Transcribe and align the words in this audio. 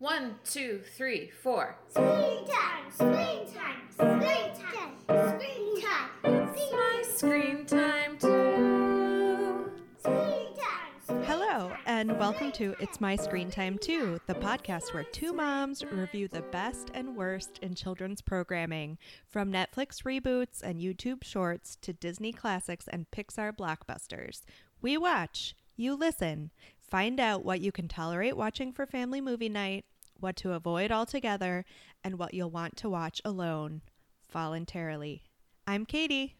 One, 0.00 0.36
two, 0.44 0.80
three, 0.96 1.30
four. 1.42 1.76
Screen 1.88 2.46
time, 2.46 2.90
screen 2.92 3.52
time, 3.52 3.82
screen 3.90 4.52
time, 4.54 4.94
screen 5.08 5.82
time, 5.82 6.10
It's 6.24 6.72
my 6.72 7.02
screen 7.04 7.66
time 7.66 8.18
too. 8.18 9.72
screen 9.98 10.46
time. 10.56 11.22
Hello, 11.24 11.72
and 11.86 12.16
welcome 12.16 12.52
to 12.52 12.76
It's 12.78 13.00
My 13.00 13.16
Screen 13.16 13.50
Time 13.50 13.76
Too, 13.76 14.20
the 14.28 14.34
podcast 14.34 14.94
where 14.94 15.02
two 15.02 15.32
moms 15.32 15.84
review 15.84 16.28
the 16.28 16.42
best 16.42 16.90
and 16.94 17.16
worst 17.16 17.58
in 17.60 17.74
children's 17.74 18.20
programming, 18.20 18.98
from 19.26 19.52
Netflix 19.52 20.04
reboots 20.04 20.62
and 20.62 20.80
YouTube 20.80 21.24
shorts 21.24 21.76
to 21.82 21.92
Disney 21.92 22.32
classics 22.32 22.86
and 22.86 23.10
Pixar 23.10 23.52
blockbusters. 23.56 24.42
We 24.80 24.96
watch, 24.96 25.56
you 25.76 25.96
listen, 25.96 26.50
find 26.90 27.20
out 27.20 27.44
what 27.44 27.60
you 27.60 27.72
can 27.72 27.88
tolerate 27.88 28.36
watching 28.36 28.72
for 28.72 28.86
family 28.86 29.20
movie 29.20 29.48
night, 29.48 29.84
what 30.18 30.36
to 30.36 30.52
avoid 30.52 30.90
altogether, 30.90 31.64
and 32.02 32.18
what 32.18 32.34
you'll 32.34 32.50
want 32.50 32.76
to 32.76 32.88
watch 32.88 33.20
alone, 33.24 33.82
voluntarily. 34.30 35.24
I'm 35.66 35.84
Katie. 35.84 36.36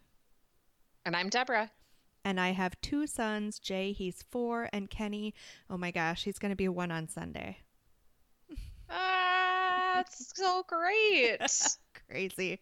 And 1.04 1.14
I'm 1.14 1.28
Deborah. 1.28 1.70
And 2.24 2.40
I 2.40 2.50
have 2.50 2.80
two 2.80 3.06
sons, 3.06 3.58
Jay, 3.58 3.92
he's 3.92 4.24
four, 4.30 4.68
and 4.72 4.90
Kenny, 4.90 5.34
oh 5.70 5.78
my 5.78 5.90
gosh, 5.90 6.24
he's 6.24 6.38
going 6.38 6.50
to 6.50 6.56
be 6.56 6.68
one 6.68 6.90
on 6.90 7.08
Sunday. 7.08 7.58
Ah, 8.90 9.92
that's 9.96 10.32
so 10.36 10.64
great. 10.66 11.38
Crazy. 12.08 12.60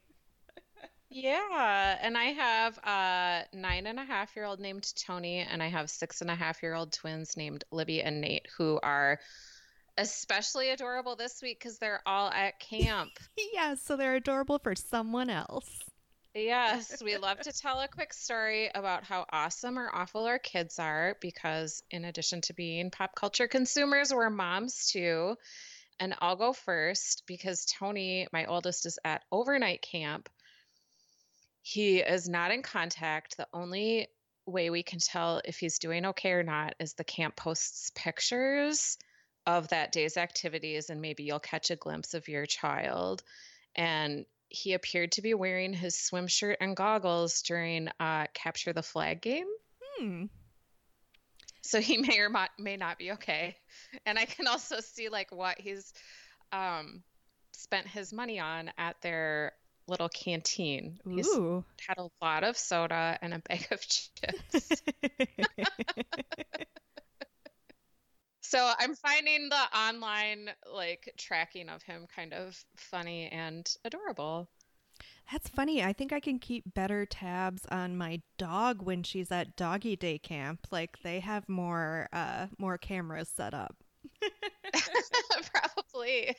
Yeah. 1.17 1.99
And 2.01 2.17
I 2.17 2.25
have 2.25 2.79
a 2.79 3.45
nine 3.57 3.87
and 3.87 3.99
a 3.99 4.05
half 4.05 4.37
year 4.37 4.45
old 4.45 4.61
named 4.61 4.93
Tony, 4.97 5.39
and 5.39 5.63
I 5.63 5.69
have 5.69 5.89
six 5.89 6.21
and 6.21 6.31
a 6.31 6.35
half 6.35 6.63
year 6.63 6.75
old 6.75 6.93
twins 6.93 7.37
named 7.37 7.65
Libby 7.71 8.03
and 8.03 8.21
Nate, 8.21 8.47
who 8.59 8.79
are 8.83 9.19
especially 9.97 10.69
adorable 10.71 11.17
this 11.17 11.41
week 11.41 11.59
because 11.59 11.79
they're 11.79 12.03
all 12.05 12.31
at 12.31 12.61
camp. 12.61 13.13
yeah, 13.55 13.77
so 13.77 13.97
they're 13.97 14.17
adorable 14.17 14.59
for 14.59 14.75
someone 14.75 15.31
else. 15.31 15.71
Yes, 16.35 17.03
we 17.03 17.17
love 17.17 17.41
to 17.41 17.53
tell 17.53 17.81
a 17.81 17.89
quick 17.89 18.13
story 18.13 18.71
about 18.75 19.05
how 19.05 19.25
awesome 19.33 19.79
or 19.79 19.89
awful 19.91 20.27
our 20.27 20.39
kids 20.39 20.79
are 20.79 21.17
because, 21.23 21.83
in 21.91 22.05
addition 22.05 22.43
to 22.43 22.53
being 22.53 22.91
pop 22.91 23.15
culture 23.15 23.49
consumers, 23.49 24.13
we're 24.13 24.29
moms 24.29 24.91
too. 24.91 25.37
And 25.99 26.15
I'll 26.21 26.37
go 26.37 26.53
first 26.53 27.23
because 27.27 27.65
Tony, 27.65 28.29
my 28.35 28.45
oldest, 28.45 28.85
is 28.85 28.99
at 29.03 29.23
overnight 29.33 29.81
camp. 29.81 30.29
He 31.69 31.99
is 31.99 32.29
not 32.29 32.53
in 32.53 32.63
contact. 32.63 33.37
The 33.37 33.49
only 33.53 34.07
way 34.47 34.71
we 34.71 34.85
can 34.85 35.01
tell 35.01 35.43
if 35.45 35.59
he's 35.59 35.81
doing 35.81 36.07
okay 36.07 36.31
or 36.31 36.45
not 36.45 36.77
is 36.79 36.93
the 36.93 37.03
camp 37.03 37.35
posts 37.35 37.91
pictures 37.93 38.97
of 39.49 39.67
that 39.71 39.91
day's 39.91 40.17
activities, 40.17 40.91
and 40.91 41.01
maybe 41.01 41.25
you'll 41.25 41.41
catch 41.41 41.73
a 41.73 41.77
glimpse 41.77 42.15
of 42.15 42.29
your 42.29 42.47
child. 42.47 43.25
And 43.75 44.27
he 44.49 44.75
appeared 44.75 45.11
to 45.13 45.23
be 45.23 45.35
wearing 45.35 45.73
his 45.73 45.99
swim 45.99 46.29
shirt 46.29 46.59
and 46.61 46.77
goggles 46.77 47.43
during 47.43 47.89
uh, 47.99 48.27
capture 48.33 48.73
the 48.73 48.85
flag 48.85 49.21
game. 49.21 49.49
Hmm. 49.99 50.27
So 51.63 51.81
he 51.81 51.97
may 51.97 52.21
or 52.21 52.31
may 52.61 52.77
not 52.77 52.97
be 52.97 53.11
okay. 53.11 53.57
And 54.07 54.21
I 54.21 54.27
can 54.27 54.47
also 54.47 54.79
see 54.79 55.09
like 55.09 55.33
what 55.33 55.61
he's 55.61 55.93
um, 56.53 57.03
spent 57.51 57.89
his 57.89 58.13
money 58.13 58.39
on 58.39 58.71
at 58.79 59.03
their 59.03 59.55
little 59.89 60.09
canteen. 60.09 60.99
He's 61.09 61.27
Ooh. 61.29 61.65
had 61.87 61.99
a 61.99 62.09
lot 62.23 62.45
of 62.45 62.57
soda 62.57 63.19
and 63.23 63.35
a 63.35 63.39
bag 63.41 63.67
of 63.71 63.81
chips. 63.81 64.83
so 68.41 68.73
I'm 68.79 68.95
finding 68.95 69.49
the 69.49 69.79
online 69.79 70.51
like 70.73 71.13
tracking 71.17 71.69
of 71.69 71.83
him 71.83 72.07
kind 72.15 72.33
of 72.33 72.57
funny 72.77 73.29
and 73.29 73.69
adorable. 73.85 74.49
That's 75.33 75.49
funny. 75.49 75.83
I 75.83 75.93
think 75.93 76.13
I 76.13 76.21
can 76.21 76.39
keep 76.39 76.73
better 76.75 77.05
tabs 77.05 77.67
on 77.67 77.97
my 77.97 78.23
dog 78.39 78.83
when 78.83 79.03
she's 79.03 79.33
at 79.33 79.57
doggy 79.57 79.97
day 79.97 80.19
camp. 80.19 80.69
Like 80.71 80.99
they 81.03 81.21
have 81.21 81.49
more 81.49 82.09
uh 82.13 82.47
more 82.59 82.79
cameras 82.79 83.29
set 83.29 83.55
up. 83.55 83.77
Probably. 85.53 86.37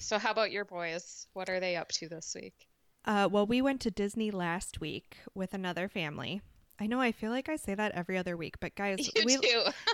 So 0.00 0.18
how 0.18 0.30
about 0.32 0.50
your 0.50 0.64
boys? 0.64 1.26
What 1.34 1.48
are 1.48 1.60
they 1.60 1.76
up 1.76 1.88
to 1.92 2.08
this 2.08 2.34
week? 2.34 2.66
Uh 3.04 3.28
well, 3.30 3.46
we 3.46 3.62
went 3.62 3.80
to 3.82 3.90
Disney 3.90 4.30
last 4.30 4.80
week 4.80 5.16
with 5.34 5.54
another 5.54 5.88
family. 5.88 6.42
I 6.78 6.86
know 6.86 7.00
I 7.00 7.12
feel 7.12 7.30
like 7.30 7.48
I 7.48 7.56
say 7.56 7.74
that 7.74 7.92
every 7.92 8.16
other 8.16 8.36
week, 8.36 8.58
but 8.58 8.74
guys, 8.74 9.10
You 9.16 9.24
we 9.24 9.38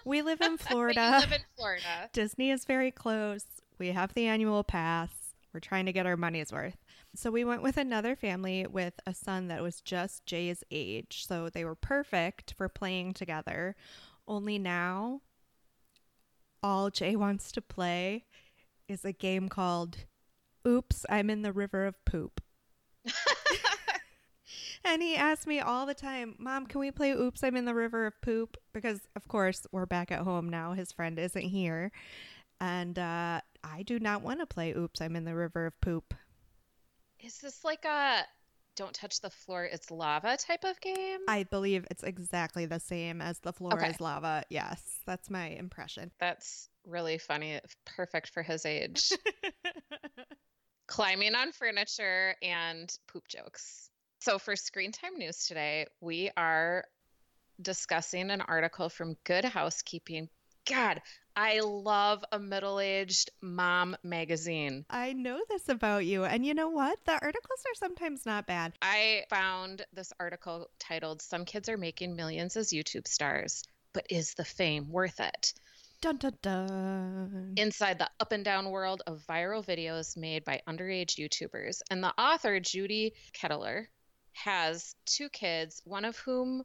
we 0.05 0.23
live 0.23 0.41
in 0.41 0.57
Florida. 0.59 1.19
live 1.21 1.33
in 1.33 1.41
Florida. 1.57 2.09
Disney 2.13 2.51
is 2.51 2.65
very 2.65 2.91
close. 2.91 3.45
We 3.79 3.89
have 3.89 4.15
the 4.15 4.27
annual 4.27 4.65
pass. 4.65 5.11
We're 5.53 5.61
trying 5.61 5.87
to 5.87 5.93
get 5.93 6.07
our 6.07 6.17
money's 6.17 6.53
worth. 6.53 6.77
So 7.15 7.31
we 7.31 7.45
went 7.45 7.63
with 7.63 7.77
another 7.77 8.15
family 8.15 8.67
with 8.67 8.95
a 9.07 9.15
son 9.15 9.49
that 9.49 9.63
was 9.63 9.81
just 9.81 10.27
Jay's 10.27 10.63
age. 10.71 11.25
So 11.27 11.49
they 11.49 11.65
were 11.65 11.75
perfect 11.75 12.55
for 12.57 12.69
playing 12.69 13.15
together. 13.15 13.75
Only 14.29 14.59
now, 14.59 15.23
all 16.63 16.91
Jay 16.91 17.17
wants 17.17 17.53
to 17.53 17.63
play 17.63 18.25
is 18.89 19.05
a 19.05 19.13
game 19.13 19.49
called 19.49 19.99
Oops, 20.67 21.07
I'm 21.09 21.31
in 21.31 21.43
the 21.43 21.53
River 21.53 21.87
of 21.87 22.03
Poop. 22.05 22.41
and 24.85 25.03
he 25.03 25.17
asked 25.17 25.47
me 25.47 25.61
all 25.61 25.87
the 25.87 25.95
time, 25.95 26.35
Mom, 26.39 26.67
can 26.67 26.81
we 26.81 26.91
play 26.91 27.13
Oops, 27.13 27.43
I'm 27.43 27.57
in 27.57 27.65
the 27.65 27.75
River 27.75 28.07
of 28.07 28.21
Poop? 28.21 28.57
Because, 28.73 29.01
of 29.15 29.29
course, 29.29 29.67
we're 29.73 29.87
back 29.87 30.11
at 30.11 30.21
home 30.21 30.49
now. 30.49 30.73
His 30.73 30.93
friend 30.93 31.19
isn't 31.19 31.43
here. 31.43 31.93
And 32.61 32.99
uh, 32.99 33.41
I 33.63 33.83
do 33.83 33.99
not 33.99 34.23
want 34.23 34.41
to 34.41 34.47
play 34.47 34.73
Oops, 34.73 35.01
I'm 35.01 35.15
in 35.17 35.25
the 35.25 35.35
River 35.35 35.67
of 35.67 35.81
Poop. 35.81 36.15
Is 37.21 37.39
this 37.39 37.65
like 37.65 37.85
a 37.85 38.23
don't 38.77 38.93
touch 38.95 39.21
the 39.21 39.31
floor, 39.31 39.65
it's 39.65 39.91
lava 39.91 40.37
type 40.37 40.65
of 40.65 40.79
game? 40.81 41.21
I 41.29 41.45
believe 41.45 41.87
it's 41.91 42.03
exactly 42.03 42.67
the 42.67 42.79
same 42.81 43.23
as 43.23 43.39
the 43.39 43.53
floor 43.53 43.73
Okay. 43.75 43.91
is 43.91 44.01
lava. 44.01 44.45
Yes, 44.51 45.01
that's 45.07 45.31
my 45.31 45.49
impression. 45.49 46.13
That's 46.21 46.69
really 46.87 47.19
funny. 47.19 47.61
Perfect 47.85 48.31
for 48.31 48.43
his 48.43 48.65
age. 48.65 49.13
Climbing 50.87 51.35
on 51.35 51.53
furniture 51.53 52.35
and 52.43 52.93
poop 53.09 53.27
jokes. 53.29 53.91
So 54.21 54.39
for 54.39 54.57
screen 54.57 54.93
time 54.93 55.19
news 55.19 55.47
today, 55.47 55.87
we 56.01 56.31
are 56.37 56.85
discussing 57.61 58.31
an 58.31 58.41
article 58.41 58.89
from 58.89 59.17
Good 59.25 59.45
Housekeeping. 59.45 60.29
God, 60.69 61.01
I 61.37 61.61
love 61.61 62.25
a 62.33 62.39
middle-aged 62.39 63.31
mom 63.41 63.97
magazine. 64.03 64.85
I 64.91 65.13
know 65.13 65.41
this 65.49 65.69
about 65.69 66.05
you. 66.05 66.25
And 66.25 66.45
you 66.45 66.55
know 66.55 66.71
what? 66.71 66.99
The 67.05 67.13
articles 67.13 67.61
are 67.67 67.75
sometimes 67.77 68.27
not 68.27 68.47
bad. 68.47 68.73
I 68.83 69.25
found 69.31 69.87
this 69.93 70.13
article 70.19 70.69
titled 70.81 71.23
Some 71.23 71.45
Kids 71.45 71.69
Are 71.69 71.77
Making 71.77 72.17
Millions 72.17 72.57
as 72.57 72.71
YouTube 72.71 73.07
Stars, 73.07 73.63
but 73.93 74.07
is 74.11 74.35
the 74.35 74.45
fame 74.45 74.91
worth 74.91 75.21
it? 75.21 75.53
Dun 76.01 76.17
dun 76.19 76.39
dun. 76.43 77.55
Inside 77.57 77.99
the 77.99 78.11
up 78.21 78.33
and 78.33 78.45
down 78.45 78.71
world 78.71 79.03
of 79.07 79.25
viral 79.29 79.65
videos 79.65 80.17
made 80.17 80.45
by 80.45 80.61
underage 80.69 81.17
YouTubers. 81.17 81.81
And 81.91 82.03
the 82.03 82.13
author, 82.21 82.61
Judy 82.61 83.15
Kettler, 83.33 83.89
has 84.33 84.95
two 85.07 85.29
kids, 85.31 85.81
one 85.85 86.05
of 86.05 86.17
whom 86.19 86.63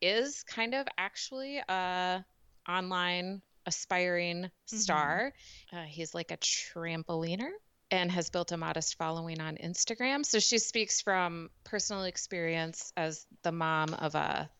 is 0.00 0.42
kind 0.42 0.74
of 0.74 0.86
actually 0.98 1.58
a 1.68 2.24
online 2.68 3.40
aspiring 3.66 4.50
star. 4.66 5.32
Uh, 5.72 5.82
he's 5.82 6.14
like 6.14 6.30
a 6.30 6.36
trampoliner 6.36 7.50
and 7.90 8.10
has 8.10 8.30
built 8.30 8.52
a 8.52 8.56
modest 8.56 8.98
following 8.98 9.40
on 9.40 9.56
Instagram. 9.56 10.24
So 10.26 10.38
she 10.38 10.58
speaks 10.58 11.00
from 11.00 11.50
personal 11.64 12.04
experience 12.04 12.92
as 12.96 13.26
the 13.42 13.52
mom 13.52 13.94
of 13.94 14.14
a 14.14 14.50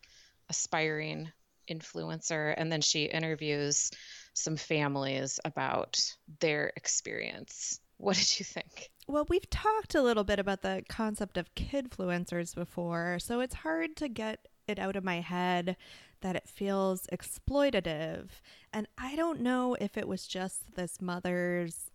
aspiring 0.49 1.29
influencer 1.69 2.53
and 2.57 2.71
then 2.71 2.81
she 2.81 3.05
interviews 3.05 3.91
some 4.33 4.55
families 4.55 5.39
about 5.45 5.99
their 6.39 6.71
experience. 6.75 7.79
What 7.97 8.15
did 8.17 8.39
you 8.39 8.45
think? 8.45 8.89
Well, 9.07 9.25
we've 9.29 9.49
talked 9.49 9.95
a 9.95 10.01
little 10.01 10.23
bit 10.23 10.37
about 10.37 10.61
the 10.61 10.83
concept 10.89 11.37
of 11.37 11.55
kidfluencers 11.55 12.53
before, 12.53 13.17
so 13.19 13.39
it's 13.39 13.55
hard 13.55 13.95
to 13.97 14.07
get 14.07 14.47
it 14.67 14.79
out 14.79 14.95
of 14.95 15.03
my 15.03 15.21
head 15.21 15.77
that 16.21 16.35
it 16.35 16.47
feels 16.47 17.07
exploitative. 17.11 18.27
And 18.73 18.87
I 18.97 19.15
don't 19.15 19.41
know 19.41 19.75
if 19.79 19.97
it 19.97 20.07
was 20.07 20.27
just 20.27 20.75
this 20.75 21.01
mother's, 21.01 21.89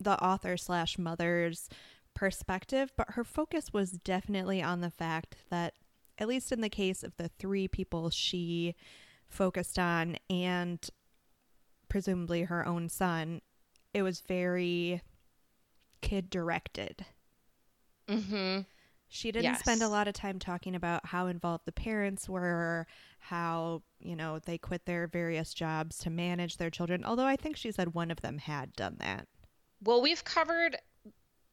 the 0.00 0.22
author 0.22 0.56
slash 0.56 0.98
mother's 0.98 1.68
perspective, 2.14 2.92
but 2.96 3.10
her 3.10 3.24
focus 3.24 3.72
was 3.72 3.92
definitely 3.92 4.62
on 4.62 4.80
the 4.80 4.90
fact 4.90 5.36
that, 5.50 5.74
at 6.18 6.28
least 6.28 6.52
in 6.52 6.60
the 6.60 6.68
case 6.68 7.02
of 7.02 7.16
the 7.16 7.28
three 7.28 7.66
people 7.66 8.10
she 8.10 8.76
focused 9.34 9.78
on 9.78 10.16
and 10.30 10.88
presumably 11.88 12.42
her 12.42 12.66
own 12.66 12.88
son, 12.88 13.40
it 13.92 14.02
was 14.02 14.20
very 14.20 15.02
kid 16.00 16.30
directed. 16.30 17.04
Mm-hmm. 18.08 18.60
She 19.08 19.30
didn't 19.30 19.56
spend 19.56 19.82
a 19.82 19.88
lot 19.88 20.08
of 20.08 20.14
time 20.14 20.38
talking 20.38 20.74
about 20.74 21.06
how 21.06 21.26
involved 21.28 21.66
the 21.66 21.72
parents 21.72 22.28
were, 22.28 22.86
how, 23.20 23.82
you 24.00 24.16
know, 24.16 24.40
they 24.40 24.58
quit 24.58 24.86
their 24.86 25.06
various 25.06 25.54
jobs 25.54 25.98
to 25.98 26.10
manage 26.10 26.56
their 26.56 26.70
children. 26.70 27.04
Although 27.04 27.26
I 27.26 27.36
think 27.36 27.56
she 27.56 27.70
said 27.70 27.94
one 27.94 28.10
of 28.10 28.20
them 28.22 28.38
had 28.38 28.72
done 28.72 28.96
that. 28.98 29.28
Well, 29.82 30.02
we've 30.02 30.24
covered 30.24 30.76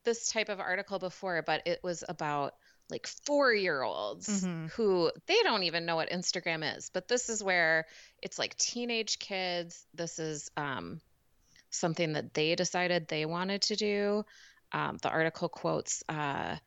this 0.03 0.29
type 0.29 0.49
of 0.49 0.59
article 0.59 0.97
before, 0.97 1.43
but 1.45 1.61
it 1.67 1.79
was 1.83 2.03
about 2.09 2.55
like 2.91 3.07
four 3.07 3.53
year 3.53 3.81
olds 3.81 4.27
Mhm. 4.27 4.69
who 4.71 5.11
they 5.25 5.41
don't 5.43 5.63
even 5.63 5.85
know 5.85 5.95
what 5.95 6.09
Instagram 6.09 6.77
is. 6.77 6.89
But 6.89 7.07
this 7.07 7.29
is 7.29 7.41
where 7.41 7.87
it's 8.21 8.37
like 8.37 8.55
teenage 8.57 9.17
kids. 9.17 9.85
This 9.93 10.19
is 10.19 10.51
um, 10.57 11.01
something 11.69 12.13
that 12.13 12.33
they 12.33 12.55
decided 12.55 13.07
they 13.07 13.25
wanted 13.25 13.61
to 13.63 13.75
do. 13.75 14.25
Um, 14.73 14.97
the 15.01 15.09
article 15.09 15.49
quotes 15.49 16.03
uh, 16.09 16.57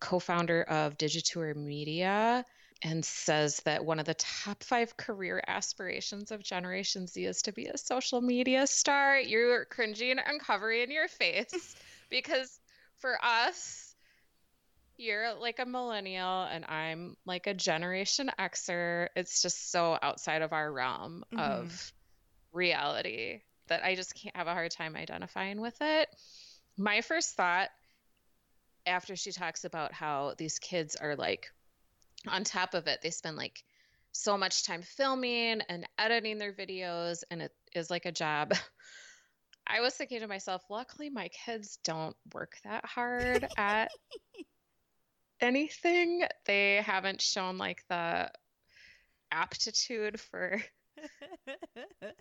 co 0.00 0.18
founder 0.18 0.62
of 0.62 0.96
Digitour 0.98 1.54
Media 1.56 2.44
and 2.82 3.04
says 3.04 3.60
that 3.64 3.84
one 3.84 3.98
of 3.98 4.04
the 4.04 4.14
top 4.14 4.62
five 4.62 4.96
career 4.96 5.42
aspirations 5.46 6.30
of 6.30 6.42
Generation 6.42 7.06
Z 7.06 7.24
is 7.24 7.42
to 7.42 7.52
be 7.52 7.66
a 7.66 7.78
social 7.78 8.20
media 8.20 8.66
star. 8.66 9.18
You're 9.18 9.64
cringing 9.64 10.18
and 10.18 10.40
covering 10.40 10.90
your 10.90 11.08
face 11.08 11.76
because 12.10 12.60
for 12.98 13.16
us, 13.24 13.93
you're 14.96 15.34
like 15.34 15.58
a 15.58 15.66
millennial 15.66 16.44
and 16.44 16.64
I'm 16.64 17.16
like 17.26 17.46
a 17.46 17.54
Generation 17.54 18.30
Xer. 18.38 19.08
It's 19.16 19.42
just 19.42 19.70
so 19.70 19.98
outside 20.00 20.42
of 20.42 20.52
our 20.52 20.72
realm 20.72 21.24
Mhm. 21.32 21.38
of 21.40 21.92
reality 22.52 23.42
that 23.68 23.84
I 23.84 23.94
just 23.94 24.14
can't 24.14 24.36
have 24.36 24.46
a 24.46 24.52
hard 24.54 24.70
time 24.70 24.96
identifying 24.96 25.60
with 25.60 25.76
it. 25.80 26.08
My 26.76 27.00
first 27.00 27.34
thought 27.36 27.70
after 28.86 29.16
she 29.16 29.32
talks 29.32 29.64
about 29.64 29.92
how 29.92 30.34
these 30.36 30.58
kids 30.58 30.96
are 30.96 31.16
like 31.16 31.50
on 32.28 32.44
top 32.44 32.74
of 32.74 32.86
it, 32.86 33.00
they 33.02 33.10
spend 33.10 33.36
like 33.36 33.62
so 34.12 34.38
much 34.38 34.64
time 34.64 34.82
filming 34.82 35.60
and 35.68 35.86
editing 35.98 36.38
their 36.38 36.52
videos, 36.52 37.22
and 37.30 37.42
it 37.42 37.52
is 37.74 37.90
like 37.90 38.06
a 38.06 38.12
job. 38.12 38.52
I 39.66 39.80
was 39.80 39.94
thinking 39.94 40.20
to 40.20 40.28
myself, 40.28 40.62
luckily, 40.70 41.10
my 41.10 41.28
kids 41.28 41.78
don't 41.84 42.16
work 42.32 42.52
that 42.64 42.84
hard 42.84 43.46
at 43.56 43.90
anything. 45.44 46.24
They 46.46 46.76
haven't 46.76 47.20
shown 47.22 47.58
like 47.58 47.84
the 47.88 48.30
aptitude 49.30 50.20
for 50.20 50.60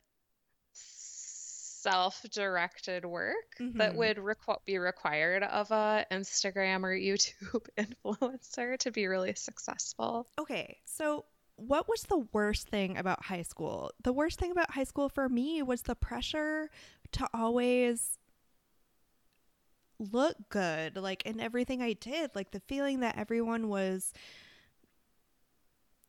self-directed 1.83 3.05
work 3.05 3.35
that 3.59 3.93
Mhm. 3.93 3.95
would 3.95 4.17
requ- 4.17 4.63
be 4.65 4.77
required 4.77 5.43
of 5.43 5.69
a 5.71 6.05
Instagram 6.11 6.83
or 6.83 6.95
YouTube 6.95 7.67
influencer 7.77 8.77
to 8.79 8.91
be 8.91 9.07
really 9.07 9.33
successful. 9.35 10.27
Okay, 10.39 10.79
so 10.85 11.25
what 11.55 11.87
was 11.87 12.03
the 12.03 12.17
worst 12.31 12.69
thing 12.69 12.97
about 12.97 13.25
high 13.25 13.41
school? 13.41 13.91
The 14.01 14.13
worst 14.13 14.39
thing 14.39 14.51
about 14.51 14.71
high 14.71 14.85
school 14.85 15.09
for 15.09 15.27
me 15.29 15.61
was 15.61 15.83
the 15.83 15.95
pressure 15.95 16.69
to 17.13 17.27
always 17.33 18.17
look 19.99 20.35
good, 20.49 20.97
like 20.97 21.25
in 21.25 21.39
everything 21.39 21.81
I 21.81 21.93
did, 21.93 22.31
like 22.35 22.51
the 22.51 22.61
feeling 22.61 23.01
that 23.01 23.17
everyone 23.17 23.69
was 23.69 24.13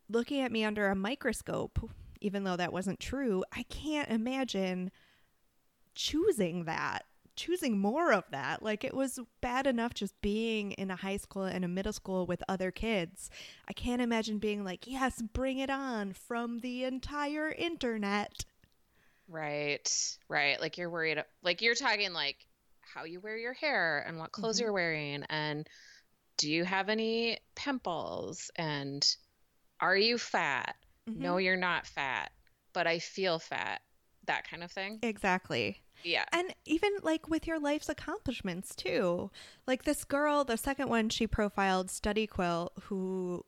looking 0.08 0.40
at 0.40 0.52
me 0.52 0.64
under 0.64 0.88
a 0.88 0.94
microscope, 0.94 1.90
even 2.20 2.44
though 2.44 2.56
that 2.56 2.72
wasn't 2.72 3.00
true. 3.00 3.44
I 3.52 3.62
can't 3.64 4.10
imagine 4.10 4.90
choosing 5.94 6.64
that 6.64 7.04
choosing 7.36 7.78
more 7.78 8.12
of 8.12 8.22
that 8.30 8.62
like 8.62 8.84
it 8.84 8.94
was 8.94 9.18
bad 9.40 9.66
enough 9.66 9.92
just 9.92 10.20
being 10.20 10.70
in 10.72 10.88
a 10.88 10.96
high 10.96 11.16
school 11.16 11.42
and 11.42 11.64
a 11.64 11.68
middle 11.68 11.92
school 11.92 12.26
with 12.26 12.42
other 12.48 12.70
kids 12.70 13.28
i 13.68 13.72
can't 13.72 14.00
imagine 14.00 14.38
being 14.38 14.64
like 14.64 14.86
yes 14.86 15.20
bring 15.32 15.58
it 15.58 15.70
on 15.70 16.12
from 16.12 16.60
the 16.60 16.84
entire 16.84 17.50
internet 17.50 18.44
Right, 19.28 20.18
right. 20.28 20.60
Like 20.60 20.76
you're 20.76 20.90
worried, 20.90 21.22
like 21.42 21.62
you're 21.62 21.74
talking 21.74 22.12
like 22.12 22.36
how 22.94 23.04
you 23.04 23.20
wear 23.20 23.36
your 23.36 23.52
hair 23.54 24.04
and 24.06 24.18
what 24.18 24.30
clothes 24.32 24.58
Mhm. 24.58 24.60
you're 24.62 24.72
wearing, 24.72 25.24
and 25.24 25.68
do 26.36 26.48
you 26.50 26.64
have 26.64 26.88
any 26.88 27.38
pimples, 27.56 28.50
and 28.56 29.04
are 29.80 29.96
you 29.96 30.16
fat? 30.18 30.76
No, 31.06 31.36
you're 31.38 31.56
not 31.56 31.86
fat, 31.86 32.32
but 32.72 32.86
I 32.86 32.98
feel 33.00 33.38
fat. 33.38 33.82
That 34.26 34.48
kind 34.48 34.62
of 34.64 34.72
thing. 34.72 35.00
exactly 35.02 35.82
Yeah. 36.02 36.24
and 36.32 36.54
even 36.64 36.92
like 37.02 37.28
with 37.28 37.46
your 37.46 37.58
life's 37.58 37.88
accomplishments 37.90 38.74
too 38.74 39.30
like 39.66 39.84
this 39.84 40.02
girl 40.04 40.44
the 40.44 40.56
second 40.56 40.88
one 40.88 41.08
she 41.10 41.26
profiled 41.26 41.90
study 41.90 42.26
quill 42.26 42.72
who 42.84 43.44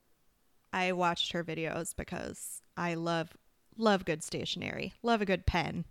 i 0.74 0.92
watched 0.92 1.32
her 1.32 1.42
videos 1.42 1.96
because 1.96 2.60
i 2.76 2.92
love 2.94 3.36
love 3.78 4.04
good 4.04 4.22
stationery 4.22 4.92
love 5.02 5.22
a 5.22 5.26
good 5.26 5.46
pen 5.46 5.86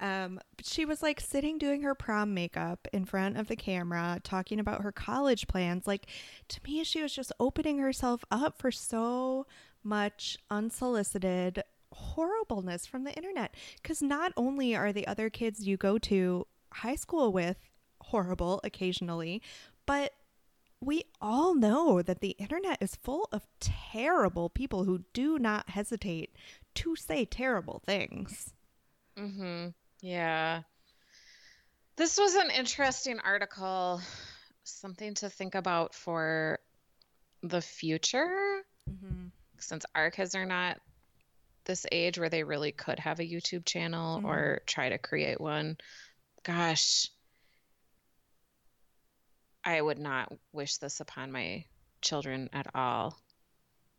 um, 0.00 0.40
but 0.56 0.66
she 0.66 0.84
was 0.84 1.02
like 1.02 1.20
sitting 1.20 1.58
doing 1.58 1.82
her 1.82 1.94
prom 1.94 2.34
makeup 2.34 2.86
in 2.92 3.04
front 3.04 3.36
of 3.36 3.48
the 3.48 3.56
camera 3.56 4.20
talking 4.22 4.60
about 4.60 4.82
her 4.82 4.92
college 4.92 5.46
plans 5.46 5.86
like 5.86 6.06
to 6.48 6.60
me 6.66 6.84
she 6.84 7.02
was 7.02 7.14
just 7.14 7.32
opening 7.40 7.78
herself 7.78 8.24
up 8.30 8.58
for 8.58 8.70
so 8.70 9.46
much 9.82 10.36
unsolicited 10.50 11.62
horribleness 11.92 12.84
from 12.86 13.04
the 13.04 13.12
internet 13.14 13.54
because 13.82 14.02
not 14.02 14.32
only 14.36 14.74
are 14.74 14.92
the 14.92 15.06
other 15.06 15.30
kids 15.30 15.66
you 15.66 15.76
go 15.76 15.98
to 15.98 16.46
high 16.72 16.96
school 16.96 17.32
with 17.32 17.56
horrible 18.02 18.60
occasionally, 18.64 19.42
but 19.86 20.12
we 20.80 21.04
all 21.20 21.54
know 21.54 22.02
that 22.02 22.20
the 22.20 22.36
internet 22.38 22.78
is 22.82 22.96
full 22.96 23.28
of 23.32 23.46
terrible 23.60 24.50
people 24.50 24.84
who 24.84 25.04
do 25.14 25.38
not 25.38 25.70
hesitate 25.70 26.36
to 26.74 26.94
say 26.94 27.24
terrible 27.24 27.80
things. 27.84 28.52
Mm-hmm. 29.18 29.68
Yeah. 30.06 30.62
This 31.96 32.16
was 32.16 32.36
an 32.36 32.50
interesting 32.50 33.18
article, 33.18 34.00
something 34.62 35.14
to 35.14 35.28
think 35.28 35.56
about 35.56 35.94
for 35.94 36.60
the 37.42 37.60
future, 37.60 38.62
Mm-hmm. 38.88 39.26
since 39.58 39.84
our 39.96 40.12
kids 40.12 40.36
are 40.36 40.46
not 40.46 40.78
this 41.64 41.86
age 41.90 42.20
where 42.20 42.28
they 42.28 42.44
really 42.44 42.70
could 42.70 43.00
have 43.00 43.18
a 43.18 43.24
YouTube 43.24 43.64
channel 43.64 44.20
Mhm. 44.20 44.26
or 44.26 44.62
try 44.66 44.90
to 44.90 44.98
create 44.98 45.40
one. 45.40 45.76
Gosh, 46.44 47.08
I 49.64 49.82
would 49.82 49.98
not 49.98 50.32
wish 50.52 50.76
this 50.76 51.00
upon 51.00 51.32
my 51.32 51.64
children 52.00 52.48
at 52.52 52.72
all. 52.76 53.18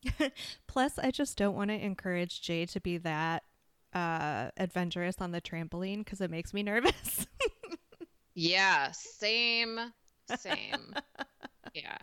Plus, 0.67 0.97
I 0.97 1.11
just 1.11 1.37
don't 1.37 1.55
want 1.55 1.69
to 1.71 1.75
encourage 1.75 2.41
Jay 2.41 2.65
to 2.67 2.79
be 2.79 2.97
that 2.99 3.43
uh, 3.97 4.51
adventurous 4.57 5.15
on 5.19 5.31
the 5.31 5.41
trampoline 5.41 5.99
because 5.99 6.21
it 6.21 6.29
makes 6.29 6.53
me 6.53 6.63
nervous. 6.63 7.25
Yeah, 8.39 8.91
same, 8.91 9.79
same. 10.37 10.93
yeah. 11.73 11.97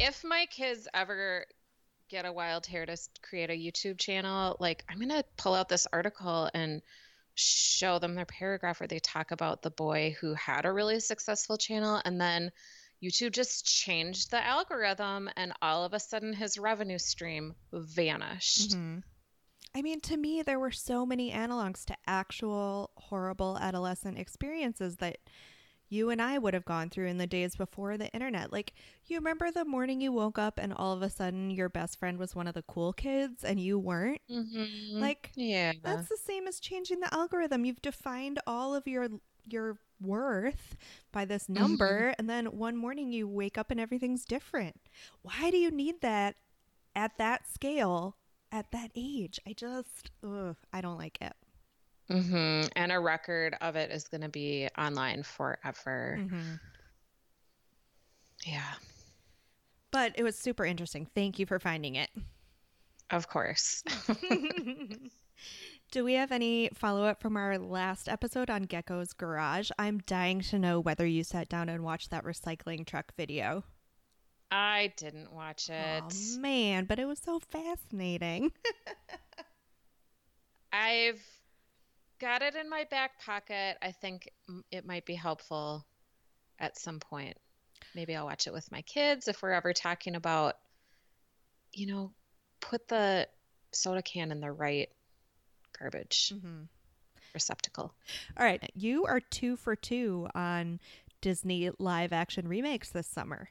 If 0.00 0.24
my 0.24 0.46
kids 0.50 0.88
ever 0.92 1.46
get 2.08 2.26
a 2.26 2.32
wild 2.32 2.66
hair 2.66 2.84
to 2.86 2.96
create 3.22 3.50
a 3.50 3.52
YouTube 3.52 3.98
channel, 3.98 4.56
like 4.58 4.84
I'm 4.88 4.98
gonna 4.98 5.22
pull 5.36 5.54
out 5.54 5.68
this 5.68 5.86
article 5.92 6.50
and 6.54 6.82
show 7.36 8.00
them 8.00 8.16
their 8.16 8.26
paragraph 8.26 8.80
where 8.80 8.88
they 8.88 8.98
talk 8.98 9.30
about 9.30 9.62
the 9.62 9.70
boy 9.70 10.16
who 10.20 10.34
had 10.34 10.64
a 10.64 10.72
really 10.72 10.98
successful 10.98 11.56
channel 11.56 12.00
and 12.04 12.20
then 12.20 12.50
YouTube 13.00 13.32
just 13.32 13.64
changed 13.64 14.32
the 14.32 14.44
algorithm 14.44 15.30
and 15.36 15.52
all 15.62 15.84
of 15.84 15.92
a 15.92 16.00
sudden 16.00 16.32
his 16.32 16.58
revenue 16.58 16.98
stream 16.98 17.54
vanished. 17.72 18.72
Mhm. 18.72 19.02
I 19.74 19.82
mean, 19.82 20.00
to 20.02 20.16
me, 20.16 20.42
there 20.42 20.58
were 20.60 20.70
so 20.70 21.04
many 21.04 21.32
analogs 21.32 21.84
to 21.86 21.96
actual 22.06 22.90
horrible 22.96 23.58
adolescent 23.58 24.18
experiences 24.18 24.96
that 24.96 25.18
you 25.88 26.10
and 26.10 26.20
I 26.22 26.38
would 26.38 26.54
have 26.54 26.64
gone 26.64 26.90
through 26.90 27.08
in 27.08 27.18
the 27.18 27.26
days 27.26 27.56
before 27.56 27.96
the 27.98 28.08
internet. 28.12 28.52
Like, 28.52 28.72
you 29.06 29.16
remember 29.18 29.50
the 29.50 29.64
morning 29.64 30.00
you 30.00 30.12
woke 30.12 30.38
up 30.38 30.58
and 30.58 30.72
all 30.72 30.92
of 30.92 31.02
a 31.02 31.10
sudden 31.10 31.50
your 31.50 31.68
best 31.68 31.98
friend 31.98 32.18
was 32.18 32.34
one 32.34 32.46
of 32.46 32.54
the 32.54 32.62
cool 32.62 32.92
kids 32.92 33.44
and 33.44 33.60
you 33.60 33.78
weren't? 33.78 34.20
Mhm. 34.30 35.00
Like, 35.00 35.32
yeah. 35.34 35.72
that's 35.82 36.08
the 36.08 36.16
same 36.16 36.46
as 36.48 36.58
changing 36.60 37.00
the 37.00 37.12
algorithm. 37.14 37.64
You've 37.64 37.82
defined 37.82 38.40
all 38.46 38.74
of 38.74 38.86
your 38.86 39.08
your 39.46 39.76
worth 40.00 40.74
by 41.12 41.26
this 41.26 41.50
number 41.50 42.14
and 42.18 42.30
then 42.30 42.46
one 42.46 42.76
morning 42.78 43.12
you 43.12 43.28
wake 43.28 43.58
up 43.58 43.70
and 43.70 43.78
everything's 43.78 44.24
different. 44.24 44.80
Why 45.20 45.50
do 45.50 45.58
you 45.58 45.70
need 45.70 46.00
that 46.00 46.36
at 46.96 47.18
that 47.18 47.46
scale 47.52 48.16
at 48.54 48.70
that 48.72 48.90
age? 48.94 49.38
I 49.46 49.52
just 49.52 50.10
ugh, 50.24 50.56
I 50.72 50.80
don't 50.80 50.98
like 50.98 51.18
it. 51.20 51.32
hmm 52.08 52.62
And 52.76 52.92
a 52.92 53.00
record 53.00 53.56
of 53.60 53.74
it 53.76 53.90
is 53.90 54.06
going 54.08 54.20
to 54.22 54.28
be 54.28 54.68
online 54.78 55.22
forever. 55.24 56.18
Mm-hmm. 56.20 56.54
Yeah, 58.46 58.74
But 59.90 60.12
it 60.16 60.22
was 60.22 60.38
super 60.38 60.64
interesting. 60.66 61.06
Thank 61.14 61.38
you 61.38 61.46
for 61.46 61.58
finding 61.58 61.94
it. 61.96 62.10
of 63.10 63.26
course. 63.28 63.82
Do 65.90 66.04
we 66.04 66.14
have 66.14 66.32
any 66.32 66.70
follow 66.74 67.04
up 67.04 67.20
from 67.22 67.36
our 67.36 67.58
last 67.58 68.08
episode 68.08 68.50
on 68.50 68.64
Gecko's 68.64 69.12
Garage? 69.14 69.70
I'm 69.78 69.98
dying 70.06 70.40
to 70.42 70.58
know 70.58 70.80
whether 70.80 71.06
you 71.06 71.22
sat 71.24 71.48
down 71.48 71.68
and 71.68 71.82
watched 71.84 72.10
that 72.10 72.24
recycling 72.24 72.84
truck 72.86 73.12
video. 73.16 73.64
I 74.50 74.92
didn't 74.96 75.32
watch 75.32 75.68
it. 75.68 76.02
Oh 76.04 76.38
man, 76.38 76.84
but 76.84 76.98
it 76.98 77.06
was 77.06 77.18
so 77.18 77.40
fascinating. 77.40 78.52
I've 80.72 81.22
got 82.20 82.42
it 82.42 82.56
in 82.56 82.68
my 82.68 82.84
back 82.90 83.22
pocket. 83.24 83.76
I 83.82 83.92
think 83.92 84.28
it 84.70 84.86
might 84.86 85.06
be 85.06 85.14
helpful 85.14 85.86
at 86.58 86.78
some 86.78 87.00
point. 87.00 87.36
Maybe 87.94 88.16
I'll 88.16 88.26
watch 88.26 88.46
it 88.46 88.52
with 88.52 88.70
my 88.72 88.82
kids 88.82 89.28
if 89.28 89.42
we're 89.42 89.52
ever 89.52 89.72
talking 89.72 90.16
about, 90.16 90.54
you 91.72 91.86
know, 91.86 92.12
put 92.60 92.88
the 92.88 93.28
soda 93.72 94.02
can 94.02 94.32
in 94.32 94.40
the 94.40 94.50
right 94.50 94.88
garbage 95.78 96.32
Mhm. 96.34 96.68
receptacle. 97.34 97.94
All 98.36 98.44
right, 98.44 98.62
you 98.74 99.04
are 99.06 99.20
two 99.20 99.56
for 99.56 99.76
two 99.76 100.28
on 100.34 100.80
Disney 101.20 101.70
live 101.78 102.12
action 102.12 102.48
remakes 102.48 102.90
this 102.90 103.06
summer. 103.06 103.50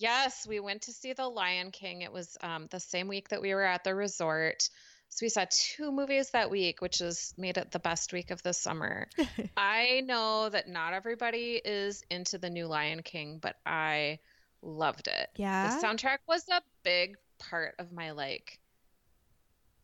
Yes, 0.00 0.46
we 0.46 0.60
went 0.60 0.82
to 0.82 0.92
see 0.92 1.12
The 1.12 1.28
Lion 1.28 1.70
King. 1.70 2.00
It 2.00 2.10
was 2.10 2.38
um, 2.40 2.68
the 2.70 2.80
same 2.80 3.06
week 3.06 3.28
that 3.28 3.42
we 3.42 3.52
were 3.52 3.62
at 3.62 3.84
the 3.84 3.94
resort. 3.94 4.70
So 5.10 5.24
we 5.26 5.28
saw 5.28 5.44
two 5.50 5.92
movies 5.92 6.30
that 6.30 6.50
week, 6.50 6.80
which 6.80 7.00
has 7.00 7.34
made 7.36 7.58
it 7.58 7.70
the 7.70 7.80
best 7.80 8.10
week 8.10 8.30
of 8.30 8.42
the 8.42 8.54
summer. 8.54 9.08
I 9.58 10.00
know 10.06 10.48
that 10.48 10.68
not 10.68 10.94
everybody 10.94 11.60
is 11.62 12.02
into 12.10 12.38
the 12.38 12.48
new 12.48 12.66
Lion 12.66 13.02
King, 13.02 13.40
but 13.42 13.56
I 13.66 14.20
loved 14.62 15.06
it. 15.06 15.28
Yeah. 15.36 15.68
The 15.68 15.86
soundtrack 15.86 16.20
was 16.26 16.48
a 16.48 16.62
big 16.82 17.16
part 17.38 17.74
of 17.78 17.92
my 17.92 18.12
like 18.12 18.58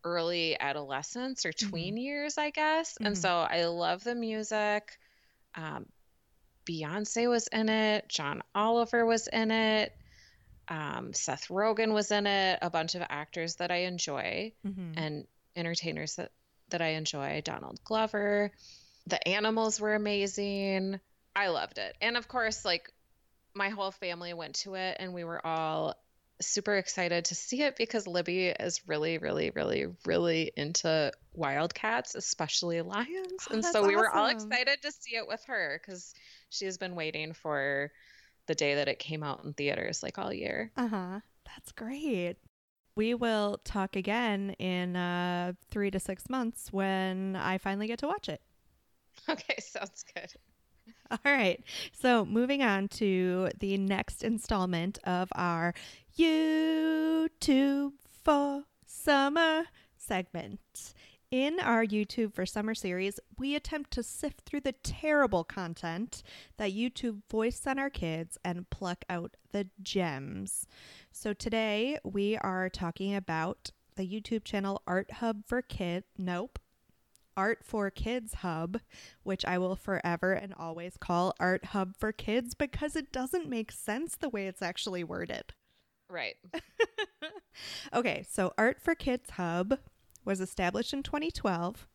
early 0.02 0.58
adolescence 0.58 1.44
or 1.44 1.52
tween 1.52 1.98
years, 1.98 2.38
I 2.38 2.48
guess. 2.50 2.96
And 2.96 3.16
Mhm. 3.16 3.20
so 3.20 3.28
I 3.28 3.66
love 3.66 4.02
the 4.02 4.14
music. 4.14 4.98
Um, 5.54 5.86
Beyonce 6.64 7.28
was 7.28 7.48
in 7.48 7.68
it. 7.68 8.08
John 8.08 8.42
Oliver 8.54 9.04
was 9.04 9.28
in 9.28 9.50
it. 9.50 9.92
Um, 10.68 11.12
Seth 11.12 11.48
Rogen 11.48 11.92
was 11.92 12.10
in 12.10 12.26
it. 12.26 12.58
A 12.62 12.70
bunch 12.70 12.94
of 12.94 13.02
actors 13.08 13.56
that 13.56 13.70
I 13.70 13.84
enjoy 13.84 14.52
Mhm. 14.64 14.94
and 14.96 15.26
entertainers 15.54 16.16
that 16.16 16.32
that 16.70 16.82
I 16.82 16.94
enjoy. 16.94 17.42
Donald 17.42 17.78
Glover. 17.84 18.50
The 19.06 19.28
animals 19.28 19.80
were 19.80 19.94
amazing. 19.94 21.00
I 21.36 21.48
loved 21.48 21.78
it. 21.78 21.96
And 22.00 22.16
of 22.16 22.26
course, 22.26 22.64
like 22.64 22.92
my 23.54 23.68
whole 23.68 23.92
family 23.92 24.34
went 24.34 24.56
to 24.56 24.74
it 24.74 24.96
and 24.98 25.14
we 25.14 25.22
were 25.22 25.44
all 25.46 25.94
super 26.40 26.76
excited 26.76 27.26
to 27.26 27.34
see 27.34 27.62
it 27.62 27.76
because 27.76 28.06
Libby 28.06 28.48
is 28.48 28.86
really, 28.88 29.18
really, 29.18 29.50
really, 29.50 29.86
really 30.04 30.52
into 30.56 31.12
wildcats, 31.32 32.14
especially 32.16 32.82
lions. 32.82 33.46
Oh, 33.48 33.48
and 33.54 33.64
so 33.64 33.86
we 33.86 33.94
were 33.94 34.10
all 34.10 34.26
excited 34.26 34.82
to 34.82 34.92
see 34.92 35.16
it 35.16 35.28
with 35.28 35.42
her 35.44 35.80
because 35.80 36.14
she 36.50 36.64
has 36.64 36.76
been 36.78 36.96
waiting 36.96 37.32
for 37.32 37.92
the 38.46 38.54
day 38.54 38.74
that 38.76 38.88
it 38.88 38.98
came 38.98 39.22
out 39.22 39.44
in 39.44 39.52
theaters 39.52 40.02
like 40.02 40.18
all 40.18 40.32
year. 40.32 40.70
Uh 40.76 40.88
huh. 40.88 41.20
That's 41.44 41.72
great. 41.72 42.36
We 42.96 43.14
will 43.14 43.60
talk 43.64 43.94
again 43.94 44.50
in 44.58 44.96
uh, 44.96 45.52
three 45.70 45.90
to 45.90 46.00
six 46.00 46.30
months 46.30 46.72
when 46.72 47.36
I 47.36 47.58
finally 47.58 47.86
get 47.86 47.98
to 48.00 48.06
watch 48.06 48.28
it. 48.28 48.40
Okay, 49.28 49.56
sounds 49.60 50.04
good. 50.14 50.32
All 51.10 51.18
right. 51.24 51.62
So 51.92 52.24
moving 52.24 52.62
on 52.62 52.88
to 52.88 53.50
the 53.60 53.76
next 53.78 54.22
installment 54.22 54.98
of 55.04 55.28
our 55.34 55.74
YouTube 56.18 57.92
for 58.24 58.64
Summer 58.86 59.64
segment. 59.96 60.94
In 61.32 61.58
our 61.58 61.84
YouTube 61.84 62.34
for 62.34 62.46
Summer 62.46 62.74
series, 62.74 63.18
we 63.36 63.56
attempt 63.56 63.90
to 63.92 64.04
sift 64.04 64.42
through 64.42 64.60
the 64.60 64.76
terrible 64.84 65.42
content 65.42 66.22
that 66.56 66.72
YouTube 66.72 67.22
voiced 67.28 67.66
on 67.66 67.80
our 67.80 67.90
kids 67.90 68.38
and 68.44 68.70
pluck 68.70 69.04
out 69.10 69.36
the 69.50 69.66
gems. 69.82 70.68
So 71.10 71.32
today 71.32 71.98
we 72.04 72.36
are 72.36 72.68
talking 72.68 73.12
about 73.12 73.72
the 73.96 74.06
YouTube 74.06 74.44
channel 74.44 74.82
Art 74.86 75.14
Hub 75.14 75.44
for 75.44 75.62
Kid. 75.62 76.04
Nope. 76.16 76.60
Art 77.36 77.58
for 77.64 77.90
Kids 77.90 78.34
Hub, 78.34 78.78
which 79.24 79.44
I 79.44 79.58
will 79.58 79.74
forever 79.74 80.32
and 80.32 80.54
always 80.56 80.96
call 80.96 81.34
Art 81.40 81.66
Hub 81.66 81.96
for 81.96 82.12
Kids 82.12 82.54
because 82.54 82.94
it 82.94 83.10
doesn't 83.10 83.48
make 83.48 83.72
sense 83.72 84.14
the 84.14 84.28
way 84.28 84.46
it's 84.46 84.62
actually 84.62 85.02
worded. 85.02 85.54
Right. 86.08 86.36
Okay, 87.92 88.24
so 88.28 88.52
Art 88.58 88.82
for 88.82 88.94
Kids 88.94 89.30
Hub 89.30 89.78
was 90.26 90.40
established 90.40 90.92
in 90.92 91.02
2012. 91.02 91.86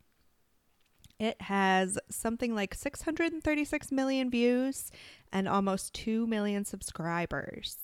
It 1.19 1.39
has 1.43 1.99
something 2.09 2.55
like 2.55 2.73
636 2.73 3.91
million 3.91 4.31
views 4.31 4.89
and 5.31 5.47
almost 5.47 5.93
2 5.93 6.25
million 6.25 6.65
subscribers. 6.65 7.77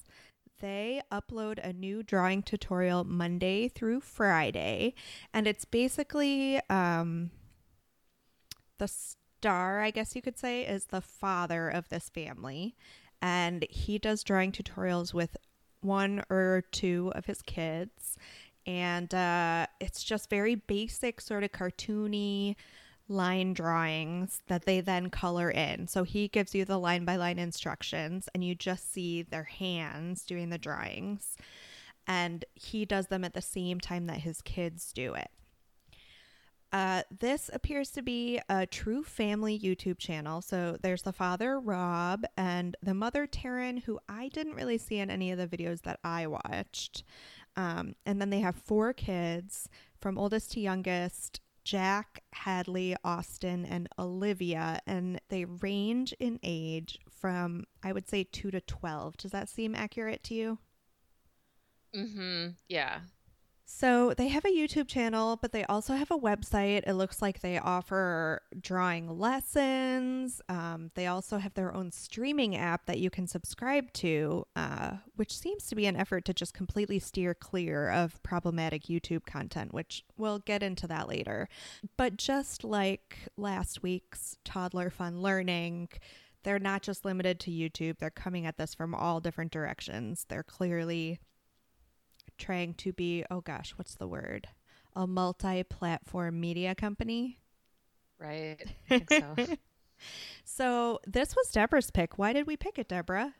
They 0.60 1.04
upload 1.12 1.60
a 1.63 1.72
new 1.72 2.01
drawing 2.01 2.42
tutorial 2.42 3.04
Monday 3.04 3.68
through 3.68 4.01
Friday, 4.01 4.96
and 5.32 5.46
it's 5.46 5.66
basically 5.66 6.60
um, 6.68 7.30
the 8.80 8.88
star, 8.88 9.82
I 9.82 9.92
guess 9.92 10.16
you 10.16 10.24
could 10.24 10.39
say, 10.39 10.63
is 10.63 10.86
the 10.86 11.01
father 11.01 11.70
of 11.70 11.89
this 11.89 12.10
family, 12.10 12.75
and 13.22 13.68
he 13.70 14.00
does 14.00 14.24
drawing 14.24 14.51
tutorials 14.51 15.13
with 15.13 15.38
one 15.82 16.24
or 16.32 16.63
two 16.72 17.12
of 17.16 17.25
his 17.27 17.44
kids 17.44 18.18
and 18.68 19.14
uh, 19.16 19.66
it's 19.80 20.04
just 20.04 20.30
very 20.30 20.56
basic 20.56 21.22
sort 21.22 21.44
of 21.44 21.52
cartoony 21.52 22.56
line 23.10 23.54
drawings 23.54 24.42
that 24.48 24.66
they 24.66 24.82
then 24.82 25.10
color 25.10 25.50
in 25.50 25.88
so 25.88 26.04
he 26.04 26.28
gives 26.28 26.54
you 26.54 26.66
the 26.66 26.78
line 26.78 27.06
by 27.06 27.16
line 27.16 27.40
instructions 27.40 28.28
and 28.36 28.44
you 28.44 28.54
just 28.54 28.92
see 28.92 29.22
their 29.22 29.46
hands 29.46 30.26
doing 30.26 30.50
the 30.50 30.58
drawings 30.58 31.38
and 32.06 32.44
he 32.54 32.86
does 32.86 33.08
them 33.08 33.24
at 33.24 33.34
the 33.34 33.42
same 33.42 33.80
time 33.80 34.08
that 34.08 34.18
his 34.18 34.42
kids 34.42 34.92
do 34.92 35.14
it 35.14 35.30
uh, 36.74 37.04
this 37.20 37.50
appears 37.54 37.92
to 37.92 38.02
be 38.02 38.42
a 38.50 38.66
true 38.66 39.04
family 39.04 39.58
YouTube 39.58 39.98
channel. 39.98 40.42
So 40.42 40.78
there's 40.82 41.04
the 41.04 41.14
father, 41.14 41.60
Rob, 41.60 42.26
and 42.36 42.76
the 42.84 42.94
mother, 42.94 43.26
Taryn, 43.26 43.84
who 43.84 44.00
I 44.10 44.28
didn't 44.30 44.56
really 44.56 44.78
see 44.78 44.98
in 44.98 45.10
any 45.10 45.32
of 45.32 45.38
the 45.38 45.48
videos 45.48 45.84
that 45.84 46.00
I 46.04 46.28
watched. 46.28 47.04
Um, 47.58 47.96
and 48.06 48.22
then 48.22 48.30
they 48.30 48.40
have 48.40 48.56
four 48.56 48.94
kids 48.94 49.68
from 50.00 50.18
oldest 50.18 50.52
to 50.54 50.60
youngest 50.62 51.42
Jack, 51.66 52.24
Hadley, 52.32 52.96
Austin, 53.04 53.66
and 53.66 53.90
Olivia. 54.00 54.80
And 54.88 55.20
they 55.28 55.44
range 55.44 56.14
in 56.14 56.40
age 56.42 56.98
from, 57.10 57.66
I 57.84 57.92
would 57.92 58.08
say, 58.08 58.24
2 58.24 58.52
to 58.52 58.62
12. 58.62 59.18
Does 59.18 59.32
that 59.32 59.50
seem 59.50 59.76
accurate 59.76 60.24
to 60.26 60.34
you? 60.34 60.60
Mm-hmm. 61.94 62.52
Yeah. 62.70 63.00
So 63.70 64.14
they 64.16 64.30
have 64.30 64.46
a 64.46 64.48
YouTube 64.48 64.88
channel, 64.88 65.36
but 65.36 65.52
they 65.52 65.66
also 65.66 65.94
have 65.96 66.10
a 66.10 66.18
website. 66.18 66.84
It 66.88 66.94
looks 66.94 67.22
like 67.22 67.42
they 67.42 67.60
offer 67.60 68.42
drawing 68.62 69.20
lessons. 69.20 70.42
Um, 70.48 70.90
they 70.96 71.06
also 71.08 71.38
have 71.38 71.54
their 71.54 71.76
own 71.76 71.92
streaming 71.92 72.56
app 72.56 72.86
that 72.86 73.00
you 73.00 73.10
can 73.10 73.28
subscribe 73.28 73.92
to, 73.96 74.46
uh, 74.56 74.94
which 75.18 75.38
seems 75.38 75.66
to 75.68 75.76
be 75.76 75.86
an 75.86 75.98
effort 75.98 76.24
to 76.26 76.34
just 76.34 76.54
completely 76.54 76.98
steer 76.98 77.34
clear 77.34 77.90
of 77.90 78.24
problematic 78.24 78.84
YouTube 78.84 79.26
content, 79.26 79.74
which 79.74 80.06
we'll 80.16 80.40
get 80.40 80.64
into 80.64 80.88
that 80.88 81.10
later. 81.10 81.50
But 81.98 82.16
just 82.16 82.64
like 82.64 83.28
last 83.36 83.84
week's 83.84 84.38
Toddler 84.46 84.90
Fun 84.90 85.22
Learning, 85.22 85.90
they're 86.44 86.58
not 86.58 86.84
just 86.84 87.04
limited 87.04 87.38
to 87.42 87.52
YouTube, 87.52 87.98
they're 88.00 88.10
coming 88.10 88.46
at 88.46 88.58
this 88.58 88.74
from 88.74 88.96
all 88.96 89.20
different 89.20 89.52
directions. 89.52 90.26
They're 90.30 90.42
clearly 90.42 91.20
trying 92.38 92.74
to 92.75 92.94
be 92.94 93.24
oh 93.32 93.41
gosh 93.41 93.74
what's 93.77 93.96
the 93.96 94.08
word 94.08 94.48
a 94.96 95.06
multi-platform 95.08 96.39
media 96.39 96.75
company 96.75 97.39
Right. 98.20 98.58
I 98.89 99.00
think 99.00 99.10
so. 99.12 99.36
so 100.44 101.00
this 101.06 101.36
was 101.36 101.50
deborah's 101.51 101.91
pick 101.91 102.17
why 102.17 102.34
did 102.34 102.48
we 102.48 102.58
pick 102.58 102.77
it 102.79 102.88
deborah 102.89 103.34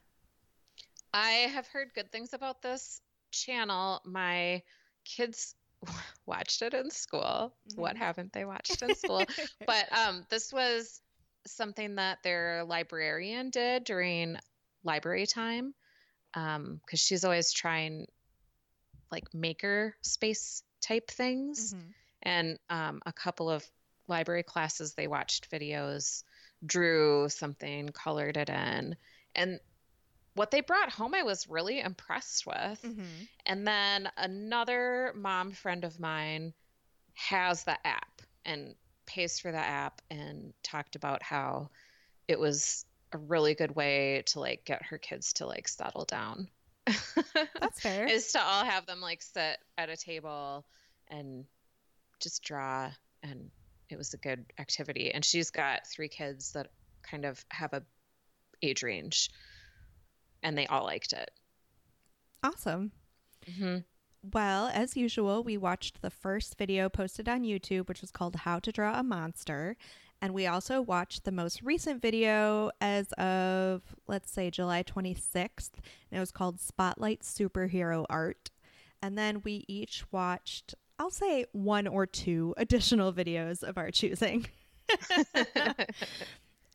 I 1.14 1.30
have 1.54 1.68
heard 1.68 1.94
good 1.96 2.12
things 2.12 2.34
about 2.34 2.62
this 2.62 3.02
channel. 3.32 4.02
My 4.06 4.62
kids 5.06 5.56
watched 6.26 6.62
it 6.62 6.74
in 6.74 6.92
school. 6.92 7.54
What 7.76 7.96
Mhm. 7.96 8.00
haven't 8.00 8.34
they 8.34 8.46
watched 8.46 8.82
in 8.84 8.94
school? 8.94 9.26
but 9.66 9.92
um, 9.98 10.26
this 10.30 10.52
was 10.52 11.02
something 11.48 11.96
that 11.96 12.22
their 12.24 12.66
librarian 12.66 13.50
did 13.50 13.86
during 13.86 14.38
library 14.84 15.26
time 15.26 15.74
because 16.34 17.00
she's 17.00 17.24
always 17.24 17.52
trying 17.54 18.06
like 19.12 19.34
maker 19.34 19.96
space 20.02 20.64
type 20.82 21.10
things. 21.10 21.74
Mhm. 21.74 21.94
And 22.24 22.60
um, 22.70 23.02
a 23.06 23.14
couple 23.14 23.50
of 23.50 23.70
library 24.08 24.44
classes, 24.44 24.94
they 24.94 25.08
watched 25.08 25.52
videos, 25.52 26.24
drew 26.66 27.30
something, 27.30 27.90
colored 27.90 28.38
it 28.38 28.50
in. 28.50 28.96
And 29.36 29.60
what 30.34 30.52
they 30.52 30.62
brought 30.62 30.92
home, 30.92 31.14
I 31.14 31.24
was 31.24 31.48
really 31.48 31.80
impressed 31.80 32.46
with. 32.46 32.82
Mhm. 32.84 33.28
And 33.46 33.68
then 33.68 34.12
another 34.18 35.14
mom 35.16 35.52
friend 35.52 35.84
of 35.84 36.00
mine 36.00 36.54
has 37.14 37.64
the 37.64 37.78
app 37.86 38.22
and 38.46 38.76
pays 39.06 39.40
for 39.40 39.52
the 39.52 39.58
app 39.58 40.02
and 40.10 40.54
talked 40.64 40.96
about 40.96 41.24
how 41.24 41.70
it 42.28 42.40
was 42.40 42.86
a 43.14 43.18
really 43.18 43.56
good 43.56 43.76
way 43.76 44.24
to 44.28 44.40
like 44.40 44.66
get 44.66 44.84
her 44.84 44.98
kids 44.98 45.34
to 45.34 45.46
like 45.46 45.68
settle 45.68 46.06
down 46.06 46.50
That's 47.60 47.80
fair. 47.82 48.06
is 48.10 48.32
to 48.34 48.42
all 48.42 48.64
have 48.66 48.86
them 48.86 49.02
like 49.02 49.22
sit 49.22 49.58
at 49.78 49.90
a 49.90 49.98
table 49.98 50.66
and 51.10 51.46
just 52.20 52.44
draw 52.44 52.92
and 53.24 53.50
it 53.90 53.98
was 53.98 54.14
a 54.14 54.18
good 54.18 54.46
activity 54.60 55.12
and 55.12 55.24
she's 55.24 55.50
got 55.52 55.88
three 55.88 56.10
kids 56.10 56.54
that 56.54 56.68
kind 57.04 57.26
of 57.26 57.44
have 57.50 57.74
a 57.74 57.84
age 58.62 58.84
range 58.84 59.30
and 60.44 60.58
they 60.58 60.66
all 60.68 60.84
liked 60.84 61.14
it 61.14 61.32
Awesome. 62.44 62.92
hmm 63.58 63.78
Well, 64.34 64.68
as 64.68 64.96
usual, 64.96 65.44
we 65.44 65.58
watched 65.58 66.02
the 66.02 66.10
first 66.10 66.58
video 66.58 66.90
posted 66.90 67.28
on 67.28 67.44
YouTube, 67.44 67.88
which 67.88 68.02
was 68.02 68.12
called 68.12 68.36
How 68.38 68.60
to 68.60 68.72
Draw 68.72 69.00
a 69.00 69.04
Monster. 69.04 69.76
And 70.22 70.34
we 70.34 70.48
also 70.48 70.82
watched 70.82 71.26
the 71.26 71.32
most 71.32 71.62
recent 71.62 72.02
video 72.02 72.72
as 72.82 73.12
of, 73.14 73.84
let's 74.08 74.32
say, 74.32 74.50
July 74.50 74.84
26th. 74.84 75.72
And 76.10 76.18
it 76.18 76.20
was 76.20 76.32
called 76.32 76.60
Spotlight 76.60 77.22
Superhero 77.22 78.06
Art. 78.10 78.50
And 79.02 79.18
then 79.18 79.42
we 79.44 79.64
each 79.68 80.06
watched, 80.12 80.74
I'll 80.98 81.12
say, 81.12 81.46
one 81.52 81.88
or 81.88 82.06
two 82.06 82.56
additional 82.58 83.14
videos 83.14 83.62
of 83.62 83.78
our 83.78 83.92
choosing. 83.92 84.48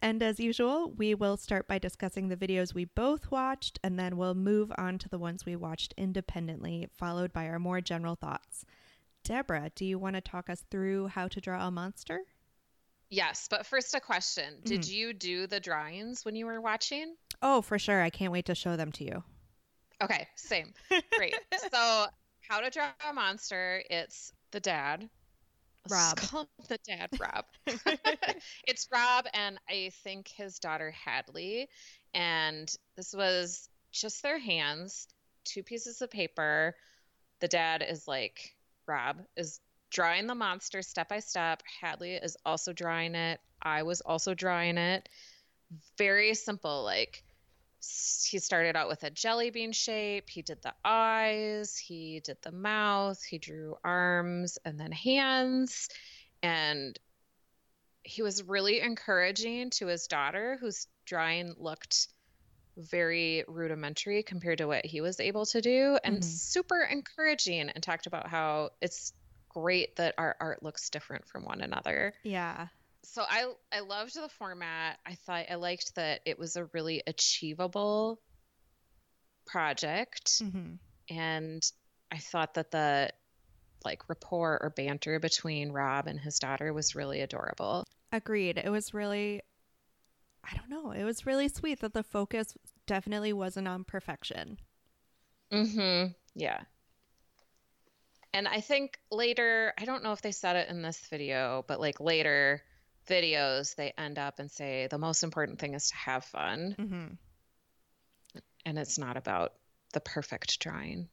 And 0.02 0.20
as 0.20 0.40
usual, 0.40 0.90
we 0.90 1.14
will 1.14 1.36
start 1.36 1.68
by 1.68 1.78
discussing 1.78 2.26
the 2.26 2.36
videos 2.36 2.74
we 2.74 2.86
both 2.86 3.30
watched, 3.30 3.78
and 3.84 3.96
then 3.96 4.16
we'll 4.16 4.34
move 4.34 4.72
on 4.76 4.98
to 4.98 5.08
the 5.08 5.18
ones 5.18 5.46
we 5.46 5.54
watched 5.54 5.94
independently, 5.96 6.88
followed 6.92 7.32
by 7.32 7.46
our 7.46 7.60
more 7.60 7.80
general 7.80 8.16
thoughts. 8.16 8.64
Deborah, 9.22 9.70
do 9.76 9.84
you 9.84 10.00
want 10.00 10.16
to 10.16 10.20
talk 10.20 10.50
us 10.50 10.64
through 10.72 11.06
how 11.06 11.28
to 11.28 11.40
draw 11.40 11.68
a 11.68 11.70
monster? 11.70 12.22
Yes 13.12 13.46
but 13.50 13.66
first 13.66 13.94
a 13.94 14.00
question. 14.00 14.54
Did 14.64 14.82
mm. 14.82 14.90
you 14.90 15.12
do 15.12 15.46
the 15.46 15.60
drawings 15.60 16.24
when 16.24 16.34
you 16.34 16.46
were 16.46 16.60
watching? 16.60 17.14
Oh, 17.40 17.62
for 17.62 17.78
sure. 17.78 18.02
I 18.02 18.10
can't 18.10 18.32
wait 18.32 18.46
to 18.46 18.54
show 18.54 18.76
them 18.76 18.92
to 18.92 19.04
you. 19.04 19.22
okay 20.02 20.26
same. 20.36 20.72
Great. 21.16 21.34
So 21.70 22.06
how 22.48 22.60
to 22.60 22.70
draw 22.70 22.88
a 23.08 23.12
monster 23.12 23.82
it's 23.88 24.32
the 24.50 24.60
dad. 24.60 25.08
Rob. 25.90 26.16
call 26.16 26.42
him 26.42 26.48
the 26.68 26.78
dad 26.86 27.10
rob. 27.20 27.44
It's 28.68 28.88
rob 28.92 29.26
and 29.34 29.58
i 29.68 29.90
think 30.04 30.28
his 30.28 30.58
daughter 30.58 30.92
hadley. 30.92 31.68
And 32.14 32.72
this 32.96 33.14
was 33.14 33.68
just 33.92 34.22
their 34.22 34.38
hands 34.38 35.06
two 35.44 35.62
pieces 35.62 36.02
of 36.02 36.10
paper. 36.10 36.74
The 37.40 37.48
dad 37.48 37.84
is 37.88 38.06
like 38.06 38.54
rob 38.86 39.18
is 39.36 39.60
drawing 39.92 40.26
the 40.26 40.34
monster 40.34 40.82
step 40.82 41.08
by 41.10 41.20
step. 41.20 41.62
Hadley 41.80 42.14
is 42.14 42.36
also 42.44 42.72
drawing 42.72 43.14
it. 43.14 43.40
I 43.62 43.82
was 43.82 44.00
also 44.00 44.34
drawing 44.34 44.78
it. 44.78 45.08
Very 45.98 46.34
simple 46.34 46.82
like 46.82 47.22
he 48.24 48.38
started 48.38 48.76
out 48.76 48.88
with 48.88 49.02
a 49.02 49.10
jelly 49.10 49.50
bean 49.50 49.72
shape. 49.72 50.30
He 50.30 50.42
did 50.42 50.62
the 50.62 50.74
eyes. 50.84 51.76
He 51.76 52.20
did 52.20 52.38
the 52.42 52.52
mouth. 52.52 53.22
He 53.22 53.38
drew 53.38 53.76
arms 53.84 54.58
and 54.64 54.78
then 54.78 54.92
hands. 54.92 55.88
And 56.42 56.98
he 58.04 58.22
was 58.22 58.42
really 58.42 58.80
encouraging 58.80 59.70
to 59.70 59.86
his 59.86 60.06
daughter 60.06 60.56
whose 60.60 60.86
drawing 61.04 61.54
looked 61.58 62.08
very 62.76 63.44
rudimentary 63.46 64.22
compared 64.22 64.58
to 64.58 64.66
what 64.66 64.86
he 64.86 65.00
was 65.00 65.20
able 65.20 65.44
to 65.46 65.60
do 65.60 65.98
and 66.02 66.20
Mhm. 66.20 66.24
super 66.24 66.82
encouraging 66.82 67.68
and 67.68 67.82
talked 67.82 68.06
about 68.06 68.28
how 68.28 68.70
it's 68.80 69.12
great 69.54 69.96
that 69.96 70.14
our 70.18 70.36
art 70.40 70.62
looks 70.62 70.90
different 70.90 71.26
from 71.26 71.44
one 71.44 71.60
another 71.60 72.14
Yeah. 72.22 72.68
so 73.04 73.22
I 73.28 73.52
I 73.72 73.80
loved 73.80 74.14
the 74.14 74.28
format. 74.28 74.98
I 75.04 75.14
thought 75.14 75.46
I 75.50 75.56
liked 75.56 75.94
that 75.96 76.20
it 76.24 76.38
was 76.38 76.56
a 76.56 76.66
really 76.66 77.02
achievable 77.06 78.20
project 79.46 80.40
hmm 80.52 80.74
and 81.10 81.62
I 82.10 82.18
thought 82.18 82.54
that 82.54 82.70
the 82.70 83.10
like 83.84 84.08
rapport 84.08 84.58
or 84.62 84.70
banter 84.70 85.18
between 85.18 85.72
Rob 85.72 86.06
and 86.06 86.18
his 86.20 86.38
daughter 86.38 86.72
was 86.72 86.94
really 86.94 87.20
adorable. 87.20 87.84
Agreed. 88.12 88.58
It 88.58 88.70
was 88.70 88.94
really, 88.94 89.40
I 90.44 90.54
don't 90.56 90.68
know, 90.70 90.92
it 90.92 91.02
was 91.04 91.26
really 91.26 91.48
sweet 91.48 91.80
that 91.80 91.92
the 91.92 92.04
focus 92.04 92.54
definitely 92.86 93.32
wasn't 93.32 93.66
on 93.66 93.82
perfection. 93.84 94.58
Mhm. 95.52 96.14
Yeah. 96.34 96.60
And 98.34 98.48
I 98.48 98.60
think 98.60 98.98
later, 99.10 99.74
I 99.78 99.84
don't 99.84 100.02
know 100.02 100.12
if 100.12 100.22
they 100.22 100.32
said 100.32 100.56
it 100.56 100.68
in 100.68 100.82
this 100.82 100.98
video, 101.10 101.64
but 101.68 101.80
like 101.80 102.00
later 102.00 102.62
videos 103.08 103.74
they 103.74 103.92
end 103.98 104.18
up 104.18 104.38
and 104.38 104.50
say 104.50 104.86
the 104.88 104.98
most 104.98 105.24
important 105.24 105.58
thing 105.58 105.74
is 105.74 105.88
to 105.88 105.96
have 105.96 106.24
fun 106.24 106.76
hmm 106.78 107.14
and 108.64 108.78
it's 108.78 108.98
not 108.98 109.16
about 109.16 109.54
the 109.92 110.00
perfect 110.00 110.60
drawing. 110.60 111.08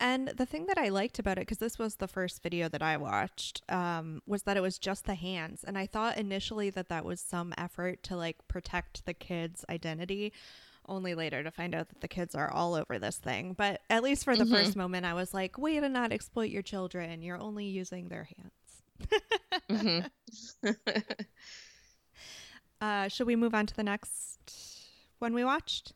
And 0.00 0.28
the 0.28 0.46
thing 0.46 0.66
that 0.66 0.78
I 0.78 0.88
liked 0.88 1.18
about 1.18 1.38
it, 1.38 1.42
because 1.42 1.58
this 1.58 1.78
was 1.78 1.96
the 1.96 2.08
first 2.08 2.42
video 2.42 2.68
that 2.68 2.82
I 2.82 2.96
watched, 2.96 3.62
um, 3.68 4.22
was 4.26 4.42
that 4.42 4.56
it 4.56 4.60
was 4.60 4.78
just 4.78 5.04
the 5.04 5.14
hands. 5.14 5.62
And 5.64 5.78
I 5.78 5.86
thought 5.86 6.18
initially 6.18 6.70
that 6.70 6.88
that 6.88 7.04
was 7.04 7.20
some 7.20 7.54
effort 7.56 8.02
to 8.04 8.16
like 8.16 8.48
protect 8.48 9.06
the 9.06 9.14
kids' 9.14 9.64
identity, 9.70 10.32
only 10.88 11.14
later 11.14 11.42
to 11.42 11.50
find 11.50 11.74
out 11.74 11.88
that 11.88 12.00
the 12.00 12.08
kids 12.08 12.34
are 12.34 12.50
all 12.50 12.74
over 12.74 12.98
this 12.98 13.16
thing. 13.18 13.54
But 13.54 13.80
at 13.90 14.02
least 14.02 14.24
for 14.24 14.36
the 14.36 14.44
Mhm. 14.44 14.50
first 14.50 14.76
moment, 14.76 15.06
I 15.06 15.14
was 15.14 15.32
like, 15.34 15.58
way 15.58 15.78
to 15.80 15.88
not 15.88 16.12
exploit 16.12 16.50
your 16.50 16.62
children. 16.62 17.22
You're 17.22 17.40
only 17.40 17.66
using 17.66 18.08
their 18.08 18.28
hands. 18.36 18.82
Mhm. 19.70 20.10
Uh, 22.80 23.08
should 23.08 23.26
we 23.26 23.36
move 23.36 23.54
on 23.54 23.66
to 23.66 23.74
the 23.74 23.82
next 23.84 24.38
one 25.18 25.32
we 25.34 25.44
watched? 25.44 25.92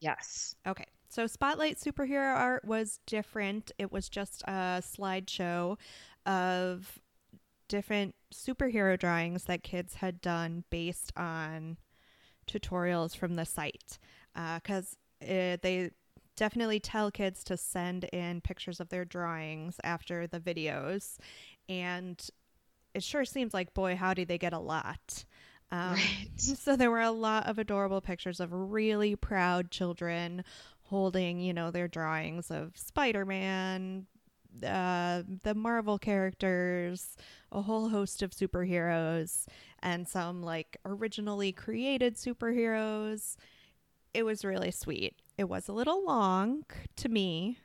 yes. 0.00 0.54
Okay. 0.66 0.86
So 1.08 1.26
Spotlight 1.28 1.76
superhero 1.78 2.34
art 2.34 2.64
was 2.64 2.98
different. 3.06 3.70
It 3.78 3.92
was 3.92 4.08
just 4.08 4.42
a 4.48 4.82
slideshow 4.84 5.78
of 6.26 6.98
different 7.68 8.16
superhero 8.34 8.98
drawings 8.98 9.44
that 9.44 9.62
kids 9.62 9.94
had 9.94 10.20
done 10.20 10.64
based 10.70 11.12
on 11.16 11.78
tutorials 12.46 13.16
from 13.16 13.34
the 13.34 13.44
site. 13.44 13.98
Because 14.34 14.96
they 15.20 15.90
definitely 16.36 16.80
tell 16.80 17.10
kids 17.10 17.44
to 17.44 17.56
send 17.56 18.04
in 18.04 18.40
pictures 18.40 18.80
of 18.80 18.88
their 18.88 19.04
drawings 19.04 19.76
after 19.84 20.26
the 20.26 20.40
videos. 20.40 21.16
And 21.68 22.20
it 22.94 23.02
sure 23.02 23.24
seems 23.24 23.54
like, 23.54 23.74
boy, 23.74 23.96
how 23.96 24.14
do 24.14 24.24
they 24.24 24.38
get 24.38 24.52
a 24.52 24.58
lot. 24.58 25.24
Um, 25.70 25.92
right. 25.92 26.28
so 26.36 26.76
there 26.76 26.90
were 26.90 27.00
a 27.00 27.10
lot 27.10 27.46
of 27.46 27.58
adorable 27.58 28.00
pictures 28.00 28.40
of 28.40 28.52
really 28.52 29.16
proud 29.16 29.70
children 29.70 30.44
holding, 30.82 31.40
you 31.40 31.52
know, 31.52 31.70
their 31.70 31.88
drawings 31.88 32.50
of 32.50 32.76
Spider-Man, 32.76 34.06
uh, 34.62 35.22
the 35.42 35.54
Marvel 35.54 35.98
characters, 35.98 37.16
a 37.50 37.62
whole 37.62 37.88
host 37.88 38.22
of 38.22 38.30
superheroes, 38.32 39.46
and 39.82 40.06
some 40.08 40.42
like 40.42 40.76
originally 40.84 41.52
created 41.52 42.16
superheroes. 42.16 43.36
It 44.14 44.24
was 44.24 44.44
really 44.44 44.70
sweet. 44.70 45.16
It 45.38 45.44
was 45.48 45.68
a 45.68 45.72
little 45.72 46.04
long 46.04 46.64
to 46.96 47.08
me, 47.08 47.58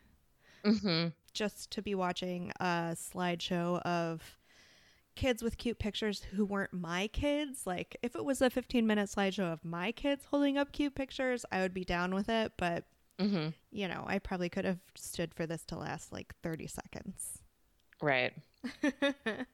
hmm 0.64 1.08
just 1.32 1.70
to 1.70 1.82
be 1.82 1.94
watching 1.94 2.50
a 2.60 2.94
slideshow 2.94 3.80
of 3.82 4.36
kids 5.16 5.42
with 5.42 5.58
cute 5.58 5.78
pictures 5.78 6.22
who 6.32 6.44
weren't 6.44 6.72
my 6.72 7.08
kids. 7.08 7.66
Like, 7.66 7.96
if 8.02 8.16
it 8.16 8.24
was 8.24 8.40
a 8.42 8.50
15 8.50 8.86
minute 8.86 9.08
slideshow 9.10 9.52
of 9.52 9.64
my 9.64 9.92
kids 9.92 10.24
holding 10.30 10.58
up 10.58 10.72
cute 10.72 10.94
pictures, 10.94 11.44
I 11.52 11.60
would 11.60 11.74
be 11.74 11.84
down 11.84 12.14
with 12.14 12.28
it. 12.28 12.52
But, 12.56 12.84
hmm 13.20 13.48
you 13.72 13.86
know, 13.86 14.02
I 14.06 14.18
probably 14.18 14.48
could 14.48 14.64
have 14.64 14.80
stood 14.96 15.32
for 15.34 15.46
this 15.46 15.64
to 15.66 15.76
last 15.76 16.12
like 16.12 16.34
30 16.42 16.66
seconds. 16.66 17.38
Right. 18.02 18.32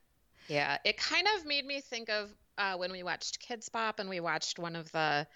Yeah. 0.48 0.79
It 0.85 0.96
kind 0.96 1.26
of 1.37 1.44
made 1.44 1.66
me 1.66 1.81
think 1.81 2.09
of 2.09 2.31
uh, 2.57 2.76
when 2.76 2.92
we 2.92 3.02
watched 3.02 3.40
Kidz 3.46 3.70
Bop 3.70 3.98
and 3.98 4.09
we 4.09 4.20
watched 4.20 4.59
one 4.61 4.76
of 4.76 4.90
the 4.92 5.26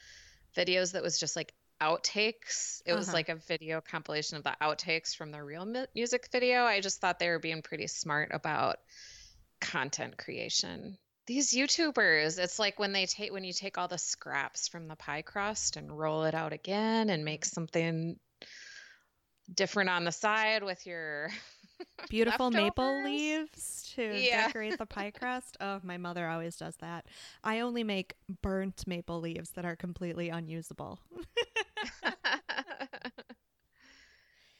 videos 0.57 0.93
that 0.93 1.03
was 1.03 1.19
just 1.19 1.35
like 1.35 1.53
outtakes. 1.81 2.81
It 2.87 2.95
was 2.95 3.09
Uh-huh. 3.09 3.17
like 3.17 3.29
a 3.29 3.35
video 3.35 3.81
compilation 3.81 4.37
of 4.37 4.45
the 4.45 4.55
outtakes 4.63 5.17
from 5.17 5.33
the 5.33 5.43
real 5.43 5.67
mu- 5.67 5.87
music 5.97 6.29
video. 6.31 6.63
I 6.63 6.81
just 6.81 7.01
thought 7.01 7.19
they 7.19 7.29
were 7.29 7.41
being 7.41 7.63
pretty 7.63 7.89
smart 7.89 8.31
about 8.33 8.79
content 9.61 10.17
creation. 10.17 10.97
These 11.31 11.55
YouTubers, 11.55 12.41
it's 12.41 12.59
like 12.59 12.81
when 12.81 12.91
they 12.91 13.07
take 13.07 13.33
when 13.33 13.45
you 13.45 13.53
take 13.53 13.79
all 13.79 13.87
the 13.87 13.99
scraps 13.99 14.67
from 14.67 14.89
the 14.89 14.97
pie 14.97 15.23
crust 15.23 15.77
and 15.77 15.97
roll 15.97 16.25
it 16.25 16.35
out 16.35 16.53
again 16.53 17.09
and 17.09 17.25
make 17.25 17.43
mm-hmm. 17.43 17.55
something 17.55 18.19
different 19.55 19.91
on 19.91 20.05
the 20.05 20.11
side 20.11 20.65
with 20.65 20.85
your 20.89 21.31
Beautiful 22.11 22.51
maple 22.51 23.05
leaves 23.05 23.93
to 23.95 24.03
Yeah. 24.03 24.47
decorate 24.47 24.77
the 24.77 24.87
pie 24.87 25.13
crust. 25.17 25.57
Oh, 25.61 25.79
my 25.85 25.99
mother 25.99 26.27
always 26.27 26.57
does 26.57 26.75
that. 26.79 27.07
I 27.45 27.61
only 27.61 27.85
make 27.85 28.15
burnt 28.43 28.85
maple 28.89 29.21
leaves 29.21 29.51
that 29.51 29.65
are 29.65 29.77
completely 29.77 30.31
unusable. 30.31 30.99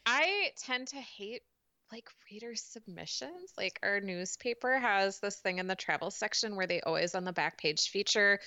I 0.07 0.53
tend 0.57 0.87
to 0.87 0.99
hate 0.99 1.43
like 1.93 2.09
reader 2.31 2.55
submissions. 2.55 3.53
Like 3.57 3.79
our 3.83 4.01
newspaper 4.01 4.79
has 4.79 5.21
this 5.21 5.37
thing 5.37 5.59
in 5.59 5.67
the 5.67 5.75
travel 5.75 6.11
section 6.11 6.57
where 6.57 6.67
they 6.67 6.81
always 6.81 7.15
on 7.15 7.25
the 7.25 7.33
back 7.33 7.59
page 7.59 7.89
feature 7.89 8.41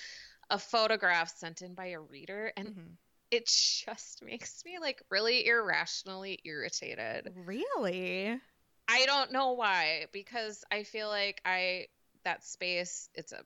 a 0.50 0.58
photograph 0.58 1.34
sent 1.36 1.62
in 1.62 1.74
by 1.74 1.88
a 1.88 2.00
reader 2.00 2.52
and 2.56 2.68
Mhm. 2.68 2.96
it 3.30 3.46
just 3.46 4.22
makes 4.22 4.64
me 4.64 4.78
like 4.78 5.02
really 5.10 5.46
irrationally 5.46 6.38
irritated. 6.44 7.32
Really? 7.34 8.40
I 8.88 9.06
don't 9.06 9.32
know 9.32 9.52
why 9.52 10.06
because 10.12 10.64
I 10.70 10.82
feel 10.82 11.08
like 11.08 11.40
I 11.44 11.88
that 12.24 12.44
space 12.44 13.08
it's 13.14 13.32
a 13.32 13.44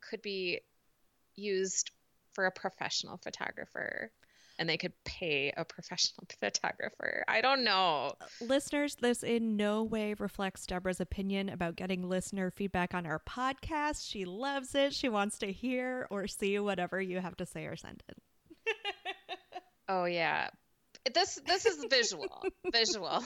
could 0.00 0.22
be 0.22 0.60
used 1.34 1.90
for 2.34 2.46
a 2.46 2.52
professional 2.52 3.16
photographer 3.16 4.12
and 4.58 4.68
they 4.68 4.76
could 4.76 4.92
pay 5.04 5.52
a 5.56 5.64
professional 5.64 6.26
photographer. 6.40 7.24
I 7.28 7.40
don't 7.40 7.64
know. 7.64 8.14
Listeners, 8.40 8.96
this 8.96 9.22
in 9.22 9.56
no 9.56 9.82
way 9.82 10.14
reflects 10.18 10.66
Deborah's 10.66 11.00
opinion 11.00 11.48
about 11.48 11.76
getting 11.76 12.08
listener 12.08 12.50
feedback 12.50 12.94
on 12.94 13.06
our 13.06 13.20
podcast. 13.20 14.08
She 14.08 14.24
loves 14.24 14.74
it. 14.74 14.94
She 14.94 15.08
wants 15.08 15.38
to 15.38 15.52
hear 15.52 16.06
or 16.10 16.26
see 16.26 16.58
whatever 16.58 17.00
you 17.00 17.20
have 17.20 17.36
to 17.36 17.46
say 17.46 17.66
or 17.66 17.76
send 17.76 18.02
in. 18.08 18.14
Oh 19.88 20.04
yeah. 20.04 20.48
This 21.14 21.40
this 21.46 21.66
is 21.66 21.84
visual. 21.88 22.42
visual. 22.72 23.22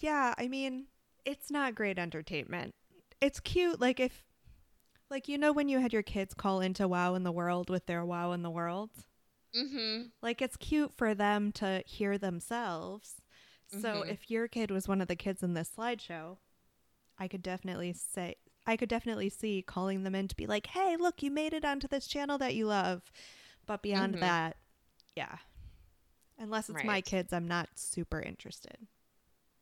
Yeah, 0.00 0.34
I 0.38 0.48
mean, 0.48 0.86
it's 1.24 1.50
not 1.50 1.74
great 1.74 1.98
entertainment. 1.98 2.72
It's 3.20 3.40
cute 3.40 3.80
like 3.80 3.98
if 3.98 4.24
like 5.10 5.28
you 5.28 5.38
know 5.38 5.52
when 5.52 5.68
you 5.68 5.80
had 5.80 5.92
your 5.92 6.02
kids 6.02 6.34
call 6.34 6.60
into 6.60 6.86
Wow 6.86 7.14
in 7.14 7.24
the 7.24 7.32
World 7.32 7.70
with 7.70 7.86
their 7.86 8.04
Wow 8.04 8.32
in 8.32 8.42
the 8.42 8.50
World? 8.50 8.90
Mhm. 9.56 10.10
Like 10.22 10.42
it's 10.42 10.56
cute 10.56 10.92
for 10.92 11.14
them 11.14 11.52
to 11.52 11.82
hear 11.86 12.18
themselves. 12.18 13.22
So 13.68 14.02
Mhm. 14.02 14.08
if 14.08 14.30
your 14.30 14.48
kid 14.48 14.70
was 14.70 14.86
one 14.86 15.00
of 15.00 15.08
the 15.08 15.16
kids 15.16 15.42
in 15.42 15.54
this 15.54 15.70
slideshow, 15.76 16.38
I 17.18 17.28
could 17.28 17.42
definitely 17.42 17.92
say 17.94 18.36
I 18.66 18.76
could 18.76 18.88
definitely 18.88 19.28
see 19.28 19.62
calling 19.62 20.02
them 20.02 20.14
in 20.14 20.26
to 20.28 20.34
be 20.36 20.46
like, 20.46 20.66
"Hey, 20.66 20.96
look, 20.96 21.22
you 21.22 21.30
made 21.30 21.52
it 21.54 21.64
onto 21.64 21.86
this 21.88 22.06
channel 22.06 22.36
that 22.38 22.54
you 22.54 22.66
love." 22.66 23.10
But 23.64 23.82
beyond 23.82 24.14
Mhm. 24.14 24.20
that, 24.20 24.56
yeah. 25.14 25.38
Unless 26.38 26.68
it's 26.70 26.84
my 26.84 27.00
kids, 27.00 27.32
I'm 27.32 27.48
not 27.48 27.68
super 27.78 28.20
interested. 28.20 28.86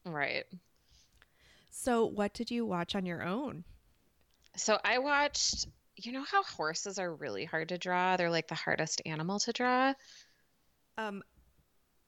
Right. 0.04 0.46
So, 1.70 2.04
what 2.06 2.32
did 2.34 2.50
you 2.50 2.64
watch 2.66 2.94
on 2.94 3.04
your 3.06 3.22
own? 3.22 3.64
So 4.56 4.80
I 4.84 4.98
watched 4.98 5.66
you 5.96 6.12
know 6.12 6.24
how 6.24 6.42
horses 6.42 6.98
are 6.98 7.14
really 7.14 7.44
hard 7.44 7.68
to 7.70 7.78
draw? 7.78 8.16
They're 8.16 8.30
like 8.30 8.48
the 8.48 8.54
hardest 8.54 9.02
animal 9.06 9.38
to 9.40 9.52
draw. 9.52 9.94
Um 10.98 11.22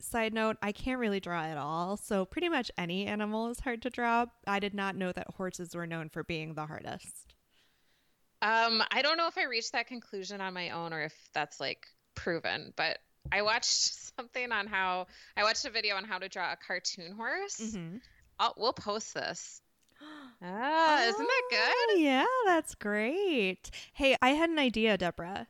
side 0.01 0.35
note, 0.35 0.57
I 0.63 0.73
can't 0.73 1.01
really 1.01 1.21
draw 1.21 1.43
at 1.43 1.57
all, 1.57 1.97
so 1.97 2.25
pretty 2.25 2.49
much 2.49 2.71
any 2.77 3.07
animal 3.07 3.49
is 3.49 3.61
hard 3.61 3.83
to 3.83 3.91
draw. 3.91 4.27
I 4.47 4.59
did 4.61 4.75
not 4.75 4.97
know 4.97 5.11
that 5.13 5.35
horses 5.37 5.75
were 5.75 5.87
known 5.87 6.11
for 6.11 6.23
being 6.23 6.55
the 6.55 6.67
hardest. 6.67 7.35
Um, 8.43 8.83
I 8.91 9.03
don't 9.03 9.17
know 9.17 9.29
if 9.29 9.39
I 9.39 9.45
reached 9.45 9.73
that 9.73 9.87
conclusion 9.87 10.41
on 10.41 10.53
my 10.53 10.71
own 10.71 10.93
or 10.93 11.03
if 11.03 11.15
that's 11.33 11.59
like 11.59 11.87
proven, 12.15 12.73
but 12.77 12.99
I 13.33 13.43
watched 13.43 13.95
something 14.17 14.53
on 14.53 14.67
how 14.67 15.07
I 15.37 15.43
watched 15.43 15.65
a 15.65 15.71
video 15.71 15.97
on 15.97 16.05
how 16.05 16.19
to 16.19 16.29
draw 16.29 16.53
a 16.53 16.57
cartoon 16.57 17.13
horse. 17.13 17.61
Mhm. 17.61 18.01
I'll, 18.39 18.55
we'll 18.59 18.75
post 18.75 19.15
this. 19.15 19.63
Ah, 20.43 21.03
isn't 21.05 21.27
that 21.27 21.43
good? 21.51 22.01
Yeah, 22.01 22.27
that's 22.45 22.75
great. 22.75 23.71
Hey, 23.95 24.17
I 24.21 24.31
had 24.31 24.51
an 24.51 24.59
idea, 24.59 24.99
Deborah. 24.99 25.49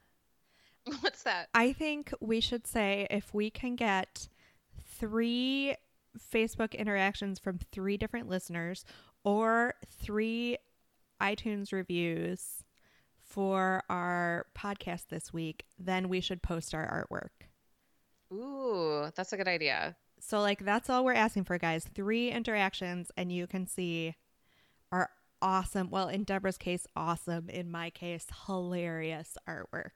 What's 1.00 1.24
that? 1.24 1.48
I 1.54 1.72
think 1.72 2.12
we 2.20 2.40
should 2.40 2.66
say 2.66 3.06
if 3.10 3.34
we 3.34 3.50
can 3.50 3.74
get 3.74 4.28
three 4.84 5.74
Facebook 6.32 6.72
interactions 6.74 7.38
from 7.38 7.58
three 7.72 7.96
different 7.96 8.28
listeners 8.28 8.84
or 9.24 9.74
three 9.84 10.56
iTunes 11.20 11.72
reviews 11.72 12.64
for 13.20 13.82
our 13.90 14.46
podcast 14.56 15.08
this 15.08 15.32
week, 15.32 15.64
then 15.78 16.08
we 16.08 16.20
should 16.20 16.42
post 16.42 16.74
our 16.74 17.06
artwork. 17.10 17.46
Ooh, 18.32 19.10
that's 19.14 19.32
a 19.32 19.36
good 19.36 19.48
idea. 19.48 19.96
So, 20.20 20.40
like, 20.40 20.64
that's 20.64 20.88
all 20.88 21.04
we're 21.04 21.12
asking 21.12 21.44
for, 21.44 21.58
guys. 21.58 21.84
Three 21.94 22.30
interactions, 22.30 23.10
and 23.16 23.30
you 23.30 23.46
can 23.46 23.66
see 23.66 24.14
our 24.92 25.10
awesome, 25.42 25.90
well, 25.90 26.08
in 26.08 26.24
Deborah's 26.24 26.58
case, 26.58 26.86
awesome. 26.96 27.48
In 27.48 27.70
my 27.70 27.90
case, 27.90 28.26
hilarious 28.46 29.36
artwork. 29.48 29.90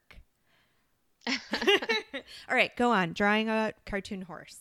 all 1.26 2.57
right, 2.57 2.74
go 2.76 2.90
on. 2.90 3.12
Drawing 3.12 3.48
a 3.48 3.72
cartoon 3.87 4.22
horse. 4.22 4.59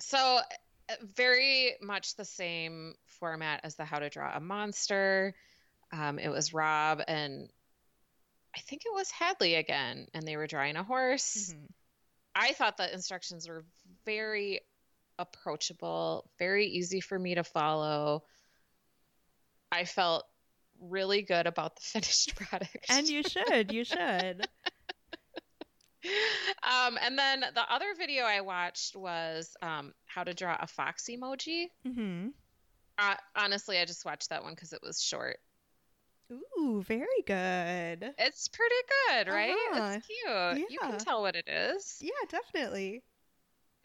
So, 0.00 0.18
uh, 0.18 0.94
very 1.16 1.74
much 1.82 2.16
the 2.16 2.24
same 2.24 2.94
format 3.06 3.60
as 3.64 3.74
the 3.74 3.84
How 3.84 3.98
to 3.98 4.08
Draw 4.08 4.36
a 4.36 4.40
Monster. 4.40 5.34
Um, 5.92 6.18
it 6.18 6.28
was 6.28 6.52
Rob 6.52 7.02
and 7.08 7.48
I 8.58 8.60
think 8.60 8.82
it 8.86 8.92
was 8.92 9.10
Hadley 9.10 9.54
again, 9.54 10.08
and 10.14 10.26
they 10.26 10.36
were 10.36 10.46
drawing 10.46 10.76
a 10.76 10.82
horse. 10.82 11.54
I 12.34 12.52
thought 12.54 12.76
the 12.76 12.92
instructions 12.92 13.48
were 13.48 13.64
very 14.04 14.60
approachable, 15.18 16.28
very 16.38 16.66
easy 16.66 17.00
for 17.00 17.18
me 17.18 17.34
to 17.36 17.44
follow. 17.44 18.24
I 19.70 19.84
felt 19.84 20.24
really 20.80 21.22
good 21.22 21.46
about 21.46 21.76
the 21.76 21.82
finished 21.84 22.34
product. 22.36 22.86
And 22.88 23.08
you 23.08 23.22
should. 23.22 23.72
You 23.72 23.84
should. 23.84 24.46
um, 26.62 26.98
and 27.02 27.18
then 27.18 27.40
the 27.40 27.72
other 27.72 27.94
video 27.96 28.24
I 28.24 28.40
watched 28.40 28.96
was 28.96 29.56
um, 29.62 29.92
how 30.06 30.24
to 30.24 30.34
draw 30.34 30.56
a 30.60 30.66
fox 30.66 31.08
emoji. 31.10 31.66
hmm 31.84 32.28
Uh, 32.98 33.14
honestly, 33.36 33.78
I 33.78 33.84
just 33.84 34.04
watched 34.04 34.30
that 34.30 34.42
one 34.42 34.54
because 34.54 34.72
it 34.72 34.80
was 34.82 35.02
short. 35.02 35.38
Ooh, 36.30 36.82
very 36.86 37.06
good. 37.26 38.12
It's 38.18 38.48
pretty 38.48 38.74
good, 39.08 39.28
right? 39.28 39.56
Uh-huh. 39.72 39.92
It's 39.96 40.06
cute. 40.06 40.26
Yeah. 40.28 40.64
You 40.68 40.78
can 40.78 40.98
tell 40.98 41.22
what 41.22 41.36
it 41.36 41.48
is. 41.48 41.96
Yeah, 42.00 42.10
definitely. 42.28 43.02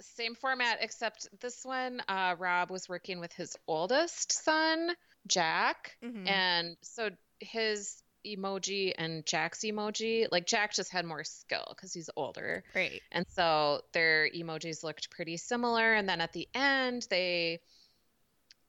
Same 0.00 0.34
format, 0.34 0.78
except 0.80 1.28
this 1.40 1.64
one, 1.64 2.00
uh, 2.08 2.36
Rob 2.38 2.70
was 2.70 2.88
working 2.88 3.20
with 3.20 3.32
his 3.32 3.56
oldest 3.66 4.32
son, 4.32 4.94
Jack. 5.26 5.96
Mhm. 6.02 6.28
And 6.28 6.76
so 6.82 7.10
his 7.40 8.02
emoji 8.26 8.92
and 8.96 9.26
Jack's 9.26 9.60
emoji, 9.60 10.26
like 10.30 10.46
Jack 10.46 10.72
just 10.74 10.90
had 10.90 11.04
more 11.04 11.24
skill 11.24 11.66
because 11.70 11.92
he's 11.92 12.10
older. 12.16 12.64
Great. 12.72 13.02
And 13.12 13.26
so 13.28 13.82
their 13.92 14.30
emojis 14.30 14.82
looked 14.82 15.10
pretty 15.10 15.36
similar. 15.36 15.94
And 15.94 16.08
then 16.08 16.20
at 16.20 16.32
the 16.32 16.48
end, 16.54 17.06
they 17.10 17.60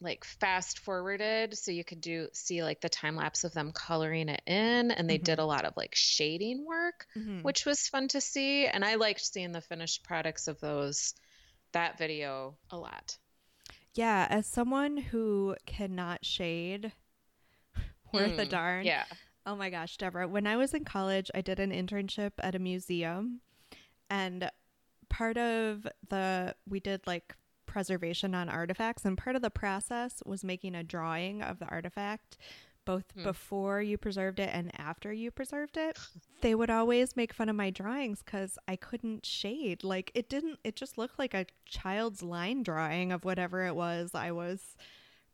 like 0.01 0.25
fast 0.25 0.79
forwarded 0.79 1.57
so 1.57 1.71
you 1.71 1.83
could 1.83 2.01
do 2.01 2.27
see 2.33 2.63
like 2.63 2.81
the 2.81 2.89
time 2.89 3.15
lapse 3.15 3.43
of 3.43 3.53
them 3.53 3.71
coloring 3.71 4.27
it 4.29 4.41
in 4.45 4.91
and 4.91 5.09
they 5.09 5.17
did 5.17 5.39
a 5.39 5.45
lot 5.45 5.63
of 5.65 5.73
like 5.77 5.95
shading 5.95 6.65
work 6.65 7.07
Mhm. 7.17 7.43
which 7.43 7.65
was 7.65 7.87
fun 7.87 8.07
to 8.09 8.19
see 8.19 8.67
and 8.67 8.83
i 8.83 8.95
liked 8.95 9.21
seeing 9.21 9.51
the 9.53 9.61
finished 9.61 10.03
products 10.03 10.47
of 10.47 10.59
those 10.59 11.13
that 11.71 11.97
video 11.97 12.55
a 12.71 12.77
lot 12.77 13.17
Yeah, 13.93 14.27
as 14.29 14.45
someone 14.45 14.97
who 14.97 15.55
cannot 15.65 16.25
shade 16.25 16.91
worth 18.13 18.37
a 18.39 18.45
Mm, 18.45 18.49
darn. 18.49 18.85
yeah 18.85 19.05
Oh 19.47 19.55
my 19.55 19.69
gosh, 19.69 19.95
Deborah. 19.97 20.27
When 20.27 20.47
I 20.47 20.57
was 20.57 20.73
in 20.73 20.83
college, 20.85 21.29
I 21.35 21.41
did 21.41 21.59
an 21.59 21.71
internship 21.71 22.31
at 22.39 22.55
a 22.55 22.59
museum 22.59 23.41
and 24.09 24.49
part 25.07 25.37
of 25.37 25.87
the 26.09 26.55
we 26.67 26.79
did 26.79 27.05
like 27.05 27.35
preservation 27.75 28.33
on 28.33 28.47
artifacts 28.47 29.03
and 29.03 29.17
part 29.17 29.35
of 29.35 29.41
the 29.41 29.49
process 29.49 30.23
was 30.25 30.45
making 30.45 30.73
a 30.75 30.81
drawing 30.81 31.41
of 31.41 31.59
the 31.59 31.65
artifact 31.65 32.37
both 32.85 33.03
Hmm. 33.13 33.23
before 33.23 33.81
you 33.81 33.97
preserved 33.97 34.39
it 34.39 34.49
and 34.53 34.71
after 34.79 35.11
you 35.11 35.29
preserved 35.29 35.75
it. 35.75 35.99
They 36.39 36.55
would 36.55 36.69
always 36.69 37.17
make 37.17 37.33
fun 37.33 37.49
of 37.49 37.55
my 37.57 37.71
drawings 37.71 38.21
cuz 38.21 38.57
I 38.65 38.77
couldn't 38.77 39.25
shade. 39.25 39.83
Like 39.83 40.09
it 40.13 40.29
didn't 40.29 40.59
it 40.63 40.77
just 40.77 40.97
looked 40.97 41.19
like 41.19 41.33
a 41.33 41.47
child's 41.65 42.23
line 42.23 42.63
drawing 42.63 43.11
of 43.11 43.25
whatever 43.25 43.65
it 43.65 43.75
was 43.75 44.15
I 44.15 44.31
was 44.31 44.77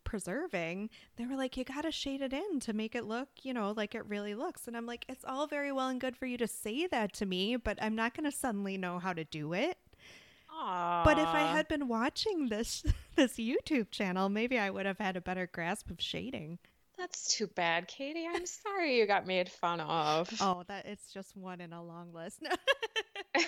preserving, 0.02 0.90
they 1.14 1.26
were 1.26 1.36
like, 1.36 1.56
you 1.56 1.62
got 1.62 1.82
to 1.82 1.92
shade 1.92 2.22
it 2.22 2.32
in 2.32 2.58
to 2.58 2.72
make 2.72 2.96
it 2.96 3.04
look, 3.04 3.28
you 3.42 3.54
know, 3.54 3.70
like 3.70 3.94
it 3.94 4.04
really 4.06 4.34
looks. 4.34 4.66
And 4.66 4.76
I'm 4.76 4.84
like, 4.84 5.04
it's 5.08 5.24
all 5.24 5.46
very 5.46 5.70
well 5.70 5.86
and 5.86 6.00
good 6.00 6.16
for 6.16 6.26
you 6.26 6.36
to 6.38 6.48
say 6.48 6.88
that 6.88 7.12
to 7.14 7.24
me, 7.26 7.54
but 7.54 7.80
I'm 7.80 7.94
not 7.94 8.12
going 8.14 8.28
to 8.28 8.36
suddenly 8.36 8.76
know 8.76 8.98
how 8.98 9.12
to 9.12 9.22
do 9.22 9.52
it. 9.52 9.78
But 11.04 11.18
if 11.18 11.28
I 11.28 11.40
had 11.52 11.68
been 11.68 11.88
watching 11.88 12.48
this 12.48 12.82
this 13.16 13.34
YouTube 13.34 13.90
channel, 13.90 14.28
maybe 14.28 14.58
I 14.58 14.70
would 14.70 14.86
have 14.86 14.98
had 14.98 15.16
a 15.16 15.20
better 15.20 15.48
grasp 15.52 15.90
of 15.90 16.00
shading. 16.00 16.58
that's 16.98 17.34
too 17.34 17.46
bad 17.48 17.88
katie 17.88 18.26
i'm 18.32 18.46
sorry 18.46 18.96
you 18.98 19.06
got 19.06 19.26
made 19.26 19.48
fun 19.48 19.80
of 19.80 20.28
Oh, 20.40 20.62
that 20.68 20.86
it's 20.86 21.12
just 21.12 21.36
one 21.36 21.60
in 21.60 21.72
a 21.72 21.82
long 21.82 22.12
list. 22.12 22.40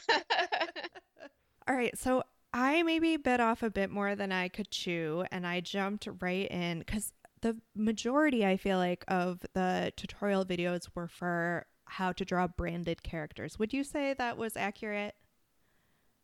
All 1.69 1.75
right, 1.75 1.97
so 1.97 2.23
I 2.53 2.83
maybe 2.83 3.17
bit 3.17 3.41
off 3.41 3.63
a 3.63 3.71
bit 3.71 3.91
more 3.91 4.15
than 4.15 4.33
I 4.33 4.49
could 4.49 4.71
chew, 4.71 5.25
and 5.33 5.47
I 5.47 5.61
jumped 5.61 6.07
right 6.21 6.51
in 6.51 6.81
because 6.81 7.13
the 7.41 7.57
majority, 7.75 8.45
I 8.45 8.57
feel 8.57 8.79
like, 8.79 9.05
of 9.09 9.41
the 9.55 9.93
tutorial 9.97 10.45
videos 10.45 10.89
were 10.95 11.09
for 11.09 11.67
how 11.87 12.13
to 12.13 12.25
draw 12.25 12.47
branded 12.49 13.03
characters. 13.03 13.59
Would 13.59 13.73
you 13.73 13.83
say 13.85 14.15
that 14.15 14.37
was 14.37 14.57
accurate? 14.57 15.15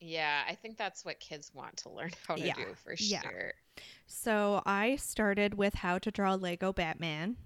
Yeah 0.00 0.42
i 0.48 0.54
think 0.54 0.76
that's 0.78 1.04
what 1.04 1.20
kids 1.20 1.52
want 1.54 1.76
to 1.76 1.90
learn 1.90 2.10
how 2.26 2.36
to 2.36 2.46
Yeah, 2.46 2.54
do 2.54 2.74
for 2.74 2.94
yeah. 2.98 3.20
sure 3.22 3.52
So 4.06 4.62
I 4.66 4.96
started 4.96 5.54
with 5.54 5.74
how 5.74 5.98
to 5.98 6.10
draw 6.10 6.34
Lego 6.34 6.72
Batman. 6.72 7.36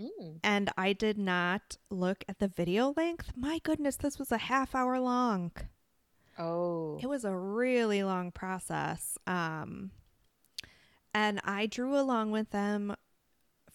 Mm. 0.00 0.40
and 0.42 0.70
I 0.76 0.92
did 0.92 1.18
not 1.18 1.76
look 1.90 2.24
at 2.28 2.38
the 2.38 2.48
video 2.48 2.92
length. 2.96 3.32
My 3.36 3.58
goodness, 3.60 3.96
this 3.96 4.18
was 4.18 4.32
a 4.32 4.38
half 4.38 4.74
hour 4.74 4.98
long. 5.00 5.52
Oh. 6.38 6.98
It 7.00 7.06
was 7.06 7.24
a 7.24 7.34
really 7.36 8.02
long 8.02 8.30
process. 8.30 9.16
Um, 9.26 9.92
and 11.14 11.40
I 11.44 11.66
drew 11.66 11.98
along 11.98 12.30
with 12.30 12.50
them 12.50 12.94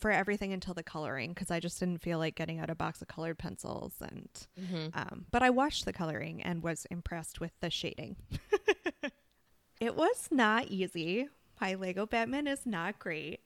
for 0.03 0.11
everything 0.11 0.51
until 0.51 0.73
the 0.73 0.83
coloring 0.83 1.29
because 1.29 1.49
I 1.49 1.61
just 1.61 1.79
didn't 1.79 2.01
feel 2.01 2.19
like 2.19 2.35
getting 2.35 2.59
out 2.59 2.69
a 2.69 2.75
box 2.75 3.01
of 3.01 3.07
colored 3.07 3.37
pencils. 3.37 3.93
And 4.01 4.27
hmm 4.69 4.87
um, 4.93 5.27
but 5.31 5.41
I 5.41 5.49
watched 5.49 5.85
the 5.85 5.93
coloring 5.93 6.43
and 6.43 6.61
was 6.61 6.85
impressed 6.91 7.39
with 7.39 7.53
the 7.61 7.69
shading. 7.69 8.17
it 9.79 9.95
was 9.95 10.27
not 10.29 10.67
easy. 10.67 11.29
My 11.61 11.75
Lego 11.75 12.05
Batman 12.05 12.47
is 12.47 12.65
not 12.65 12.99
great. 12.99 13.39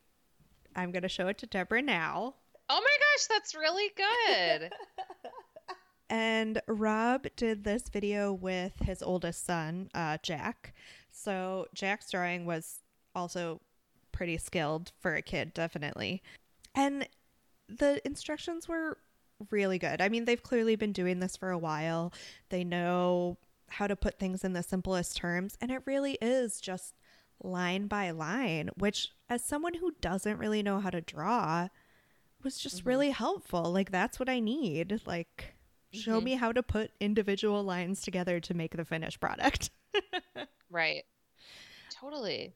I'm 0.76 0.91
gonna 0.91 1.08
show 1.08 1.28
it 1.28 1.38
to 1.38 1.46
Deborah 1.46 1.84
now. 1.84 2.34
Oh 2.70 2.82
my 2.82 2.98
gosh, 3.00 3.28
that's 3.30 3.54
really 3.54 3.91
good. 3.96 4.72
And 6.10 6.62
Rob 6.67 7.28
did 7.36 7.65
this 7.65 7.89
video 7.89 8.32
with 8.32 8.72
his 8.80 9.04
oldest 9.04 9.46
son, 9.46 9.89
uh, 9.93 10.17
Jack. 10.24 10.74
So 11.12 11.67
Jack's 11.74 12.10
drawing 12.10 12.46
was 12.46 12.80
also 13.13 13.60
pretty 14.13 14.38
skilled 14.38 14.93
for 15.02 15.15
a 15.15 15.22
kid, 15.22 15.54
definitely. 15.54 16.24
And 16.78 17.10
the 17.68 18.02
instructions 18.06 18.68
were 18.70 18.98
really 19.52 19.78
good. 19.80 20.00
I 20.00 20.08
mean, 20.10 20.26
they've 20.26 20.42
clearly 20.42 20.76
been 20.76 20.94
doing 20.94 21.20
this 21.20 21.36
for 21.36 21.50
a 21.50 21.58
while. 21.58 22.13
They 22.50 22.63
know 22.63 23.38
how 23.70 23.88
to 23.88 23.96
put 23.96 24.18
things 24.20 24.44
in 24.46 24.54
the 24.54 24.63
simplest 24.63 25.18
terms, 25.18 25.58
and 25.60 25.72
it 25.72 25.82
really 25.86 26.18
is 26.22 26.62
just 26.62 26.94
line 27.44 27.88
by 27.88 28.12
line, 28.12 28.70
which, 28.78 29.10
as 29.30 29.44
someone 29.44 29.74
who 29.76 29.92
doesn't 30.02 30.38
really 30.38 30.63
know 30.63 30.80
how 30.80 30.90
to 30.90 31.02
draw, 31.02 31.68
was 32.44 32.58
just 32.58 32.84
Mhm. 32.84 32.88
really 32.88 33.10
helpful. 33.12 33.63
Like, 33.72 33.92
that's 33.92 34.20
what 34.20 34.30
I 34.30 34.40
need. 34.40 35.02
Like, 35.06 35.56
show 35.92 36.22
Mhm. 36.22 36.24
me 36.24 36.36
how 36.36 36.52
to 36.52 36.63
put 36.63 36.92
individual 37.00 37.63
lines 37.63 38.02
together 38.02 38.40
to 38.40 38.54
make 38.54 38.76
the 38.78 38.86
finished 38.86 39.20
product. 39.20 39.72
right. 40.70 41.04
Totally. 41.90 42.54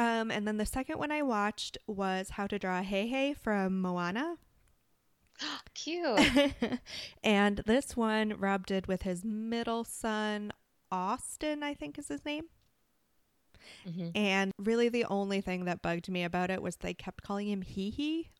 Um, 0.00 0.30
and 0.30 0.46
then 0.46 0.56
the 0.56 0.66
second 0.66 0.98
one 0.98 1.10
I 1.12 1.22
watched 1.22 1.76
was 1.86 2.30
How 2.30 2.46
to 2.46 2.58
Draw 2.58 2.82
Heihei 2.82 3.36
from 3.36 3.80
Moana. 3.82 4.36
Cute. 5.74 6.20
and 7.22 7.58
this 7.66 7.96
one 7.96 8.34
Rob 8.38 8.66
did 8.66 8.86
with 8.86 9.02
his 9.02 9.24
middle 9.24 9.84
son, 9.84 10.52
Austin, 10.90 11.62
I 11.62 11.74
think 11.74 11.98
is 11.98 12.08
his 12.08 12.24
name. 12.24 12.46
hmm 13.84 14.10
And 14.14 14.52
really, 14.58 14.88
the 14.88 15.04
only 15.06 15.40
thing 15.40 15.64
that 15.66 15.82
bugged 15.82 16.08
me 16.08 16.24
about 16.24 16.50
it 16.50 16.62
was 16.62 16.76
they 16.76 16.94
kept 16.94 17.22
calling 17.22 17.48
him 17.48 17.62
Hee 17.62 17.90
Hee, 17.90 18.30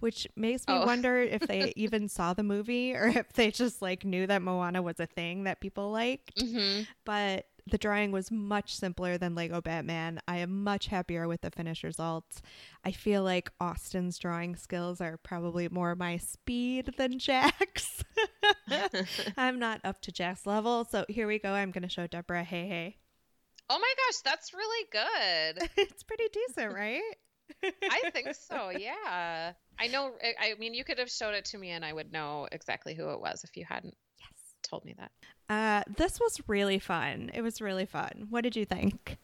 which 0.00 0.26
makes 0.36 0.68
me 0.68 0.78
Oh. 0.78 0.86
wonder 0.86 1.18
if 1.20 1.46
they 1.46 1.72
even 1.76 2.08
saw 2.08 2.34
the 2.34 2.42
movie 2.44 2.94
or 2.94 3.06
if 3.08 3.32
they 3.34 3.50
just 3.50 3.82
like 3.82 4.04
knew 4.04 4.26
that 4.26 4.42
Moana 4.42 4.82
was 4.82 5.00
a 5.00 5.06
thing 5.06 5.44
that 5.44 5.60
people 5.60 5.90
liked. 5.90 6.32
hmm 6.38 6.82
But 7.04 7.46
the 7.70 7.78
drawing 7.78 8.12
was 8.12 8.30
much 8.30 8.76
simpler 8.76 9.16
than 9.16 9.34
Lego 9.34 9.60
Batman. 9.60 10.20
I 10.28 10.38
am 10.38 10.62
much 10.62 10.88
happier 10.88 11.26
with 11.26 11.40
the 11.40 11.50
finished 11.50 11.82
results. 11.82 12.42
I 12.84 12.92
feel 12.92 13.22
like 13.22 13.50
Austin's 13.58 14.18
drawing 14.18 14.54
skills 14.56 15.00
are 15.00 15.16
probably 15.16 15.68
more 15.68 15.94
my 15.94 16.18
speed 16.18 16.94
than 16.98 17.18
Jack's. 17.18 18.04
I'm 19.36 19.58
not 19.58 19.80
up 19.82 20.00
to 20.02 20.12
Jack's 20.12 20.46
level, 20.46 20.84
so 20.84 21.06
here 21.08 21.26
we 21.26 21.38
go. 21.38 21.52
I'm 21.52 21.70
going 21.70 21.82
to 21.82 21.88
show 21.88 22.06
Deborah. 22.06 22.44
Hey, 22.44 22.68
hey. 22.68 22.96
Oh 23.70 23.78
my 23.78 23.94
gosh, 23.96 24.20
that's 24.22 24.52
really 24.52 24.86
good. 24.92 25.70
it's 25.78 26.02
pretty 26.02 26.28
decent, 26.32 26.74
right? 26.74 27.00
I 27.62 28.10
think 28.10 28.34
so. 28.34 28.70
Yeah. 28.70 29.52
I 29.78 29.86
know. 29.88 30.12
I 30.38 30.54
mean, 30.58 30.74
you 30.74 30.84
could 30.84 30.98
have 30.98 31.10
showed 31.10 31.34
it 31.34 31.46
to 31.46 31.58
me 31.58 31.70
and 31.70 31.84
I 31.84 31.92
would 31.92 32.12
know 32.12 32.46
exactly 32.52 32.94
who 32.94 33.10
it 33.10 33.20
was 33.20 33.42
if 33.44 33.56
you 33.56 33.64
hadn't. 33.66 33.96
Told 34.64 34.84
me 34.84 34.94
that. 34.98 35.12
Uh, 35.48 35.82
this 35.96 36.18
was 36.18 36.40
really 36.46 36.78
fun. 36.78 37.30
It 37.34 37.42
was 37.42 37.60
really 37.60 37.86
fun. 37.86 38.26
What 38.30 38.42
did 38.42 38.56
you 38.56 38.64
think? 38.64 39.18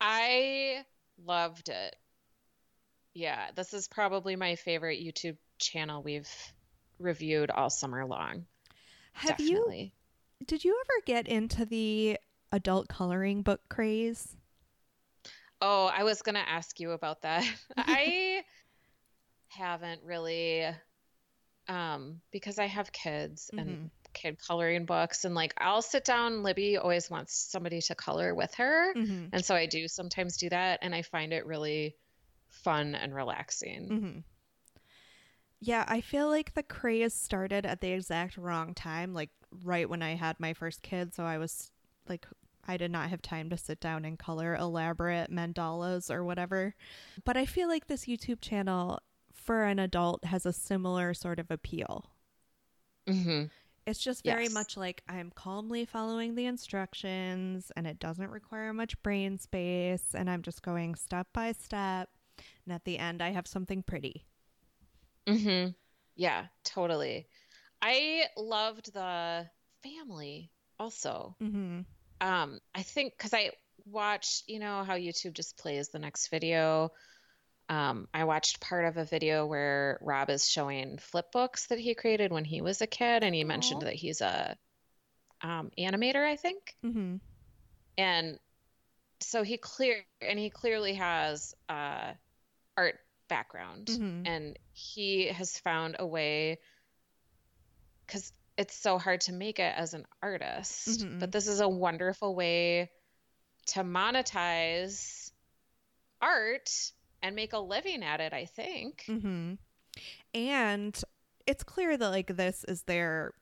I 0.00 0.84
loved 1.24 1.68
it. 1.68 1.96
Yeah, 3.14 3.50
this 3.54 3.74
is 3.74 3.88
probably 3.88 4.36
my 4.36 4.56
favorite 4.56 5.00
YouTube 5.00 5.36
channel 5.58 6.02
we've 6.02 6.30
reviewed 6.98 7.50
all 7.50 7.70
summer 7.70 8.06
long. 8.06 8.46
Have 9.12 9.40
you 9.40 9.56
Definitely. 9.56 9.92
did 10.46 10.64
you 10.64 10.80
ever 10.84 11.04
get 11.04 11.28
into 11.28 11.66
the 11.66 12.18
adult 12.52 12.88
coloring 12.88 13.42
book 13.42 13.60
craze? 13.68 14.36
Oh, 15.60 15.86
I 15.94 16.04
was 16.04 16.22
going 16.22 16.36
to 16.36 16.48
ask 16.48 16.80
you 16.80 16.92
about 16.92 17.22
that. 17.22 17.44
I 17.76 18.44
haven't 19.48 20.00
really 20.04 20.66
um 21.70 22.20
because 22.32 22.58
I 22.58 22.66
have 22.66 22.92
kids 22.92 23.50
Mhm. 23.54 23.58
and 23.60 23.90
kid 24.12 24.38
coloring 24.46 24.86
books 24.86 25.24
and 25.24 25.34
like 25.36 25.54
I'll 25.56 25.82
sit 25.82 26.04
down 26.04 26.42
Libby 26.42 26.76
always 26.76 27.08
wants 27.08 27.32
somebody 27.32 27.80
to 27.82 27.94
color 27.94 28.34
with 28.34 28.52
her 28.54 28.92
Mm-hmm. 28.94 29.26
and 29.32 29.44
so 29.44 29.54
I 29.54 29.66
do 29.66 29.86
sometimes 29.86 30.36
do 30.36 30.48
that 30.48 30.80
and 30.82 30.92
I 30.94 31.02
find 31.02 31.32
it 31.32 31.46
really 31.46 31.94
fun 32.48 32.96
and 32.96 33.14
relaxing. 33.14 33.88
Mm-hmm. 33.88 34.18
Yeah, 35.60 35.84
I 35.86 36.00
feel 36.00 36.28
like 36.28 36.54
the 36.54 36.62
craze 36.62 37.14
started 37.14 37.66
at 37.66 37.80
the 37.80 37.92
exact 37.92 38.36
wrong 38.36 38.74
time, 38.74 39.12
like 39.12 39.30
right 39.62 39.88
when 39.88 40.02
I 40.02 40.14
had 40.14 40.40
my 40.40 40.54
first 40.54 40.82
kid. 40.82 41.14
So 41.14 41.24
I 41.24 41.38
was 41.38 41.70
like, 42.08 42.26
I 42.66 42.76
did 42.78 42.90
not 42.90 43.10
have 43.10 43.20
time 43.20 43.50
to 43.50 43.58
sit 43.58 43.78
down 43.78 44.04
and 44.04 44.18
color 44.18 44.54
elaborate 44.54 45.30
mandalas 45.30 46.10
or 46.10 46.24
whatever. 46.24 46.74
But 47.24 47.36
I 47.36 47.44
feel 47.44 47.68
like 47.68 47.86
this 47.86 48.06
YouTube 48.06 48.40
channel 48.40 49.00
for 49.40 49.64
an 49.64 49.78
adult 49.78 50.24
has 50.26 50.46
a 50.46 50.52
similar 50.52 51.14
sort 51.14 51.38
of 51.40 51.50
appeal. 51.50 52.10
hmm 53.06 53.50
It's 53.86 53.98
just 54.00 54.24
very 54.24 54.48
Yes. 54.48 54.48
much 54.48 54.76
like 54.76 55.02
I'm 55.08 55.30
calmly 55.30 55.84
following 55.84 56.34
the 56.34 56.46
instructions 56.46 57.70
and 57.76 57.86
it 57.86 57.98
doesn't 57.98 58.30
require 58.30 58.72
much 58.72 59.00
brain 59.02 59.36
space. 59.38 60.14
And 60.14 60.30
I'm 60.30 60.42
just 60.42 60.62
going 60.62 60.94
step 60.94 61.28
by 61.32 61.52
step. 61.52 62.08
And 62.64 62.74
at 62.74 62.84
the 62.84 62.98
end, 62.98 63.22
I 63.22 63.30
have 63.30 63.46
something 63.46 63.82
pretty. 63.82 64.26
hmm 65.26 65.68
Yeah, 66.16 66.46
totally. 66.64 67.28
I 67.82 68.26
loved 68.36 68.92
the 68.92 69.48
family 69.82 70.50
also. 70.78 71.36
Mm-hmm. 71.42 71.80
Um, 72.20 72.60
I 72.74 72.82
think 72.82 73.14
because 73.16 73.34
I 73.34 73.52
watched, 73.86 74.44
you 74.48 74.58
know, 74.60 74.84
how 74.84 74.96
YouTube 74.96 75.34
just 75.34 75.58
plays 75.58 75.88
the 75.90 75.98
next 75.98 76.28
video. 76.28 76.92
Um, 77.70 78.08
I 78.12 78.24
watched 78.24 78.60
part 78.60 78.84
of 78.84 78.96
a 78.96 79.04
video 79.04 79.46
where 79.46 79.98
Rob 80.02 80.28
is 80.28 80.48
showing 80.48 80.98
flip 80.98 81.30
books 81.32 81.68
that 81.68 81.78
he 81.78 81.94
created 81.94 82.32
when 82.32 82.44
he 82.44 82.60
was 82.60 82.82
a 82.82 82.86
kid, 82.88 83.22
and 83.22 83.32
he 83.32 83.44
mentioned 83.44 83.82
that 83.82 83.94
he's 83.94 84.20
a 84.20 84.56
um, 85.40 85.70
animator, 85.78 86.26
I 86.26 86.34
think. 86.34 86.74
Mm-hmm. 86.84 87.16
And 87.96 88.38
so 89.20 89.44
he 89.44 89.56
clear 89.56 90.04
and 90.20 90.36
he 90.36 90.50
clearly 90.50 90.94
has 90.94 91.54
uh, 91.68 92.12
art 92.76 92.98
background, 93.28 93.86
Mhm. 93.86 94.26
and 94.26 94.58
he 94.72 95.26
has 95.28 95.56
found 95.58 95.94
a 96.00 96.06
way 96.06 96.58
because 98.04 98.32
it's 98.56 98.74
so 98.74 98.98
hard 98.98 99.20
to 99.22 99.32
make 99.32 99.60
it 99.60 99.72
as 99.76 99.94
an 99.94 100.06
artist. 100.20 101.02
Mhm. 101.02 101.20
But 101.20 101.30
this 101.30 101.46
is 101.46 101.60
a 101.60 101.68
wonderful 101.68 102.34
way 102.34 102.90
to 103.66 103.84
monetize 103.84 105.30
art 106.20 106.92
and 107.22 107.36
make 107.36 107.52
a 107.52 107.58
living 107.58 108.02
at 108.02 108.20
it. 108.20 108.32
I 108.32 108.44
think. 108.44 109.04
Mm-hmm. 109.08 109.54
And 110.34 111.02
it's 111.46 111.64
clear 111.64 111.96
that 111.96 112.08
like 112.10 112.36
this 112.36 112.64
is 112.64 112.82
their 112.82 113.34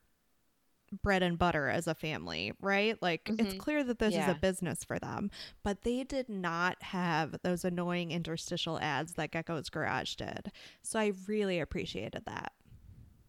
bread 1.03 1.23
and 1.23 1.39
butter 1.39 1.69
as 1.69 1.87
a 1.87 1.95
family, 1.95 2.53
right? 2.63 2.97
Like 3.03 3.29
it's 3.29 3.55
Mhm. 3.55 3.59
clear 3.59 3.85
that 3.85 3.99
this 3.99 4.15
is 4.15 4.27
a 4.29 4.39
business 4.41 4.85
for 4.85 4.99
them, 4.99 5.31
but 5.63 5.83
they 5.83 6.03
did 6.03 6.31
not 6.31 6.83
have 6.83 7.37
those 7.43 7.63
annoying 7.63 8.11
interstitial 8.11 8.81
ads 8.81 9.13
that 9.15 9.31
Gecko's 9.31 9.69
Garage 9.69 10.15
did. 10.15 10.51
So 10.83 10.99
I 10.99 11.13
really 11.27 11.61
appreciated 11.61 12.25
that. 12.25 12.55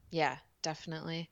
Yeah, 0.10 0.38
definitely. 0.62 1.30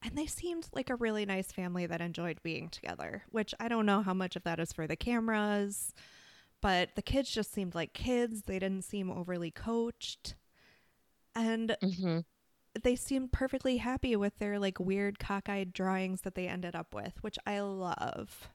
And 0.00 0.16
they 0.16 0.26
seemed 0.26 0.68
like 0.72 0.90
a 0.90 0.94
really 0.94 1.26
nice 1.26 1.50
family 1.50 1.86
that 1.86 2.00
enjoyed 2.00 2.40
being 2.44 2.68
together, 2.68 3.24
which 3.30 3.52
I 3.58 3.66
don't 3.66 3.86
know 3.86 4.02
how 4.02 4.14
much 4.14 4.36
of 4.36 4.44
that 4.44 4.60
is 4.60 4.72
for 4.72 4.86
the 4.86 4.94
cameras, 4.94 5.92
but 6.66 6.96
the 6.96 7.02
kids 7.02 7.30
just 7.30 7.52
seemed 7.52 7.76
like 7.76 7.92
kids. 7.92 8.42
They 8.42 8.58
didn't 8.58 8.82
seem 8.82 9.08
overly 9.08 9.52
coached. 9.52 10.34
And 11.32 11.76
hmm 11.80 12.18
they 12.82 12.96
seemed 12.96 13.30
perfectly 13.30 13.76
happy 13.76 14.16
with 14.16 14.36
their 14.40 14.58
like 14.58 14.80
weird 14.80 15.20
cockeyed 15.20 15.72
drawings 15.72 16.22
that 16.22 16.34
they 16.34 16.48
ended 16.48 16.74
up 16.74 16.92
with, 16.92 17.22
which 17.22 17.38
I 17.46 17.60
love. 17.60 18.48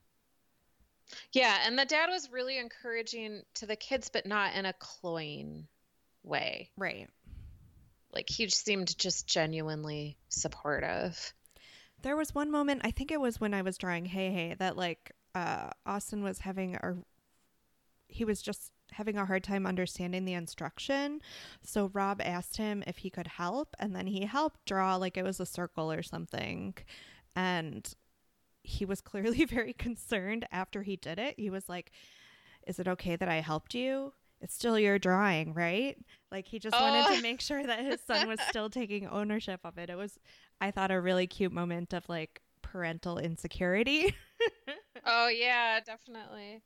Yeah, 1.32 1.58
and 1.66 1.80
the 1.80 1.86
dad 1.86 2.10
was 2.10 2.30
really 2.30 2.58
encouraging 2.58 3.44
to 3.54 3.66
the 3.66 3.78
kids, 3.78 4.10
but 4.10 4.26
not 4.26 4.56
in 4.56 4.66
a 4.66 4.74
cloying 4.74 5.70
way. 6.22 6.70
Right. 6.76 7.10
Like 8.12 8.30
he 8.30 8.50
seemed 8.50 8.98
just 8.98 9.26
genuinely 9.26 10.18
supportive. 10.28 11.34
There 12.02 12.18
was 12.18 12.36
one 12.36 12.52
moment, 12.52 12.82
I 12.84 12.92
think 12.92 13.12
it 13.12 13.22
was 13.22 13.40
when 13.40 13.54
I 13.54 13.62
was 13.62 13.78
drawing 13.78 14.06
Heihei, 14.06 14.58
that 14.58 14.76
like 14.76 15.14
uh 15.34 15.70
Austin 15.86 16.24
was 16.24 16.40
having 16.40 16.76
a 16.76 16.98
he 18.12 18.26
was 18.26 18.42
just 18.42 18.72
having 18.92 19.18
a 19.18 19.26
hard 19.26 19.44
time 19.44 19.66
understanding 19.66 20.26
the 20.26 20.34
instruction. 20.34 21.22
So 21.64 21.90
Rob 21.94 22.22
asked 22.22 22.58
him 22.58 22.84
if 22.86 22.98
he 22.98 23.10
could 23.10 23.28
help, 23.28 23.76
and 23.80 23.96
then 23.96 24.06
he 24.08 24.26
helped 24.26 24.66
draw 24.66 24.96
like 24.98 25.18
it 25.18 25.24
was 25.24 25.40
a 25.40 25.46
circle 25.46 25.92
or 25.92 26.04
something. 26.04 26.74
And 27.36 27.92
he 28.64 28.86
was 28.86 29.02
clearly 29.12 29.46
very 29.46 29.74
concerned 29.74 30.46
after 30.52 30.84
he 30.84 30.96
did 30.98 31.18
it. 31.20 31.36
He 31.40 31.50
was 31.50 31.70
like, 31.70 31.92
Is 32.68 32.80
it 32.80 32.88
okay 32.88 33.16
that 33.16 33.30
I 33.30 33.36
helped 33.42 33.74
you? 33.74 34.14
It's 34.42 34.56
still 34.56 34.78
your 34.80 34.98
drawing, 35.00 35.54
right? 35.54 35.96
Like 36.32 36.48
he 36.48 36.58
just 36.60 36.80
wanted 36.80 37.06
Oh. 37.08 37.16
to 37.16 37.22
make 37.22 37.42
sure 37.42 37.64
that 37.66 37.86
his 37.86 38.02
son 38.02 38.28
was 38.28 38.40
still 38.50 38.70
taking 38.82 39.08
ownership 39.08 39.62
of 39.64 39.78
it. 39.78 39.90
It 39.90 39.96
was, 39.96 40.20
I 40.60 40.72
thought, 40.72 40.90
a 40.92 41.00
really 41.00 41.28
cute 41.28 41.52
moment 41.52 41.94
of 41.94 42.10
like 42.10 42.42
parental 42.62 43.18
insecurity. 43.18 44.16
Oh 45.06 45.30
yeah, 45.30 45.80
definitely. 45.80 46.62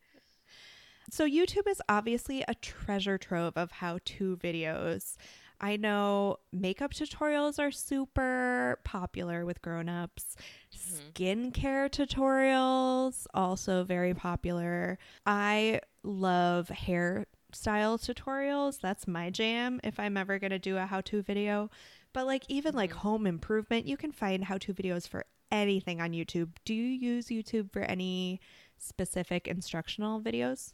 So, 1.15 1.25
YouTube 1.25 1.69
is 1.69 1.81
obviously 1.87 2.43
a 2.45 2.55
treasure 2.55 3.17
trove 3.17 3.55
of 3.55 3.71
how 3.71 3.99
to 4.03 4.35
videos. 4.35 5.15
I 5.61 5.77
know 5.77 6.39
makeup 6.51 6.91
tutorials 6.91 7.57
are 7.57 7.71
super 7.71 8.81
popular 8.83 9.45
with 9.45 9.61
grown-ups. 9.61 10.35
Mm-hmm. 10.75 11.07
Skincare 11.07 11.89
tutorials 11.89 13.27
also 13.33 13.85
very 13.85 14.13
popular. 14.13 14.97
I 15.25 15.79
love 16.03 16.67
hairstyle 16.67 17.25
tutorials. 17.53 18.81
That's 18.81 19.07
my 19.07 19.29
jam 19.29 19.79
if 19.85 19.97
I'm 20.01 20.17
ever 20.17 20.37
going 20.37 20.51
to 20.51 20.59
do 20.59 20.75
a 20.75 20.85
how-to 20.85 21.21
video. 21.21 21.69
But 22.11 22.25
like 22.25 22.43
even 22.49 22.75
like 22.75 22.89
mm-hmm. 22.89 22.99
home 22.99 23.25
improvement, 23.25 23.85
you 23.85 23.95
can 23.95 24.11
find 24.11 24.43
how-to 24.43 24.73
videos 24.73 25.07
for 25.07 25.23
anything 25.49 26.01
on 26.01 26.11
YouTube. 26.11 26.49
Do 26.65 26.73
you 26.73 26.83
use 26.83 27.27
YouTube 27.27 27.71
for 27.71 27.83
any 27.83 28.41
specific 28.77 29.47
instructional 29.47 30.19
videos? 30.19 30.73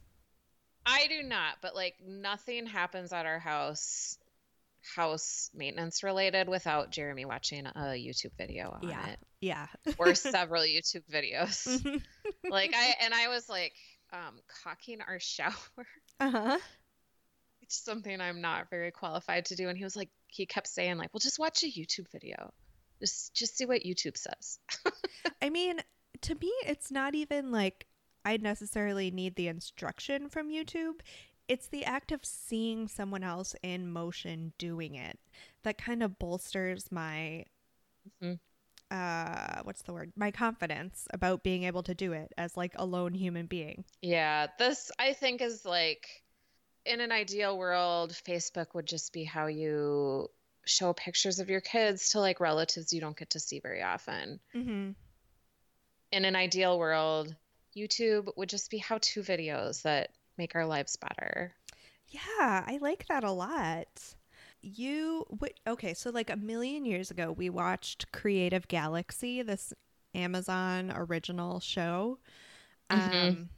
I 0.86 1.08
do 1.08 1.24
not, 1.24 1.56
but 1.62 1.76
like 1.76 1.96
nothing 2.06 2.66
happens 2.66 3.12
at 3.14 3.26
our 3.26 3.40
house 3.40 4.18
house 4.96 5.50
maintenance 5.54 6.02
related 6.02 6.50
without 6.50 6.90
Jeremy 6.90 7.24
watching 7.26 7.68
a 7.68 7.94
YouTube 7.94 8.36
video 8.38 8.72
on 8.82 8.90
Yeah. 8.90 9.06
it 9.10 9.20
Yeah. 9.40 9.68
or 10.00 10.16
several 10.16 10.64
YouTube 10.64 11.04
videos. 11.12 11.68
like 12.50 12.74
I 12.76 12.96
and 13.02 13.14
I 13.14 13.28
was 13.28 13.48
like 13.48 13.74
um 14.12 14.40
caulking 14.64 15.02
our 15.02 15.20
shower, 15.20 15.54
uh-huh. 16.20 16.58
which 17.60 17.70
is 17.70 17.76
something 17.76 18.20
I'm 18.20 18.42
not 18.42 18.70
very 18.72 18.92
qualified 18.92 19.46
to 19.46 19.56
do 19.56 19.70
and 19.70 19.78
he 19.78 19.84
was 19.84 19.96
like 19.96 20.10
he 20.28 20.46
kept 20.46 20.68
saying 20.68 20.98
like, 20.98 21.14
"Well, 21.14 21.20
just 21.20 21.40
watch 21.40 21.62
a 21.64 21.68
YouTube 21.68 22.10
video. 22.12 22.52
Just 23.00 23.34
just 23.36 23.58
see 23.58 23.66
what 23.66 23.82
YouTube 23.84 24.18
says." 24.18 24.58
I 25.42 25.50
mean, 25.50 25.80
to 26.22 26.36
me, 26.36 26.52
it's 26.66 26.90
not 26.90 27.16
even 27.16 27.52
like 27.52 27.86
I 28.24 28.38
necessarily 28.38 29.12
need 29.12 29.36
the 29.36 29.48
instruction 29.48 30.30
from 30.30 30.50
YouTube. 30.50 31.02
It's 31.48 31.68
the 31.68 31.84
act 31.86 32.12
of 32.12 32.24
seeing 32.24 32.88
someone 32.88 33.24
else 33.24 33.56
in 33.64 33.92
motion 33.92 34.54
doing 34.58 34.96
it 34.96 35.20
that 35.64 35.78
kind 35.78 36.02
of 36.04 36.18
bolsters 36.20 36.92
my, 36.92 37.46
Mhm. 38.22 38.40
uh, 38.90 39.62
what's 39.64 39.82
the 39.82 39.94
word? 39.94 40.14
My 40.16 40.32
confidence 40.32 41.08
about 41.12 41.44
being 41.44 41.64
able 41.64 41.84
to 41.84 41.94
do 41.94 42.14
it 42.14 42.32
as 42.38 42.56
like 42.56 42.74
a 42.76 42.86
lone 42.86 43.14
human 43.14 43.48
being. 43.48 43.86
Yeah, 44.02 44.48
this 44.60 44.92
I 45.00 45.14
think 45.14 45.42
is 45.42 45.66
like 45.66 46.24
in 46.86 47.00
an 47.02 47.12
ideal 47.12 47.58
world, 47.58 48.12
Facebook 48.12 48.74
would 48.74 48.88
just 48.88 49.14
be 49.14 49.24
how 49.24 49.48
you 49.48 50.30
show 50.66 50.94
pictures 50.94 51.40
of 51.40 51.50
your 51.50 51.62
kids 51.62 52.10
to 52.12 52.20
like 52.20 52.40
relatives 52.40 52.94
you 52.94 53.02
don't 53.02 53.18
get 53.18 53.32
to 53.32 53.40
see 53.40 53.60
very 53.60 53.82
often. 53.82 54.40
Mm-hmm. 54.54 54.92
In 56.12 56.26
an 56.26 56.36
ideal 56.36 56.78
world, 56.78 57.36
YouTube 57.76 58.32
would 58.38 58.50
just 58.50 58.70
be 58.70 58.78
how 58.78 58.98
to 59.00 59.22
videos 59.22 59.82
that 59.84 60.12
make 60.38 60.56
our 60.56 60.66
lives 60.66 60.96
better. 60.98 61.54
Yeah, 62.08 62.64
I 62.68 62.78
like 62.82 63.08
that 63.08 63.24
a 63.24 63.32
lot. 63.32 64.16
You 64.62 65.26
wait, 65.40 65.60
okay, 65.68 65.94
so 65.94 66.10
like 66.12 66.30
a 66.30 66.36
million 66.36 66.86
years 66.86 67.10
ago, 67.12 67.32
we 67.32 67.50
watched 67.50 68.12
Creative 68.12 68.68
Galaxy, 68.68 69.42
this 69.42 69.74
Amazon 70.14 70.92
original 70.96 71.60
show. 71.60 72.20
Mhm. 72.92 73.30
Um, 73.32 73.50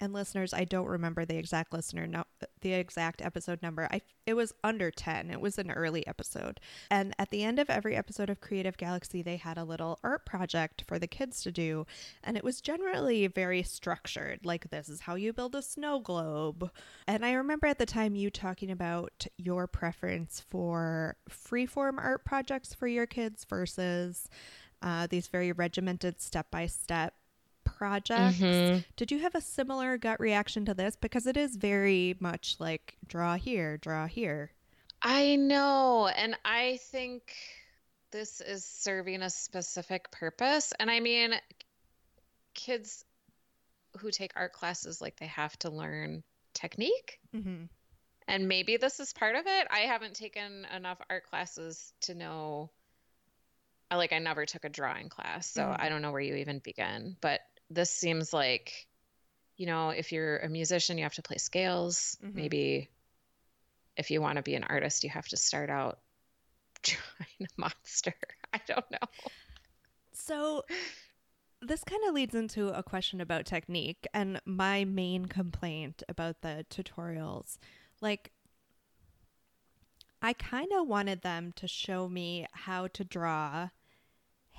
and 0.00 0.12
listeners, 0.12 0.52
I 0.54 0.64
don't 0.64 0.86
remember 0.86 1.24
the 1.24 1.36
exact 1.36 1.72
listener 1.72 2.06
no, 2.06 2.24
the 2.62 2.72
exact 2.72 3.20
episode 3.22 3.62
number. 3.62 3.86
I 3.90 4.00
it 4.24 4.34
was 4.34 4.54
under 4.62 4.90
10. 4.90 5.30
It 5.30 5.40
was 5.40 5.58
an 5.58 5.70
early 5.70 6.06
episode. 6.06 6.60
And 6.90 7.14
at 7.18 7.30
the 7.30 7.42
end 7.42 7.58
of 7.58 7.68
every 7.68 7.96
episode 7.96 8.30
of 8.30 8.40
Creative 8.40 8.76
Galaxy, 8.76 9.20
they 9.20 9.36
had 9.36 9.58
a 9.58 9.64
little 9.64 9.98
art 10.04 10.24
project 10.24 10.84
for 10.86 10.98
the 10.98 11.08
kids 11.08 11.42
to 11.42 11.52
do, 11.52 11.86
and 12.22 12.36
it 12.36 12.44
was 12.44 12.60
generally 12.60 13.26
very 13.26 13.62
structured. 13.62 14.40
Like 14.44 14.70
this 14.70 14.88
is 14.88 15.00
how 15.00 15.16
you 15.16 15.32
build 15.32 15.54
a 15.54 15.62
snow 15.62 16.00
globe. 16.00 16.70
And 17.06 17.24
I 17.24 17.32
remember 17.32 17.66
at 17.66 17.78
the 17.78 17.86
time 17.86 18.14
you 18.14 18.30
talking 18.30 18.70
about 18.70 19.26
your 19.36 19.66
preference 19.66 20.40
for 20.48 21.16
freeform 21.28 21.98
art 21.98 22.24
projects 22.24 22.72
for 22.72 22.86
your 22.86 23.06
kids 23.06 23.44
versus 23.44 24.28
uh, 24.82 25.06
these 25.08 25.28
very 25.28 25.52
regimented 25.52 26.20
step 26.20 26.50
by 26.50 26.66
step 26.66 27.14
projects. 27.76 28.38
Mhm. 28.38 28.84
Did 28.96 29.10
you 29.10 29.18
have 29.20 29.34
a 29.34 29.40
similar 29.40 29.98
gut 29.98 30.20
reaction 30.20 30.64
to 30.66 30.74
this? 30.74 30.96
Because 30.96 31.26
it 31.26 31.36
is 31.36 31.56
very 31.56 32.16
much 32.20 32.56
like 32.58 32.96
draw 33.06 33.36
here, 33.36 33.76
draw 33.78 34.06
here. 34.06 34.52
I 35.00 35.36
know, 35.36 36.06
and 36.06 36.36
I 36.44 36.78
think 36.90 37.34
this 38.12 38.40
is 38.40 38.64
serving 38.64 39.22
a 39.22 39.30
specific 39.30 40.10
purpose. 40.10 40.72
And 40.78 40.90
I 40.90 41.00
mean, 41.00 41.34
kids 42.54 43.04
who 43.98 44.10
take 44.10 44.32
art 44.36 44.52
classes 44.52 45.00
like 45.00 45.16
they 45.16 45.26
have 45.26 45.58
to 45.60 45.70
learn 45.70 46.22
technique. 46.54 47.18
Mm-hmm. 47.34 47.64
And 48.28 48.48
maybe 48.48 48.76
this 48.76 49.00
is 49.00 49.12
part 49.12 49.34
of 49.34 49.46
it. 49.46 49.66
I 49.70 49.80
haven't 49.80 50.14
taken 50.14 50.66
enough 50.66 51.00
art 51.10 51.24
classes 51.24 51.92
to 52.02 52.14
know. 52.14 52.70
Like, 53.90 54.12
I 54.12 54.20
never 54.20 54.46
took 54.46 54.64
a 54.64 54.70
drawing 54.70 55.10
class, 55.10 55.50
so 55.50 55.64
Mhm. 55.64 55.76
I 55.78 55.88
don't 55.90 56.00
know 56.00 56.12
where 56.12 56.20
you 56.20 56.36
even 56.36 56.60
begin. 56.60 57.16
But 57.20 57.40
this 57.74 57.90
seems 57.90 58.32
like, 58.32 58.86
you 59.56 59.66
know, 59.66 59.90
if 59.90 60.12
you're 60.12 60.38
a 60.38 60.48
musician, 60.48 60.98
you 60.98 61.04
have 61.04 61.14
to 61.14 61.22
play 61.22 61.38
scales. 61.38 62.16
Mhm. 62.22 62.34
Maybe 62.34 62.90
if 63.96 64.10
you 64.10 64.20
want 64.20 64.36
to 64.36 64.42
be 64.42 64.54
an 64.54 64.64
artist, 64.64 65.04
you 65.04 65.10
have 65.10 65.28
to 65.28 65.36
start 65.36 65.70
out 65.70 66.00
drawing 66.82 67.42
a 67.42 67.46
monster. 67.56 68.14
I 68.52 68.60
don't 68.66 68.90
know. 68.90 68.98
So 70.12 70.64
this 71.60 71.84
kind 71.84 72.02
of 72.08 72.14
leads 72.14 72.34
into 72.34 72.68
a 72.68 72.82
question 72.82 73.20
about 73.20 73.46
technique 73.46 74.06
and 74.12 74.40
my 74.44 74.84
main 74.84 75.26
complaint 75.26 76.02
about 76.08 76.42
the 76.42 76.66
tutorials. 76.68 77.58
Like 78.00 78.32
I 80.20 80.32
kind 80.32 80.72
of 80.72 80.86
wanted 80.86 81.22
them 81.22 81.52
to 81.56 81.66
show 81.68 82.08
me 82.08 82.46
how 82.52 82.88
to 82.88 83.04
draw 83.04 83.70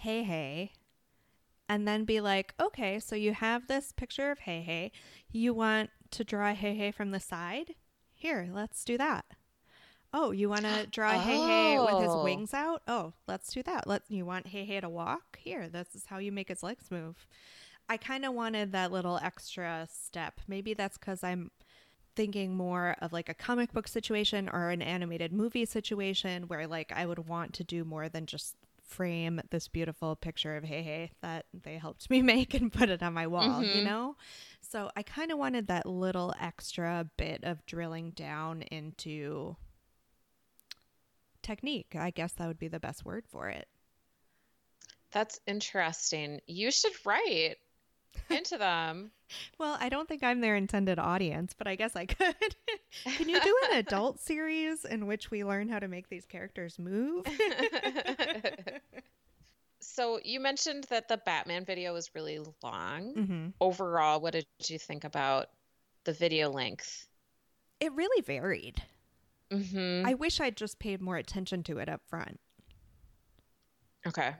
Heihei 0.03 0.71
and 1.69 1.87
then 1.87 2.05
be 2.05 2.19
like, 2.21 2.53
"Okay, 2.59 2.99
so 2.99 3.15
you 3.15 3.33
have 3.33 3.67
this 3.67 3.91
picture 3.91 4.31
of 4.31 4.39
Heihei. 4.39 4.91
You 5.31 5.53
want 5.53 5.89
to 6.11 6.23
draw 6.23 6.53
Heihei 6.53 6.93
from 6.93 7.11
the 7.11 7.19
side? 7.19 7.75
Here, 8.13 8.49
let's 8.51 8.83
do 8.83 8.97
that." 8.97 9.25
Oh, 10.15 10.29
you 10.31 10.47
want 10.47 10.65
to 10.65 10.85
draw 10.91 11.13
Heihei 11.13 11.83
with 11.83 12.03
his 12.03 12.13
Oh. 12.13 12.23
wings 12.23 12.53
out? 12.53 12.83
Oh, 12.87 13.13
let's 13.27 13.51
do 13.51 13.63
that. 13.63 13.87
Let 13.87 14.03
you 14.09 14.25
want 14.25 14.47
Heihei 14.47 14.81
to 14.81 14.89
walk? 14.89 15.39
Here, 15.39 15.67
this 15.69 15.95
is 15.95 16.05
how 16.05 16.19
you 16.19 16.31
make 16.31 16.49
his 16.49 16.61
legs 16.63 16.91
move. 16.91 17.25
I 17.89 17.97
kind 17.97 18.23
of 18.23 18.33
wanted 18.33 18.71
that 18.71 18.91
little 18.91 19.17
extra 19.21 19.87
step. 19.91 20.39
Maybe 20.47 20.73
that's 20.73 20.97
cuz 20.97 21.23
I'm 21.23 21.51
thinking 22.15 22.55
more 22.55 22.95
of 23.01 23.11
like 23.11 23.27
a 23.27 23.33
comic 23.33 23.73
book 23.73 23.87
situation 23.87 24.47
or 24.47 24.69
an 24.69 24.83
animated 24.83 25.33
movie 25.33 25.65
situation 25.65 26.43
where 26.47 26.67
like 26.67 26.91
I 26.91 27.05
would 27.07 27.27
want 27.27 27.53
to 27.55 27.63
do 27.63 27.83
more 27.83 28.07
than 28.07 28.27
just 28.27 28.55
frame 28.83 29.41
this 29.49 29.67
beautiful 29.67 30.15
picture 30.15 30.55
of 30.55 30.63
Heihei 30.63 31.11
that 31.21 31.45
they 31.53 31.77
helped 31.77 32.09
me 32.09 32.21
make 32.33 32.53
and 32.53 32.71
put 32.71 32.89
it 32.89 33.01
on 33.03 33.13
my 33.13 33.27
wall, 33.27 33.63
you 33.63 33.81
Mhm. 33.81 33.83
know? 33.83 34.15
So 34.61 34.91
I 34.95 35.03
kind 35.03 35.31
of 35.31 35.37
wanted 35.37 35.67
that 35.67 35.85
little 35.85 36.33
extra 36.39 37.07
bit 37.17 37.43
of 37.43 37.65
drilling 37.65 38.11
down 38.11 38.61
into 38.63 39.55
technique. 41.41 41.95
I 41.95 42.09
guess 42.11 42.33
that 42.33 42.47
would 42.47 42.59
be 42.59 42.67
the 42.67 42.79
best 42.79 43.05
word 43.05 43.25
for 43.27 43.49
it. 43.49 43.67
That's 45.11 45.39
interesting. 45.47 46.41
You 46.47 46.71
should 46.71 46.93
write 47.05 47.57
into 48.29 48.57
them. 48.57 49.11
Well, 49.57 49.77
I 49.79 49.89
don't 49.89 50.07
think 50.07 50.23
I'm 50.23 50.41
their 50.41 50.55
intended 50.55 50.99
audience, 50.99 51.53
but 51.57 51.67
I 51.67 51.75
guess 51.75 51.95
I 51.95 52.05
could. 52.05 52.35
Can 53.05 53.29
you 53.29 53.39
do 53.39 53.57
an 53.71 53.77
adult 53.77 54.19
series 54.19 54.85
in 54.85 55.07
which 55.07 55.31
we 55.31 55.43
learn 55.43 55.69
how 55.69 55.79
to 55.79 55.87
make 55.87 56.09
these 56.09 56.25
characters 56.25 56.77
move? 56.79 57.25
So 59.85 60.19
you 60.23 60.39
mentioned 60.39 60.85
that 60.85 61.09
the 61.09 61.17
Batman 61.17 61.65
video 61.65 61.93
was 61.93 62.15
really 62.15 62.39
long. 62.63 63.13
hmm 63.13 63.47
Overall, 63.59 64.21
what 64.21 64.31
did 64.31 64.45
you 64.65 64.79
think 64.79 65.03
about 65.03 65.47
the 66.05 66.13
video 66.13 66.49
length? 66.49 67.07
It 67.81 67.91
really 67.93 68.21
varied. 68.21 68.81
Mm-hmm. 69.51 70.07
I 70.07 70.13
wish 70.13 70.39
I'd 70.39 70.55
just 70.55 70.79
paid 70.79 71.01
more 71.01 71.17
attention 71.17 71.63
to 71.63 71.79
it 71.79 71.89
up 71.89 72.01
front. 72.07 72.39
Okay. 74.07 74.33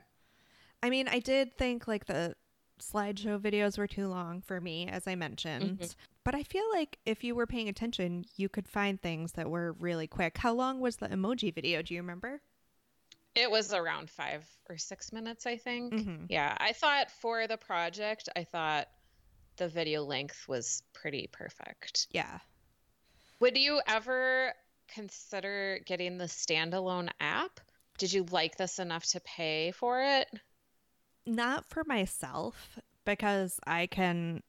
I 0.82 0.90
mean, 0.90 1.08
I 1.08 1.18
did 1.18 1.56
think 1.56 1.86
like 1.86 2.06
the 2.06 2.34
slideshow 2.80 3.38
videos 3.38 3.78
were 3.78 3.86
too 3.86 4.08
long 4.08 4.40
for 4.42 4.60
me, 4.60 4.88
as 4.88 5.06
I 5.06 5.14
mentioned. 5.14 5.94
But 6.24 6.34
I 6.34 6.42
feel 6.42 6.64
like 6.72 6.98
if 7.04 7.22
you 7.22 7.34
were 7.34 7.46
paying 7.46 7.68
attention, 7.68 8.24
you 8.36 8.48
could 8.48 8.68
find 8.68 9.00
things 9.00 9.32
that 9.32 9.50
were 9.50 9.72
really 9.72 10.06
quick. 10.06 10.38
How 10.38 10.52
long 10.54 10.80
was 10.80 10.96
the 10.96 11.08
emoji 11.08 11.54
video? 11.54 11.82
Do 11.82 11.94
you 11.94 12.00
remember? 12.00 12.40
It 13.34 13.50
was 13.50 13.72
around 13.74 14.10
five 14.10 14.48
or 14.68 14.78
six 14.78 15.12
minutes, 15.12 15.44
I 15.46 15.56
think. 15.56 15.92
Mhm. 15.94 16.26
Yeah, 16.28 16.56
I 16.58 16.72
thought 16.72 17.10
for 17.10 17.46
the 17.46 17.58
project, 17.58 18.28
I 18.34 18.44
thought 18.44 18.88
the 19.56 19.68
video 19.68 20.02
length 20.04 20.48
was 20.48 20.82
pretty 20.92 21.26
perfect. 21.26 22.06
Yeah. 22.10 22.38
Would 23.40 23.58
you 23.58 23.80
ever 23.86 24.54
consider 24.88 25.80
getting 25.84 26.16
the 26.18 26.24
standalone 26.24 27.10
app? 27.20 27.60
Did 27.98 28.12
you 28.12 28.24
like 28.24 28.56
this 28.56 28.78
enough 28.78 29.04
to 29.06 29.20
pay 29.20 29.72
for 29.72 30.00
it? 30.02 30.28
Not 31.26 31.64
for 31.66 31.84
myself 31.86 32.78
because 33.04 33.60
I 33.66 33.86
can 33.86 34.42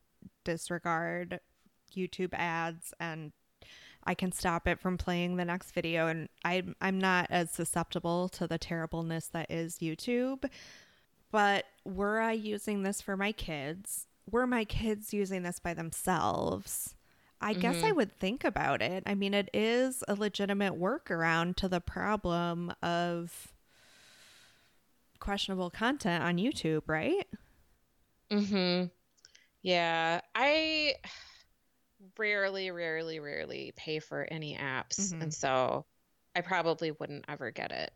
disregard 0.44 1.40
YouTube 1.96 2.34
ads 2.34 2.94
and 3.00 3.32
I 4.04 4.14
can 4.14 4.32
stop 4.32 4.68
it 4.68 4.80
from 4.80 4.98
playing 4.98 5.36
the 5.36 5.46
next 5.46 5.72
video 5.72 6.08
and 6.08 6.30
I'm 6.44 6.76
I'm 6.80 7.00
not 7.00 7.28
as 7.30 7.52
susceptible 7.52 8.30
to 8.30 8.48
the 8.48 8.58
terribleness 8.58 9.28
that 9.30 9.50
is 9.50 9.80
YouTube. 9.80 10.50
But 11.32 11.66
were 11.84 12.20
I 12.20 12.34
using 12.34 12.84
this 12.84 13.02
for 13.02 13.18
my 13.18 13.32
kids? 13.32 14.08
Were 14.30 14.48
my 14.48 14.64
kids 14.64 15.14
using 15.14 15.44
this 15.44 15.60
by 15.60 15.74
themselves? 15.74 16.96
I 17.42 17.54
guess 17.54 17.84
I 17.84 17.88
mm-hmm. 17.88 17.98
would 17.98 18.18
think 18.18 18.44
about 18.44 18.82
it. 18.82 19.04
I 19.06 19.14
mean, 19.14 19.34
it 19.34 19.50
is 19.54 20.04
a 20.08 20.16
legitimate 20.16 20.80
workaround 20.80 21.58
to 21.58 21.68
the 21.68 21.82
problem 21.82 22.74
of 22.82 23.55
questionable 25.26 25.72
content 25.72 26.24
on 26.24 26.38
YouTube, 26.38 26.84
right? 26.86 27.28
Mm-hmm. 28.32 28.86
Yeah, 29.64 30.22
I 30.36 30.96
rarely, 32.18 32.70
rarely, 32.70 33.20
rarely 33.20 33.74
pay 33.76 34.00
for 34.00 34.28
any 34.30 34.56
apps, 34.56 35.12
Mhm. 35.12 35.24
and 35.24 35.34
so 35.34 35.86
I 36.36 36.42
probably 36.42 36.92
wouldn't 36.92 37.26
ever 37.28 37.50
get 37.50 37.72
it. 37.72 37.92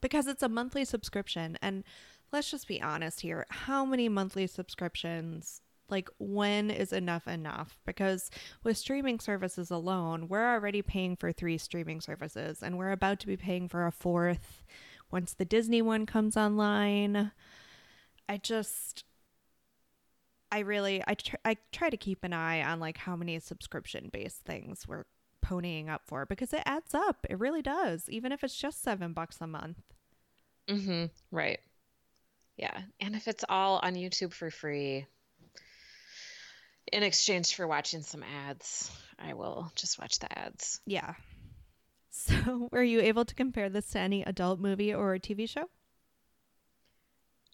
Because 0.00 0.26
it's 0.26 0.42
a 0.42 0.48
monthly 0.48 0.84
subscription. 0.86 1.58
And 1.60 1.84
let's 2.32 2.50
just 2.50 2.66
be 2.66 2.80
honest 2.80 3.20
here. 3.20 3.44
How 3.50 3.84
many 3.84 4.08
monthly 4.08 4.46
subscriptions? 4.46 5.60
Like, 5.88 6.08
when 6.18 6.70
is 6.70 6.92
enough 6.92 7.28
enough? 7.28 7.78
Because 7.84 8.30
with 8.64 8.78
streaming 8.78 9.20
services 9.20 9.70
alone, 9.70 10.28
we're 10.28 10.54
already 10.54 10.80
paying 10.82 11.16
for 11.16 11.32
three 11.32 11.58
streaming 11.58 12.00
services, 12.00 12.62
and 12.62 12.78
we're 12.78 12.92
about 12.92 13.20
to 13.20 13.26
be 13.26 13.36
paying 13.36 13.68
for 13.68 13.86
a 13.86 13.92
fourth 13.92 14.64
once 15.10 15.34
the 15.34 15.44
Disney 15.44 15.82
one 15.82 16.06
comes 16.06 16.36
online. 16.36 17.32
I 18.28 18.38
just. 18.38 19.04
I 20.52 20.60
really 20.60 21.02
I 21.06 21.14
tr- 21.14 21.36
I 21.44 21.56
try 21.72 21.90
to 21.90 21.96
keep 21.96 22.22
an 22.22 22.32
eye 22.32 22.62
on 22.62 22.78
like 22.78 22.98
how 22.98 23.16
many 23.16 23.38
subscription 23.40 24.10
based 24.12 24.42
things 24.42 24.86
we're 24.86 25.04
ponying 25.44 25.88
up 25.88 26.02
for 26.06 26.24
because 26.24 26.52
it 26.52 26.62
adds 26.64 26.94
up. 26.94 27.26
It 27.28 27.38
really 27.38 27.62
does, 27.62 28.08
even 28.08 28.32
if 28.32 28.44
it's 28.44 28.56
just 28.56 28.82
seven 28.82 29.12
bucks 29.12 29.38
a 29.40 29.46
month. 29.46 29.82
Mm-hmm. 30.68 31.06
Right. 31.30 31.60
Yeah, 32.56 32.80
and 33.00 33.14
if 33.14 33.28
it's 33.28 33.44
all 33.48 33.80
on 33.82 33.94
YouTube 33.94 34.32
for 34.32 34.50
free, 34.50 35.06
in 36.92 37.02
exchange 37.02 37.54
for 37.54 37.66
watching 37.66 38.02
some 38.02 38.22
ads, 38.48 38.90
I 39.18 39.34
will 39.34 39.70
just 39.74 39.98
watch 39.98 40.18
the 40.20 40.38
ads. 40.38 40.80
Yeah. 40.86 41.14
So, 42.18 42.68
were 42.72 42.82
you 42.82 43.00
able 43.00 43.24
to 43.26 43.34
compare 43.34 43.68
this 43.68 43.90
to 43.90 43.98
any 43.98 44.22
adult 44.22 44.58
movie 44.58 44.94
or 44.94 45.18
TV 45.18 45.46
show? 45.48 45.68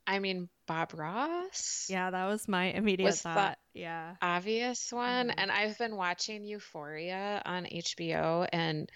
I 0.06 0.18
mean, 0.18 0.48
Bob 0.66 0.94
Ross. 0.94 1.86
Yeah, 1.88 2.10
that 2.10 2.26
was 2.26 2.48
my 2.48 2.66
immediate 2.66 3.06
Was 3.06 3.22
thought. 3.22 3.58
yeah. 3.72 4.16
obvious 4.22 4.92
one. 4.92 5.28
Mhm. 5.28 5.34
And 5.36 5.50
I've 5.50 5.78
been 5.78 5.96
watching 5.96 6.44
Euphoria 6.44 7.42
on 7.44 7.66
HBO, 7.66 8.46
and 8.52 8.90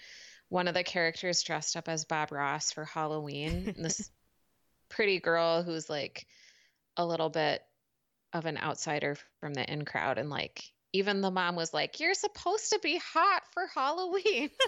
one 0.49 0.67
of 0.67 0.73
the 0.73 0.83
characters 0.83 1.43
dressed 1.43 1.75
up 1.75 1.89
as 1.89 2.05
Bob 2.05 2.31
Ross 2.31 2.71
for 2.71 2.85
Halloween. 2.85 3.73
this 3.77 4.09
pretty 4.89 5.19
girl 5.19 5.63
who's 5.63 5.89
like 5.89 6.25
a 6.95 7.05
little 7.05 7.29
bit 7.29 7.61
of 8.33 8.45
an 8.45 8.57
outsider 8.57 9.17
from 9.39 9.53
the 9.53 9.69
in 9.69 9.83
crowd. 9.85 10.17
And 10.17 10.29
like, 10.29 10.63
even 10.97 11.21
the 11.21 11.31
mom 11.31 11.55
was 11.55 11.73
like, 11.73 11.99
You're 11.99 12.13
supposed 12.13 12.71
to 12.71 12.79
be 12.79 12.99
hot 13.13 13.43
for 13.51 13.67
Halloween. 13.73 14.49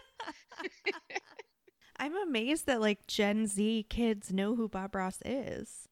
I'm 2.00 2.16
amazed 2.16 2.68
that 2.68 2.82
like 2.82 3.08
Gen 3.08 3.48
Z 3.48 3.86
kids 3.90 4.32
know 4.32 4.56
who 4.56 4.70
Bob 4.70 4.96
Ross 4.96 5.20
is. 5.26 5.88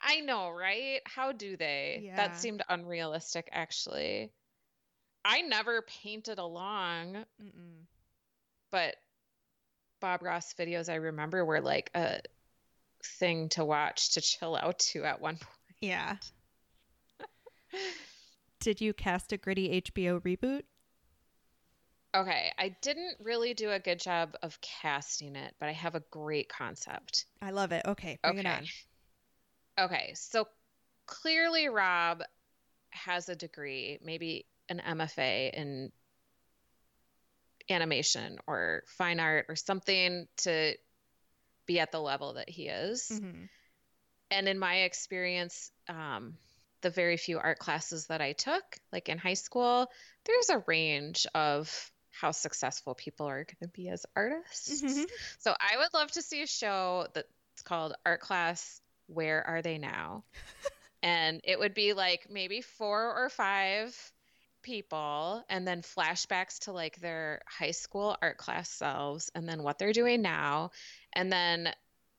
I 0.00 0.20
know, 0.20 0.50
right? 0.50 1.00
How 1.04 1.32
do 1.32 1.56
they? 1.56 2.02
Yeah. 2.04 2.16
That 2.16 2.36
seemed 2.36 2.62
unrealistic, 2.68 3.48
actually. 3.52 4.32
I 5.24 5.42
never 5.42 5.82
painted 5.82 6.38
along 6.38 7.24
Mm-mm. 7.40 7.84
but 8.72 8.96
Bob 10.00 10.22
Ross 10.22 10.52
videos 10.54 10.88
I 10.88 10.96
remember 10.96 11.44
were 11.44 11.60
like 11.60 11.90
a 11.94 12.20
thing 13.20 13.48
to 13.50 13.64
watch 13.64 14.14
to 14.14 14.20
chill 14.20 14.56
out 14.56 14.80
to 14.80 15.04
at 15.04 15.20
one 15.20 15.36
point. 15.36 15.46
Yeah. 15.80 16.16
Did 18.62 18.80
you 18.80 18.94
cast 18.94 19.32
a 19.32 19.36
gritty 19.36 19.82
HBO 19.82 20.20
reboot? 20.20 20.62
Okay, 22.14 22.52
I 22.56 22.76
didn't 22.80 23.16
really 23.18 23.54
do 23.54 23.72
a 23.72 23.80
good 23.80 23.98
job 23.98 24.36
of 24.40 24.60
casting 24.60 25.34
it, 25.34 25.56
but 25.58 25.68
I 25.68 25.72
have 25.72 25.96
a 25.96 26.02
great 26.12 26.48
concept. 26.48 27.26
I 27.40 27.50
love 27.50 27.72
it. 27.72 27.82
Okay, 27.84 28.20
bring 28.22 28.38
it 28.38 28.46
on. 28.46 28.64
Okay, 29.86 30.12
so 30.14 30.46
clearly 31.06 31.68
Rob 31.68 32.22
has 32.90 33.28
a 33.28 33.34
degree, 33.34 33.98
maybe 34.00 34.46
an 34.68 34.78
MFA 34.78 35.50
in 35.52 35.90
animation 37.68 38.38
or 38.46 38.84
fine 38.86 39.18
art 39.18 39.46
or 39.48 39.56
something 39.56 40.28
to 40.36 40.76
be 41.66 41.80
at 41.80 41.90
the 41.90 42.00
level 42.00 42.34
that 42.34 42.48
he 42.48 42.68
is. 42.68 43.10
Mhm. 43.10 43.48
and 44.30 44.48
in 44.48 44.58
my 44.58 44.82
experience 44.82 45.72
um, 45.88 46.38
the 46.82 46.90
very 46.90 47.16
few 47.16 47.38
art 47.38 47.58
classes 47.58 48.06
that 48.06 48.20
i 48.20 48.32
took 48.32 48.62
like 48.92 49.08
in 49.08 49.18
high 49.18 49.34
school 49.34 49.88
there's 50.24 50.50
a 50.50 50.62
range 50.66 51.26
of 51.34 51.90
how 52.10 52.30
successful 52.30 52.94
people 52.94 53.26
are 53.26 53.44
going 53.44 53.56
to 53.62 53.68
be 53.68 53.88
as 53.88 54.04
artists 54.14 54.82
Mhm. 54.82 55.06
so 55.38 55.54
i 55.58 55.78
would 55.78 55.94
love 55.94 56.10
to 56.12 56.22
see 56.22 56.42
a 56.42 56.46
show 56.46 57.06
that's 57.14 57.62
called 57.64 57.94
art 58.04 58.20
class 58.20 58.80
where 59.06 59.44
are 59.46 59.62
they 59.62 59.78
now 59.78 60.24
and 61.02 61.40
it 61.44 61.58
would 61.58 61.74
be 61.74 61.92
like 61.94 62.28
maybe 62.30 62.60
four 62.60 63.24
or 63.24 63.28
five 63.28 63.96
people 64.62 65.42
and 65.48 65.66
then 65.66 65.82
flashbacks 65.82 66.60
to 66.60 66.72
like 66.72 67.00
their 67.00 67.42
high 67.46 67.72
school 67.72 68.16
art 68.22 68.36
class 68.36 68.68
selves 68.70 69.30
and 69.34 69.48
then 69.48 69.62
what 69.62 69.78
they're 69.78 69.92
doing 69.92 70.22
now 70.22 70.70
and 71.12 71.32
then 71.32 71.68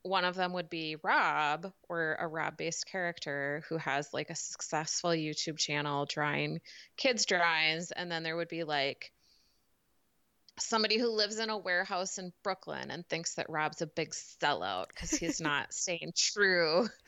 one 0.03 0.25
of 0.25 0.35
them 0.35 0.53
would 0.53 0.69
be 0.69 0.97
Rob 1.01 1.71
or 1.89 2.15
a 2.19 2.27
Rob 2.27 2.57
based 2.57 2.85
character 2.85 3.63
who 3.69 3.77
has 3.77 4.13
like 4.13 4.29
a 4.29 4.35
successful 4.35 5.11
YouTube 5.11 5.57
channel 5.57 6.05
drawing 6.05 6.59
kids 6.97 7.25
drawings 7.25 7.91
and 7.91 8.11
then 8.11 8.21
there 8.23 8.35
would 8.35 8.49
be 8.49 8.63
like 8.63 9.11
somebody 10.59 10.99
who 10.99 11.09
lives 11.09 11.39
in 11.39 11.49
a 11.49 11.57
warehouse 11.57 12.19
in 12.19 12.31
Brooklyn 12.43 12.91
and 12.91 13.07
thinks 13.07 13.35
that 13.35 13.49
Rob's 13.49 13.81
a 13.81 13.87
big 13.87 14.11
sellout 14.11 14.89
because 14.89 15.11
he's 15.11 15.41
not 15.41 15.73
staying 15.73 16.11
true 16.15 16.87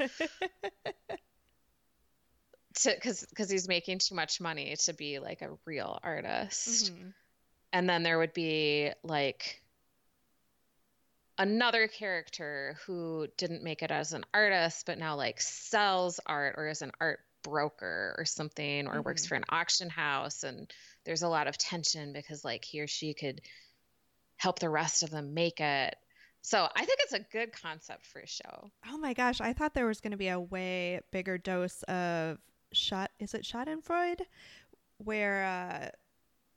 to 2.75 2.93
because 2.93 3.25
because 3.29 3.49
he's 3.49 3.67
making 3.67 3.99
too 3.99 4.15
much 4.15 4.41
money 4.41 4.75
to 4.85 4.93
be 4.93 5.19
like 5.19 5.41
a 5.41 5.49
real 5.65 5.99
artist 6.03 6.91
Mhm. 6.93 7.13
and 7.71 7.89
then 7.89 8.03
there 8.03 8.17
would 8.17 8.33
be 8.33 8.91
like 9.03 9.61
another 11.37 11.87
character 11.87 12.77
who 12.85 13.27
didn't 13.37 13.63
make 13.63 13.81
it 13.81 13.91
as 13.91 14.13
an 14.13 14.23
artist 14.33 14.85
but 14.85 14.97
now 14.97 15.15
like 15.15 15.41
sells 15.41 16.19
art 16.25 16.55
or 16.57 16.67
is 16.67 16.81
an 16.81 16.91
art 17.01 17.19
broker 17.43 18.15
or 18.17 18.25
something 18.25 18.87
or 18.87 19.01
works 19.01 19.25
Mhm. 19.25 19.29
for 19.29 19.35
an 19.35 19.43
auction 19.49 19.89
house 19.89 20.43
and 20.43 20.71
there's 21.03 21.21
a 21.21 21.27
lot 21.27 21.47
of 21.47 21.57
tension 21.57 22.13
because 22.13 22.43
like 22.45 22.63
he 22.65 22.81
or 22.81 22.87
she 22.87 23.13
could 23.13 23.41
help 24.37 24.59
the 24.59 24.69
rest 24.69 25.03
of 25.03 25.09
them 25.11 25.33
make 25.33 25.59
it 25.59 25.95
so 26.41 26.67
i 26.75 26.85
think 26.85 26.99
it's 27.03 27.13
a 27.13 27.19
good 27.19 27.51
concept 27.51 28.05
for 28.05 28.19
a 28.19 28.27
show 28.27 28.71
Oh 28.87 28.97
my 28.97 29.13
gosh, 29.13 29.41
I 29.41 29.51
thought 29.53 29.73
there 29.73 29.87
was 29.87 29.99
going 29.99 30.11
to 30.11 30.17
be 30.17 30.27
a 30.27 30.39
way 30.39 31.01
bigger 31.11 31.37
dose 31.39 31.81
of 31.83 32.37
shot. 32.71 33.11
Is 33.19 33.33
it 33.33 33.43
Schadenfreude, 33.43 34.21
where 34.99 35.43
uh, 35.43 35.89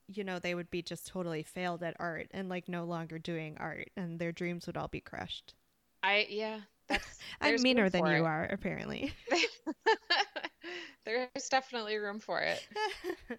you 0.08 0.24
know 0.24 0.38
they 0.38 0.54
would 0.54 0.70
be 0.70 0.82
just 0.82 1.06
totally 1.06 1.42
failed 1.42 1.82
at 1.82 1.96
art 2.00 2.28
and 2.32 2.48
like 2.48 2.68
no 2.68 2.84
longer 2.84 3.18
doing 3.18 3.56
art, 3.60 3.90
and 3.96 4.18
their 4.18 4.32
dreams 4.32 4.66
would 4.66 4.76
all 4.76 4.88
be 4.88 5.00
crushed. 5.00 5.54
i 6.02 6.26
yeah 6.30 6.60
that's 6.88 7.24
I'm 7.40 7.62
meaner 7.62 7.88
than 7.90 8.06
you 8.06 8.24
it. 8.24 8.26
are, 8.26 8.44
apparently. 8.50 9.12
there's 11.04 11.48
definitely 11.50 11.96
room 11.96 12.20
for 12.20 12.40
it 12.40 12.66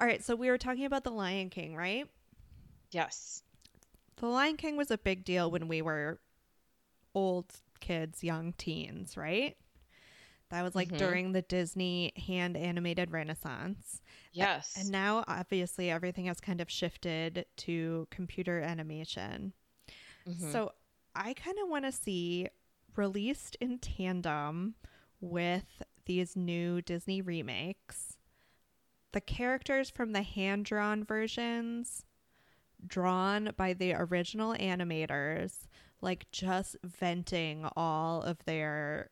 all 0.00 0.06
right, 0.06 0.22
so 0.24 0.36
we 0.36 0.48
were 0.48 0.58
talking 0.58 0.84
about 0.84 1.04
the 1.04 1.10
Lion 1.10 1.50
King, 1.50 1.74
right? 1.74 2.06
yes 2.90 3.42
The 4.16 4.26
Lion 4.26 4.56
King 4.56 4.76
was 4.76 4.90
a 4.90 4.98
big 4.98 5.24
deal 5.24 5.50
when 5.50 5.68
we 5.68 5.80
were 5.82 6.20
old 7.14 7.46
kids, 7.80 8.22
young 8.24 8.52
teens, 8.54 9.16
right? 9.16 9.56
That 10.50 10.62
was 10.62 10.74
like 10.74 10.88
Mhm. 10.88 10.98
during 10.98 11.32
the 11.32 11.42
Disney 11.42 12.12
hand 12.16 12.56
animated 12.56 13.10
renaissance. 13.10 14.00
Yes. 14.32 14.76
And 14.76 14.90
now, 14.90 15.24
obviously, 15.28 15.90
everything 15.90 16.26
has 16.26 16.40
kind 16.40 16.60
of 16.60 16.70
shifted 16.70 17.46
to 17.58 18.06
computer 18.10 18.60
animation. 18.60 19.52
Mhm. 20.26 20.52
So 20.52 20.72
I 21.14 21.34
kind 21.34 21.58
of 21.58 21.68
want 21.68 21.84
to 21.84 21.92
see 21.92 22.48
released 22.96 23.56
in 23.60 23.78
tandem 23.78 24.74
with 25.20 25.82
these 26.06 26.34
new 26.36 26.80
Disney 26.82 27.20
remakes 27.20 28.16
the 29.12 29.20
characters 29.20 29.88
from 29.90 30.12
the 30.12 30.22
hand 30.22 30.64
drawn 30.66 31.02
versions 31.04 32.04
drawn 32.86 33.52
by 33.56 33.72
the 33.72 33.92
original 33.94 34.54
animators, 34.54 35.66
like 36.00 36.30
just 36.30 36.76
venting 36.84 37.64
all 37.76 38.22
of 38.22 38.44
their 38.44 39.10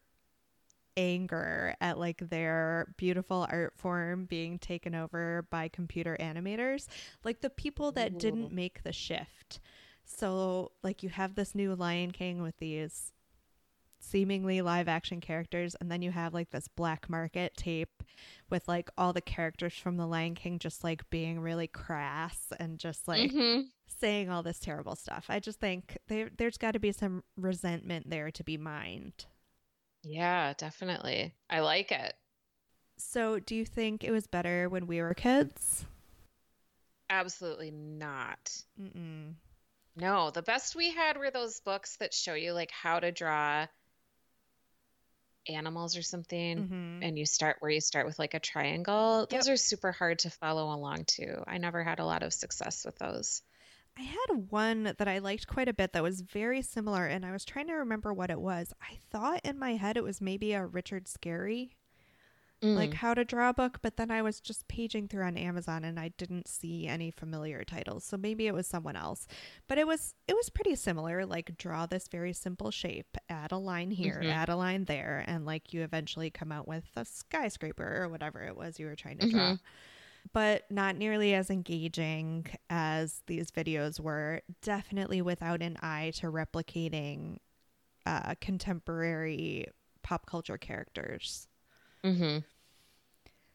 anger 0.96 1.74
at 1.80 1.98
like 1.98 2.18
their 2.30 2.92
beautiful 2.96 3.46
art 3.50 3.74
form 3.76 4.24
being 4.24 4.58
taken 4.58 4.94
over 4.94 5.46
by 5.50 5.68
computer 5.68 6.16
animators 6.20 6.86
like 7.24 7.40
the 7.40 7.50
people 7.50 7.92
that 7.92 8.18
didn't 8.18 8.52
make 8.52 8.82
the 8.82 8.92
shift. 8.92 9.60
So 10.04 10.72
like 10.82 11.02
you 11.02 11.08
have 11.10 11.34
this 11.34 11.54
new 11.54 11.74
lion 11.74 12.12
king 12.12 12.40
with 12.42 12.56
these 12.58 13.12
seemingly 13.98 14.62
live 14.62 14.86
action 14.88 15.20
characters 15.20 15.74
and 15.80 15.90
then 15.90 16.00
you 16.02 16.12
have 16.12 16.32
like 16.32 16.50
this 16.50 16.68
black 16.68 17.08
market 17.10 17.56
tape 17.56 18.02
with 18.48 18.68
like 18.68 18.88
all 18.96 19.12
the 19.12 19.20
characters 19.20 19.72
from 19.74 19.96
the 19.96 20.06
lion 20.06 20.34
king 20.34 20.58
just 20.58 20.84
like 20.84 21.08
being 21.10 21.40
really 21.40 21.66
crass 21.66 22.52
and 22.60 22.78
just 22.78 23.08
like 23.08 23.32
Mhm. 23.32 23.66
saying 23.88 24.30
all 24.30 24.42
this 24.42 24.60
terrible 24.60 24.94
stuff. 24.94 25.26
I 25.28 25.40
just 25.40 25.58
think 25.58 25.98
there, 26.08 26.30
there's 26.36 26.58
got 26.58 26.72
to 26.72 26.78
be 26.78 26.92
some 26.92 27.24
resentment 27.36 28.08
there 28.10 28.30
to 28.30 28.44
be 28.44 28.56
mined 28.56 29.26
Yeah, 30.06 30.52
definitely. 30.56 31.34
I 31.50 31.60
like 31.60 31.90
it. 31.90 32.14
So, 32.96 33.40
do 33.40 33.54
you 33.56 33.64
think 33.66 34.04
it 34.04 34.12
was 34.12 34.26
better 34.28 34.68
when 34.68 34.86
we 34.86 35.02
were 35.02 35.14
kids? 35.14 35.84
Absolutely 37.10 37.72
not. 37.72 38.62
Mm-mm. 38.80 39.34
No, 39.96 40.30
the 40.30 40.42
best 40.42 40.76
we 40.76 40.92
had 40.92 41.16
were 41.16 41.30
those 41.30 41.60
books 41.60 41.96
that 41.96 42.14
show 42.14 42.34
you 42.34 42.52
like 42.52 42.70
how 42.70 43.00
to 43.00 43.10
draw 43.10 43.66
animals 45.48 45.96
or 45.96 46.02
something. 46.02 46.68
Mhm. 46.68 47.04
And 47.06 47.18
you 47.18 47.26
start 47.26 47.56
where 47.60 47.70
you 47.70 47.80
start 47.80 48.06
with 48.06 48.18
like 48.18 48.34
a 48.34 48.40
triangle. 48.40 49.26
Those 49.26 49.48
are 49.48 49.56
super 49.56 49.92
hard 49.92 50.20
to 50.20 50.30
follow 50.30 50.72
along 50.72 51.04
to. 51.16 51.42
I 51.46 51.58
never 51.58 51.82
had 51.82 51.98
a 51.98 52.04
lot 52.06 52.22
of 52.22 52.32
success 52.32 52.84
with 52.84 52.96
those. 52.98 53.42
I 53.98 54.02
had 54.02 54.50
one 54.50 54.84
that 54.98 55.08
I 55.08 55.18
liked 55.18 55.46
quite 55.46 55.68
a 55.68 55.72
bit 55.74 55.92
that 55.94 56.02
was 56.02 56.20
very 56.20 56.60
similar, 56.62 57.06
and 57.06 57.24
I 57.24 57.32
was 57.32 57.44
trying 57.44 57.66
to 57.68 57.74
remember 57.74 58.12
what 58.12 58.30
it 58.30 58.40
was. 58.40 58.72
I 58.80 58.98
thought 59.10 59.40
in 59.44 59.58
my 59.58 59.76
head 59.76 59.96
it 59.96 60.04
was 60.04 60.20
maybe 60.20 60.52
a 60.52 60.66
Richard 60.66 61.06
Scarry, 61.06 61.70
like 62.62 62.90
Mm. 62.90 62.94
how 62.94 63.14
to 63.14 63.24
draw 63.24 63.50
a 63.50 63.54
book, 63.54 63.78
but 63.82 63.96
then 63.96 64.10
I 64.10 64.22
was 64.22 64.40
just 64.40 64.66
paging 64.68 65.08
through 65.08 65.24
on 65.24 65.36
Amazon 65.38 65.84
and 65.84 66.00
I 66.00 66.08
didn't 66.08 66.48
see 66.48 66.86
any 66.86 67.10
familiar 67.10 67.64
titles. 67.64 68.04
So 68.04 68.16
maybe 68.16 68.46
it 68.46 68.54
was 68.54 68.66
someone 68.66 68.96
else. 68.96 69.26
But 69.68 69.78
it 69.78 69.86
was 69.86 70.14
it 70.26 70.34
was 70.34 70.50
pretty 70.50 70.74
similar, 70.74 71.24
like 71.24 71.56
draw 71.56 71.86
this 71.86 72.08
very 72.08 72.32
simple 72.32 72.70
shape, 72.70 73.16
add 73.28 73.52
a 73.52 73.58
line 73.58 73.90
here, 73.92 74.20
Mhm. 74.22 74.30
add 74.30 74.48
a 74.48 74.56
line 74.56 74.84
there, 74.84 75.22
and 75.26 75.46
like 75.46 75.72
you 75.72 75.82
eventually 75.82 76.30
come 76.30 76.50
out 76.52 76.66
with 76.68 76.84
a 76.96 77.04
skyscraper 77.04 78.02
or 78.02 78.08
whatever 78.08 78.42
it 78.42 78.56
was 78.56 78.78
you 78.78 78.86
were 78.86 78.96
trying 78.96 79.18
to 79.18 79.26
draw. 79.28 79.56
But 80.32 80.70
not 80.70 80.96
nearly 80.96 81.34
as 81.34 81.50
engaging 81.50 82.46
as 82.68 83.22
these 83.26 83.50
videos 83.50 84.00
were, 84.00 84.42
definitely 84.62 85.22
without 85.22 85.62
an 85.62 85.76
eye 85.80 86.12
to 86.16 86.26
replicating 86.26 87.38
uh, 88.04 88.34
contemporary 88.40 89.66
pop 90.02 90.26
culture 90.26 90.58
characters. 90.58 91.48
hmm 92.04 92.38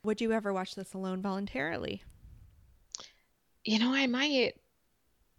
Would 0.04 0.22
you 0.22 0.32
ever 0.32 0.54
watch 0.54 0.76
this 0.76 0.94
alone 0.94 1.22
voluntarily? 1.22 2.04
You 3.64 3.80
know, 3.80 3.94
I 3.94 4.08
might. 4.08 4.54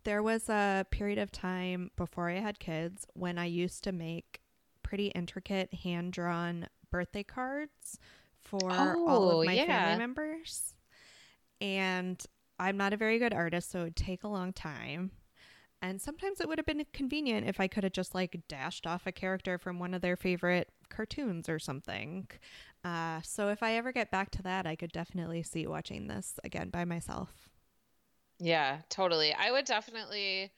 There 0.04 0.22
was 0.22 0.48
a 0.48 0.86
period 0.90 1.18
of 1.18 1.30
time 1.30 1.90
before 1.96 2.28
I 2.28 2.40
had 2.40 2.58
kids 2.58 3.06
when 3.14 3.38
I 3.38 3.46
used 3.46 3.84
to 3.84 3.92
make 3.92 4.40
pretty 4.82 5.08
intricate 5.08 5.72
hand 5.74 6.12
drawn 6.12 6.68
birthday 6.90 7.22
cards 7.22 7.98
for 8.42 8.98
all 9.06 9.30
Oh, 9.30 9.40
of 9.40 9.46
my 9.46 9.54
yeah. 9.56 9.66
family 9.66 9.98
members. 9.98 10.74
And 11.62 12.20
I'm 12.58 12.76
not 12.76 12.92
a 12.92 12.96
very 12.96 13.18
good 13.20 13.32
artist, 13.32 13.70
so 13.70 13.80
it 13.80 13.84
would 13.84 13.96
take 13.96 14.24
a 14.24 14.28
long 14.28 14.52
time. 14.52 15.12
And 15.80 16.00
sometimes 16.02 16.40
it 16.40 16.48
would 16.48 16.58
have 16.58 16.66
been 16.66 16.84
convenient 16.92 17.48
if 17.48 17.60
I 17.60 17.68
could 17.68 17.84
have 17.84 17.92
just 17.92 18.14
like 18.14 18.40
dashed 18.48 18.86
off 18.86 19.06
a 19.06 19.12
character 19.12 19.58
from 19.58 19.78
one 19.78 19.94
of 19.94 20.02
their 20.02 20.16
favorite 20.16 20.70
cartoons 20.90 21.48
or 21.48 21.58
something. 21.60 22.28
Uh, 22.84 23.20
so 23.22 23.48
if 23.48 23.62
I 23.62 23.74
ever 23.76 23.92
get 23.92 24.10
back 24.10 24.30
to 24.32 24.42
that, 24.42 24.66
I 24.66 24.76
could 24.76 24.92
definitely 24.92 25.42
see 25.44 25.66
watching 25.66 26.08
this 26.08 26.40
again 26.44 26.70
by 26.70 26.84
myself. 26.84 27.48
Yeah, 28.40 28.82
totally. 28.90 29.32
I 29.32 29.50
would 29.50 29.64
definitely 29.64 30.52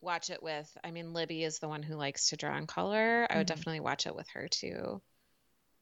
watch 0.00 0.30
it 0.30 0.42
with, 0.42 0.76
I 0.84 0.90
mean, 0.90 1.12
Libby 1.12 1.42
is 1.44 1.58
the 1.58 1.68
one 1.68 1.82
who 1.82 1.96
likes 1.96 2.30
to 2.30 2.36
draw 2.36 2.56
in 2.56 2.66
color. 2.66 3.26
I 3.30 3.38
would 3.38 3.46
Mhm. 3.46 3.46
definitely 3.46 3.80
watch 3.80 4.06
it 4.06 4.14
with 4.14 4.28
her 4.30 4.48
too. 4.48 5.02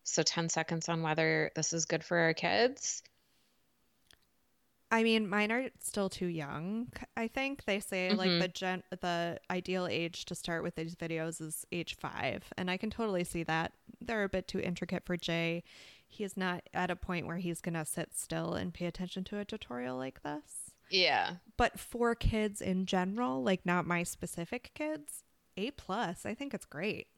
So 0.05 0.23
10 0.23 0.49
seconds 0.51 0.89
on 0.89 1.03
whether 1.03 1.53
this 1.57 1.73
is 1.73 1.87
good 1.87 2.05
for 2.05 2.19
our 2.19 2.35
kids. 2.35 3.03
I 4.95 5.03
mean, 5.03 5.29
mine 5.29 5.51
are 5.51 5.71
still 5.81 6.09
too 6.09 6.27
young. 6.27 6.93
I 7.17 7.27
think 7.27 7.65
they 7.65 7.81
say 7.81 8.11
like 8.13 8.31
Mhm. 8.31 8.41
the 8.41 8.49
gen 8.49 8.83
the 8.91 9.41
ideal 9.51 9.89
age 9.89 10.25
to 10.27 10.35
start 10.37 10.63
with 10.63 10.77
these 10.77 10.95
videos 10.95 11.41
is 11.41 11.67
age 11.73 11.97
five, 11.97 12.53
and 12.57 12.71
I 12.71 12.77
can 12.77 12.91
totally 12.91 13.25
see 13.25 13.43
that. 13.43 13.73
They're 14.01 14.23
a 14.23 14.29
bit 14.29 14.47
too 14.47 14.61
intricate 14.61 15.05
for 15.05 15.17
Jay. 15.17 15.65
He 16.07 16.23
is 16.23 16.37
not 16.37 16.63
at 16.73 16.93
a 16.93 16.97
point 16.97 17.27
where 17.27 17.39
he's 17.39 17.61
gonna 17.61 17.85
sit 17.85 18.15
still 18.15 18.55
and 18.55 18.73
pay 18.73 18.87
attention 18.87 19.25
to 19.25 19.39
a 19.39 19.45
tutorial 19.45 19.97
like 19.97 20.23
this. 20.23 20.71
Yeah. 20.91 21.37
But 21.57 21.81
for 21.81 22.15
kids 22.15 22.61
in 22.61 22.87
general, 22.87 23.43
like 23.43 23.67
not 23.67 23.87
my 23.87 24.05
specific 24.05 24.71
kids, 24.75 25.25
A 25.57 25.73
plus. 25.73 26.25
I 26.25 26.35
think 26.35 26.55
it's 26.55 26.67
great. 26.67 27.09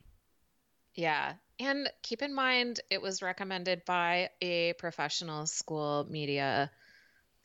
Yeah. 0.95 1.35
And 1.59 1.91
keep 2.03 2.23
in 2.23 2.33
mind, 2.33 2.81
it 2.89 3.03
was 3.03 3.21
recommended 3.21 3.85
by 3.85 4.31
a 4.41 4.73
professional 4.75 5.45
school 5.47 6.07
media 6.09 6.71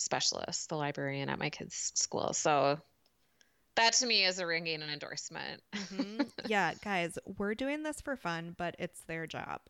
specialist, 0.02 0.70
the 0.70 0.76
librarian 0.76 1.30
at 1.30 1.40
my 1.40 1.50
kids' 1.50 1.92
school. 1.96 2.34
So 2.34 2.80
that 3.76 3.94
to 3.94 4.06
me 4.06 4.26
is 4.26 4.40
a 4.40 4.48
ringing 4.48 4.82
endorsement. 4.82 5.62
Mhm. 5.74 6.30
yeah, 6.48 6.74
guys, 6.84 7.18
we're 7.38 7.56
doing 7.56 7.84
this 7.84 8.02
for 8.02 8.16
fun, 8.16 8.56
but 8.58 8.76
it's 8.80 9.02
their 9.08 9.28
job. 9.28 9.62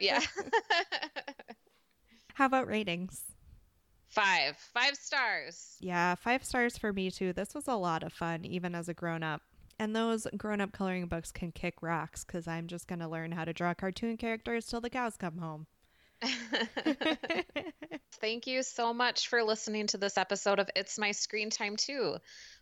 yeah. 0.00 0.20
How 2.34 2.46
about 2.46 2.68
ratings? 2.68 3.22
Five. 4.08 4.56
Five 4.72 4.96
stars. 4.96 5.76
Yeah, 5.80 6.14
five 6.14 6.44
stars 6.44 6.78
for 6.78 6.92
me 6.92 7.10
too. 7.10 7.32
This 7.32 7.54
was 7.54 7.68
a 7.68 7.74
lot 7.74 8.02
of 8.02 8.12
fun, 8.12 8.44
even 8.44 8.74
as 8.74 8.88
a 8.88 8.94
grown 8.94 9.22
up. 9.22 9.42
And 9.80 9.94
those 9.94 10.26
grown 10.36 10.60
up 10.60 10.72
coloring 10.72 11.06
books 11.06 11.30
can 11.30 11.52
kick 11.52 11.74
rocks 11.82 12.24
because 12.24 12.48
I'm 12.48 12.66
just 12.66 12.88
going 12.88 12.98
to 13.00 13.08
learn 13.08 13.32
how 13.32 13.44
to 13.44 13.52
draw 13.52 13.74
cartoon 13.74 14.16
characters 14.16 14.66
till 14.66 14.80
the 14.80 14.90
cows 14.90 15.16
come 15.16 15.38
home. 15.38 15.66
Thank 18.20 18.46
you 18.46 18.62
so 18.62 18.92
much 18.92 19.28
for 19.28 19.42
listening 19.42 19.86
to 19.88 19.98
this 19.98 20.18
episode 20.18 20.58
of 20.58 20.68
It's 20.74 20.98
My 20.98 21.12
Screen 21.12 21.50
Time 21.50 21.76
Too. 21.76 22.16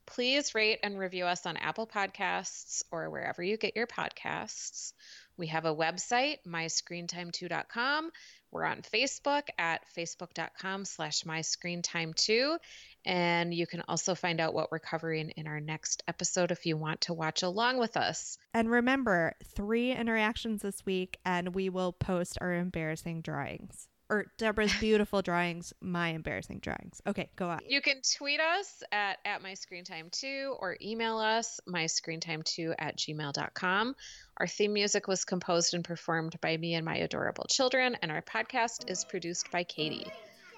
Please 0.07 0.55
rate 0.55 0.81
and 0.83 0.99
review 0.99 1.25
us 1.25 1.47
on 1.47 1.57
Apple 1.57 1.87
Podcasts 1.87 2.83
or 2.93 3.11
wherever 3.11 3.43
you 3.43 3.57
get 3.57 3.75
your 3.75 3.87
podcasts. 3.87 4.93
We 5.37 5.49
have 5.49 5.65
a 5.65 5.75
website, 5.75 6.39
myscreentime2.com. 6.47 8.11
We're 8.53 8.65
on 8.65 8.83
Facebook 8.83 9.43
at 9.59 9.83
facebook.com 9.97 10.85
slash 10.85 11.23
myscreentime2. 11.23 12.59
And 13.07 13.55
you 13.55 13.69
can 13.69 13.83
also 13.87 14.17
find 14.17 14.41
out 14.41 14.53
what 14.53 14.73
we're 14.73 14.81
covering 14.81 15.31
in 15.31 15.47
our 15.47 15.61
next 15.61 16.03
episode 16.09 16.51
if 16.51 16.67
you 16.67 16.77
want 16.77 17.03
to 17.03 17.15
watch 17.15 17.43
along 17.45 17.79
with 17.79 17.97
us. 17.97 18.37
And 18.53 18.69
remember, 18.69 19.35
three 19.55 19.93
interactions 19.93 20.63
this 20.63 20.85
week, 20.85 21.19
and 21.25 21.55
we 21.55 21.69
will 21.69 21.93
post 21.93 22.37
our 22.41 22.53
embarrassing 22.53 23.23
drawings. 23.23 23.87
Or 24.09 24.27
Deborah's 24.39 24.75
beautiful 24.81 25.23
drawings, 25.23 25.73
my 25.81 26.09
embarrassing 26.09 26.59
drawings. 26.59 27.01
Okay, 27.07 27.31
go 27.37 27.49
on. 27.49 27.61
You 27.69 27.81
can 27.81 28.01
tweet 28.19 28.41
us 28.41 28.83
at, 28.91 29.19
at 29.25 29.41
myscreentime2 29.41 30.57
or 30.59 30.77
email 30.83 31.19
us 31.19 31.61
myscreentime2 31.69 32.75
at 32.77 32.99
gmail.com. 32.99 33.95
Our 34.37 34.47
theme 34.49 34.73
music 34.73 35.07
was 35.07 35.25
composed 35.25 35.75
and 35.75 35.85
performed 35.85 36.41
by 36.41 36.57
me 36.57 36.75
and 36.75 36.85
my 36.85 36.97
adorable 36.97 37.47
children, 37.49 37.97
and 38.03 38.11
our 38.11 38.23
podcast 38.23 38.91
is 38.91 39.05
produced 39.05 39.51
by 39.53 39.63
Katie. 39.63 40.11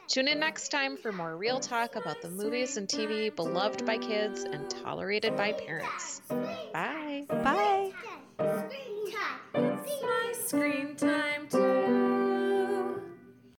Tune 0.08 0.26
in 0.26 0.40
next 0.40 0.70
time 0.70 0.96
for 0.96 1.12
more 1.12 1.36
real 1.36 1.60
talk 1.60 1.94
about 1.94 2.22
the 2.22 2.30
movies 2.30 2.78
and 2.78 2.88
TV 2.88 3.34
beloved 3.34 3.84
by 3.84 3.98
kids 3.98 4.42
and 4.42 4.68
tolerated 4.70 5.36
by 5.36 5.52
parents. 5.52 6.22
Bye. 6.72 7.26
Bye. 7.28 7.92
Screen 8.38 9.12
time. 9.12 10.34
Screen 10.34 10.96
time. 10.96 11.77